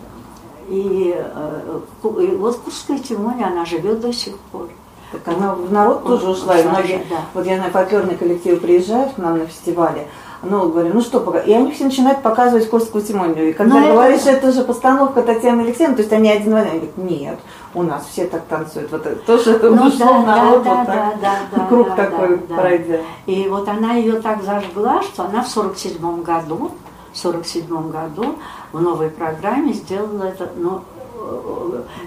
И, 0.69 1.15
э, 1.17 1.81
и 2.21 2.27
вот 2.37 2.59
Курская 2.59 2.99
Тимоня, 2.99 3.49
она 3.49 3.65
живет 3.65 4.01
до 4.01 4.13
сих 4.13 4.39
пор. 4.39 4.69
Так 5.11 5.29
она 5.29 5.55
в 5.55 5.71
народ 5.71 6.05
тоже 6.05 6.31
ушла. 6.31 6.59
И 6.59 6.63
многие, 6.63 7.05
да. 7.11 7.17
Вот 7.35 7.45
я 7.45 7.59
на 7.59 7.71
фольклорный 7.71 8.17
коллектив 8.17 8.61
приезжаю 8.61 9.11
к 9.11 9.19
нам 9.19 9.39
на 9.39 9.47
фестивале, 9.47 10.09
ну, 10.43 10.69
говорю, 10.69 10.91
ну 10.95 11.01
что, 11.01 11.21
пока. 11.21 11.39
И 11.39 11.53
они 11.53 11.71
все 11.71 11.85
начинают 11.85 12.21
показывать 12.23 12.69
Курскую 12.69 13.05
Тимонию. 13.05 13.51
И 13.51 13.53
когда 13.53 13.77
ну, 13.77 13.93
говоришь, 13.93 14.23
это... 14.23 14.49
это 14.49 14.53
же 14.53 14.65
постановка 14.65 15.23
Татьяны 15.23 15.63
Алексеевны, 15.63 15.95
то 15.95 16.03
есть 16.03 16.13
они 16.13 16.31
один 16.31 16.53
в 16.53 16.57
один. 16.57 16.71
Они 16.71 16.79
говорят, 16.81 16.97
нет, 16.97 17.39
у 17.75 17.83
нас 17.83 18.07
все 18.11 18.27
так 18.27 18.43
танцуют. 18.47 18.91
Вот 18.91 19.07
это 19.07 19.17
тоже 19.25 19.59
ну, 19.63 19.87
ушел 19.87 19.99
да, 19.99 20.23
народ, 20.23 20.65
да, 20.65 20.75
вот 20.75 20.87
да, 20.87 20.93
так, 20.93 21.21
да, 21.21 21.37
да, 21.55 21.67
круг 21.69 21.89
да, 21.89 21.97
такой 21.97 22.39
да, 22.49 22.57
пройдя. 22.57 23.01
И 23.27 23.49
вот 23.49 23.69
она 23.69 23.95
ее 23.95 24.21
так 24.21 24.43
зажгла, 24.43 25.03
что 25.03 25.25
она 25.25 25.43
в 25.43 25.49
47 25.49 26.23
году, 26.23 26.73
в 27.13 27.19
47 27.19 27.91
году 27.91 28.35
в 28.73 28.81
новой 28.81 29.11
программе 29.11 29.73
сделала 29.73 30.25
это, 30.25 30.51
ну, 30.57 30.81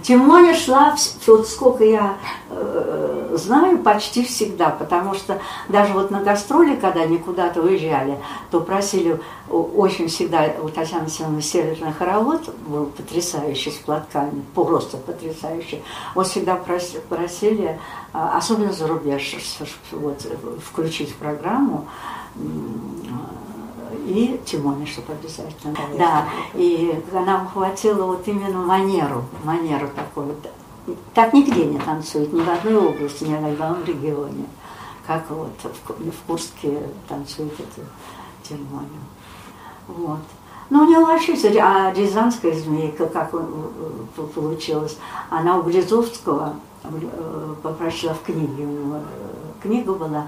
Тимоня 0.01 0.55
шла, 0.55 0.95
вот 1.25 1.47
сколько 1.47 1.83
я 1.83 2.17
э, 2.49 3.37
знаю, 3.37 3.79
почти 3.79 4.23
всегда, 4.23 4.69
потому 4.69 5.13
что 5.15 5.39
даже 5.67 5.93
вот 5.93 6.11
на 6.11 6.21
гастроли, 6.21 6.75
когда 6.75 7.01
они 7.01 7.17
куда-то 7.17 7.61
уезжали, 7.61 8.17
то 8.51 8.61
просили 8.61 9.19
очень 9.49 10.07
всегда, 10.07 10.53
у 10.61 10.69
Татьяны 10.69 11.09
Семеновны 11.09 11.41
северный 11.41 11.93
хоровод 11.93 12.53
был 12.67 12.87
потрясающий 12.87 13.71
с 13.71 13.75
платками, 13.75 14.43
просто 14.53 14.97
потрясающий. 14.97 15.83
Вот 16.13 16.27
всегда 16.27 16.55
просили, 16.55 17.79
а, 18.13 18.37
особенно 18.37 18.73
за 18.73 18.87
рубеж, 18.87 19.35
вот, 19.91 20.25
включить 20.63 21.11
в 21.11 21.15
программу 21.15 21.87
и 24.05 24.39
Тимоне, 24.45 24.85
чтобы 24.85 25.13
обязательно. 25.13 25.75
Конечно. 25.75 25.97
Да, 25.97 26.25
и 26.53 27.03
нам 27.11 27.47
хватило 27.47 28.05
вот 28.05 28.27
именно 28.27 28.59
манеру, 28.59 29.25
манеру 29.43 29.89
вот. 30.15 30.37
Так 31.15 31.33
нигде 31.33 31.65
не 31.65 31.79
танцует, 31.79 32.31
ни 32.31 32.41
в 32.41 32.49
одной 32.49 32.77
области, 32.77 33.23
ни 33.23 33.33
в 33.33 33.61
одном 33.61 33.83
регионе, 33.83 34.45
как 35.07 35.29
вот 35.29 35.49
в, 35.63 36.11
в 36.11 36.21
Курске 36.27 36.77
танцует 37.09 37.53
эту 37.53 37.81
Тимоню. 38.43 38.87
Вот. 39.87 40.19
Ну, 40.69 40.83
у 40.83 40.89
него 40.89 41.05
вообще 41.05 41.33
а 41.59 41.91
рязанская 41.93 42.53
змейка, 42.53 43.07
как 43.07 43.31
получилось, 44.33 44.97
она 45.29 45.59
у 45.59 45.63
Близовского 45.63 46.55
э, 46.83 47.55
попросила 47.61 48.13
в 48.13 48.23
книге, 48.23 48.63
у 48.63 48.67
него 48.67 48.95
э, 48.97 49.44
книга 49.61 49.93
была, 49.93 50.27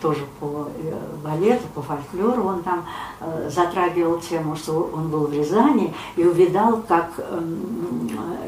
тоже 0.00 0.24
по 0.40 0.68
э, 0.76 0.94
балету, 1.22 1.66
по 1.74 1.82
фольклору, 1.82 2.44
он 2.44 2.62
там 2.62 2.84
э, 3.20 3.50
затрагивал 3.50 4.20
тему, 4.20 4.56
что 4.56 4.90
он 4.94 5.08
был 5.08 5.26
в 5.26 5.32
Рязани 5.32 5.94
и 6.16 6.24
увидал, 6.24 6.82
как 6.86 7.12
э, 7.18 7.40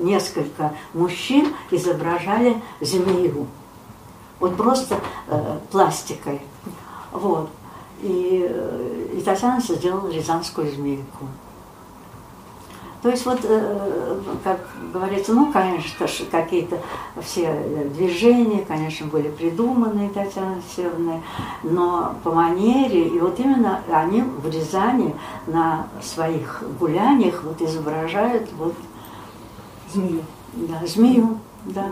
несколько 0.01 0.73
мужчин 0.95 1.55
изображали 1.71 2.61
змею. 2.81 3.47
Вот 4.39 4.57
просто 4.57 5.01
э, 5.29 5.59
пластикой. 5.71 6.41
Вот. 7.13 7.51
И, 8.03 8.51
и 9.13 9.21
Татьяна 9.21 9.61
сделала 9.61 10.09
рязанскую 10.09 10.71
змейку. 10.71 11.27
То 13.03 13.09
есть 13.09 13.25
вот, 13.25 13.41
э, 13.45 14.21
как 14.45 14.61
говорится, 14.93 15.33
ну, 15.33 15.51
конечно, 15.51 16.07
какие-то 16.31 16.79
все 17.23 17.53
движения, 17.95 18.65
конечно, 18.67 19.07
были 19.07 19.29
придуманы 19.29 20.11
Татьяной 20.11 20.57
Алексеевной, 20.57 21.23
но 21.63 22.15
по 22.23 22.31
манере, 22.33 23.09
и 23.09 23.19
вот 23.19 23.41
именно 23.41 23.81
они 23.91 24.23
в 24.23 24.47
Рязани 24.51 25.15
на 25.47 25.87
своих 26.03 26.63
гуляниях 26.79 27.43
вот 27.43 27.63
изображают 27.63 28.51
вот 28.59 28.75
змею. 29.93 30.23
Да, 30.53 30.87
змею, 30.87 31.39
да. 31.65 31.87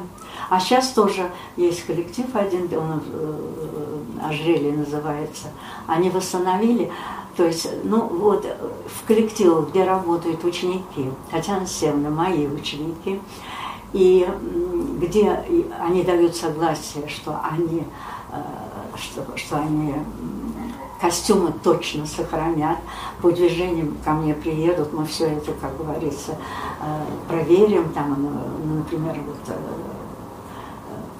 А 0.50 0.60
сейчас 0.60 0.90
тоже 0.90 1.30
есть 1.56 1.84
коллектив 1.84 2.26
один, 2.34 2.68
он 2.78 3.02
э, 3.12 4.28
ожерелье 4.28 4.72
называется. 4.72 5.48
Они 5.86 6.10
восстановили 6.10 6.90
то 7.38 7.44
есть, 7.44 7.68
ну 7.84 8.02
вот 8.02 8.44
в 8.44 9.06
коллективах, 9.06 9.68
где 9.70 9.84
работают 9.84 10.42
ученики, 10.42 11.08
Татьяна 11.30 11.68
Севна, 11.68 12.10
мои 12.10 12.48
ученики, 12.48 13.20
и 13.92 14.28
где 15.00 15.44
они 15.80 16.02
дают 16.02 16.34
согласие, 16.34 17.06
что 17.06 17.40
они, 17.48 17.84
э, 18.32 18.42
что, 18.96 19.24
что 19.36 19.56
они 19.56 19.94
костюмы 21.00 21.52
точно 21.62 22.06
сохранят, 22.06 22.78
по 23.22 23.30
движениям 23.30 23.96
ко 24.04 24.14
мне 24.14 24.34
приедут, 24.34 24.92
мы 24.92 25.06
все 25.06 25.26
это, 25.26 25.52
как 25.60 25.76
говорится, 25.78 26.32
э, 26.32 27.04
проверим, 27.28 27.90
там, 27.90 28.16
ну, 28.64 28.74
например, 28.78 29.16
вот 29.24 29.54
э, 29.54 29.56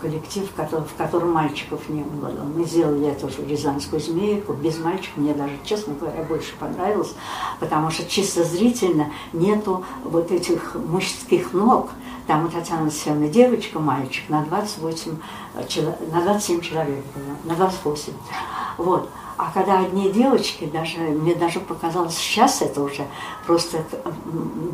коллектив, 0.01 0.49
в 0.51 0.96
котором 0.96 1.32
мальчиков 1.32 1.88
не 1.88 2.03
было. 2.03 2.30
Мы 2.42 2.64
сделали 2.64 3.09
эту 3.09 3.28
же 3.28 3.44
рязанскую 3.46 4.01
змейку. 4.01 4.53
Без 4.53 4.78
мальчиков 4.78 5.16
мне 5.16 5.34
даже, 5.34 5.53
честно 5.64 5.94
говоря, 5.94 6.22
больше 6.22 6.55
понравилось, 6.59 7.14
потому 7.61 7.90
что 7.90 8.05
чисто 8.05 8.44
зрительно 8.44 9.11
нету 9.32 9.84
вот 10.05 10.30
этих 10.30 10.74
мужских 10.74 11.53
ног. 11.53 11.90
Там 12.26 12.44
у 12.44 12.49
Татьяны 12.49 12.82
Алексеевны 12.82 13.28
девочка, 13.28 13.78
мальчик 13.78 14.28
на 14.28 14.44
28, 14.44 15.16
э, 15.55 15.94
на 16.12 16.22
27 16.22 16.61
человек 16.61 17.05
было, 17.14 17.53
на 17.53 17.55
28. 17.55 18.12
Вот. 18.76 19.09
А 19.39 19.53
когда 19.55 19.78
одни 19.78 20.11
девочки, 20.11 20.66
даже, 20.66 20.99
мне 20.99 21.36
даже 21.36 21.61
показалось, 21.61 22.16
сейчас 22.16 22.61
это 22.61 22.82
уже 22.82 23.07
просто 23.47 23.78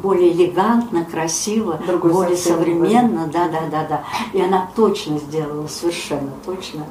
более 0.03 0.33
элегантно, 0.33 1.05
красиво, 1.05 1.79
Другой 1.87 2.13
более 2.13 2.37
современно, 2.39 3.27
да, 3.27 3.49
да, 3.49 3.61
да, 3.71 3.87
да. 3.87 4.05
И 4.33 4.41
она 4.41 4.71
точно 4.75 5.19
сделала, 5.19 5.67
совершенно 5.67 6.33
точно. 6.47 6.87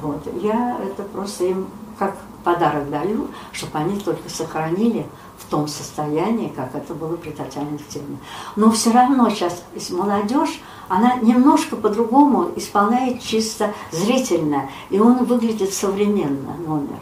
Вот. 0.00 0.22
Я 0.40 0.78
это 0.84 1.02
просто 1.02 1.46
им 1.46 1.66
как 1.98 2.16
подарок 2.44 2.88
даю, 2.88 3.26
чтобы 3.50 3.78
они 3.78 3.98
только 3.98 4.30
сохранили 4.30 5.04
в 5.40 5.50
том 5.50 5.66
состоянии, 5.66 6.52
как 6.54 6.74
это 6.74 6.94
было 6.94 7.16
при 7.16 7.30
Татьяне 7.30 7.78
Алексеевне. 7.78 8.18
Но 8.56 8.70
все 8.70 8.92
равно 8.92 9.30
сейчас 9.30 9.64
молодежь, 9.90 10.60
она 10.88 11.14
немножко 11.16 11.76
по-другому 11.76 12.50
исполняет 12.56 13.20
чисто 13.20 13.72
зрительно, 13.90 14.68
и 14.90 14.98
он 14.98 15.24
выглядит 15.24 15.72
современно, 15.72 16.54
номер. 16.66 16.98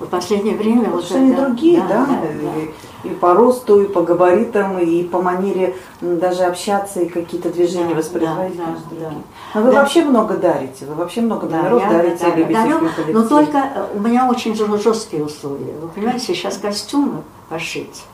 В 0.00 0.06
последнее 0.06 0.56
время 0.56 0.90
вот 0.90 1.04
что 1.04 1.16
они 1.16 1.30
это, 1.30 1.46
другие, 1.46 1.78
да, 1.80 2.04
да, 2.04 2.20
да, 2.22 2.60
и, 2.60 3.08
и 3.08 3.14
по 3.14 3.32
росту, 3.32 3.80
и 3.80 3.86
по 3.86 4.02
габаритам, 4.02 4.78
и 4.78 5.04
по 5.04 5.22
манере 5.22 5.76
даже 6.00 6.42
общаться, 6.42 7.00
и 7.00 7.08
какие-то 7.08 7.50
движения 7.50 7.90
да, 7.90 7.94
воспроизводить. 7.94 8.56
Да, 8.56 8.64
да, 8.90 9.10
да. 9.10 9.12
Но 9.54 9.62
вы 9.62 9.72
да. 9.72 9.80
вообще 9.80 10.04
много 10.04 10.36
дарите, 10.36 10.84
вы 10.86 10.94
вообще 10.94 11.20
много 11.20 11.46
да, 11.46 11.62
номеров 11.62 11.88
дарите, 11.88 12.24
да, 12.24 12.34
любите 12.34 12.60
дарю, 12.60 12.80
Но 13.12 13.28
только 13.28 13.58
э, 13.58 13.86
у 13.94 14.00
меня 14.00 14.28
очень 14.28 14.54
жесткие 14.56 15.24
условия. 15.24 15.74
Вы 15.80 15.88
понимаете, 15.88 16.34
сейчас 16.34 16.58
костюмы 16.58 17.22
пошить, 17.48 18.04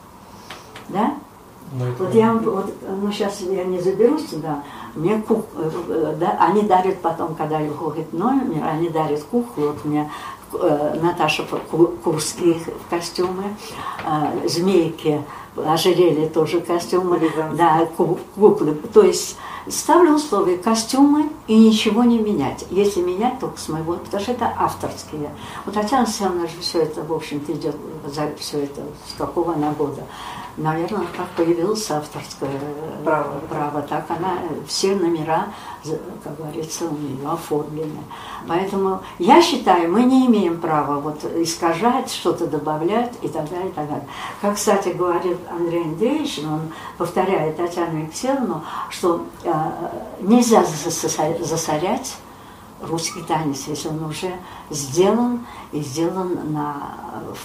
да? 0.89 1.14
Ну, 1.72 1.85
вот 1.99 2.14
я 2.14 2.33
вот, 2.33 2.74
ну 2.83 3.12
сейчас 3.12 3.41
я 3.43 3.64
не 3.64 3.81
заберусь 3.81 4.28
сюда, 4.28 4.64
мне 4.95 5.18
кук, 5.22 5.47
э, 5.55 6.16
да, 6.18 6.37
они 6.41 6.62
дарят 6.62 7.01
потом, 7.01 7.37
когда 7.37 7.59
выходит 7.59 8.12
номер, 8.12 8.64
они 8.64 8.89
дарят 8.89 9.22
куклу, 9.22 9.68
вот 9.68 9.85
мне 9.85 10.11
Э, 10.53 10.99
Наташа 11.01 11.45
Курских 12.03 12.57
костюмы, 12.89 13.45
э, 14.05 14.49
змейки, 14.49 15.22
ожерелье 15.57 16.28
тоже 16.28 16.61
костюмы, 16.61 17.20
да, 17.55 17.86
куклы. 17.96 18.74
То 18.92 19.03
есть 19.03 19.36
ставлю 19.68 20.14
условия 20.14 20.57
костюмы 20.57 21.30
и 21.46 21.57
ничего 21.57 22.05
не 22.05 22.18
менять. 22.18 22.64
Если 22.70 23.01
менять, 23.01 23.38
только 23.38 23.59
с 23.59 23.68
моего, 23.68 23.94
потому 23.94 24.22
что 24.22 24.32
это 24.32 24.53
авторские. 24.57 25.30
Вот 25.64 25.74
Татьяна 25.74 26.05
Алексеевна 26.05 26.46
же 26.46 26.59
все 26.61 26.82
это, 26.82 27.03
в 27.03 27.12
общем-то, 27.12 27.53
идет 27.53 27.76
за 28.07 28.30
все 28.38 28.64
это, 28.64 28.82
с 29.09 29.18
какого 29.18 29.55
она 29.55 29.72
года 29.72 30.03
наверное, 30.61 31.07
как 31.16 31.28
появилось 31.30 31.90
авторское 31.90 32.51
право, 33.05 33.40
право 33.48 33.82
так 33.82 34.05
она, 34.09 34.38
все 34.66 34.94
номера, 34.94 35.46
как 36.22 36.36
говорится, 36.36 36.84
у 36.84 36.96
нее 36.96 37.28
оформлены. 37.28 38.01
Поэтому 38.46 39.01
я 39.18 39.42
считаю, 39.42 39.90
мы 39.90 40.03
не 40.05 40.26
имеем 40.26 40.61
права 40.61 41.01
вот 41.01 41.24
искажать, 41.36 42.11
что-то 42.11 42.46
добавлять 42.46 43.12
и 43.22 43.28
так 43.28 43.48
далее, 43.51 43.68
и 43.68 43.72
так 43.72 43.88
далее. 43.88 44.09
Как, 44.40 44.55
кстати, 44.57 44.90
говорит 44.90 45.38
Андрей 45.51 45.84
Андреевич, 45.84 46.41
он 46.41 46.72
повторяет 46.99 47.57
Татьяну 47.57 48.01
Алексеевну, 48.03 48.64
что 48.91 49.26
э, 49.45 49.53
нельзя 50.20 50.64
засорять 50.64 52.16
русский 52.82 53.22
танец, 53.22 53.64
если 53.66 53.88
он 53.88 54.05
уже 54.05 54.32
сделан 54.70 55.47
и 55.72 55.80
сделан 55.80 56.53
на 56.53 56.95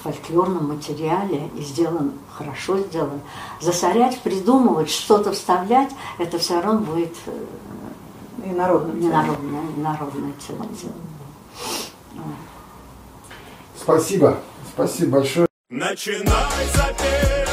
фольклорном 0.01 0.69
материале, 0.69 1.49
и 1.57 1.61
сделан 1.61 2.13
хорошо 2.37 2.79
сделан. 2.79 3.21
Засорять, 3.59 4.19
придумывать, 4.21 4.89
что-то 4.89 5.31
вставлять, 5.31 5.91
это 6.17 6.37
все 6.37 6.61
равно 6.61 6.79
будет 6.79 7.15
и 8.43 8.49
народное, 8.49 8.95
не 8.95 9.07
народное, 9.07 9.61
народное 9.77 10.33
тело. 10.33 10.65
Спасибо, 13.77 14.39
спасибо 14.73 15.19
большое. 15.19 15.47
Начинай 15.69 16.65
запев, 16.73 17.44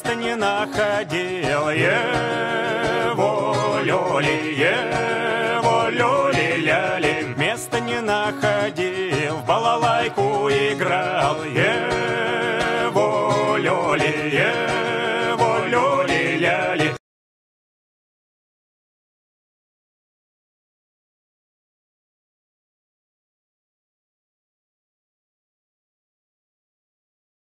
места 0.00 0.14
не 0.14 0.36
находил, 0.36 1.70
его, 1.70 3.54
Лёли, 3.82 4.26
его. 4.26 4.49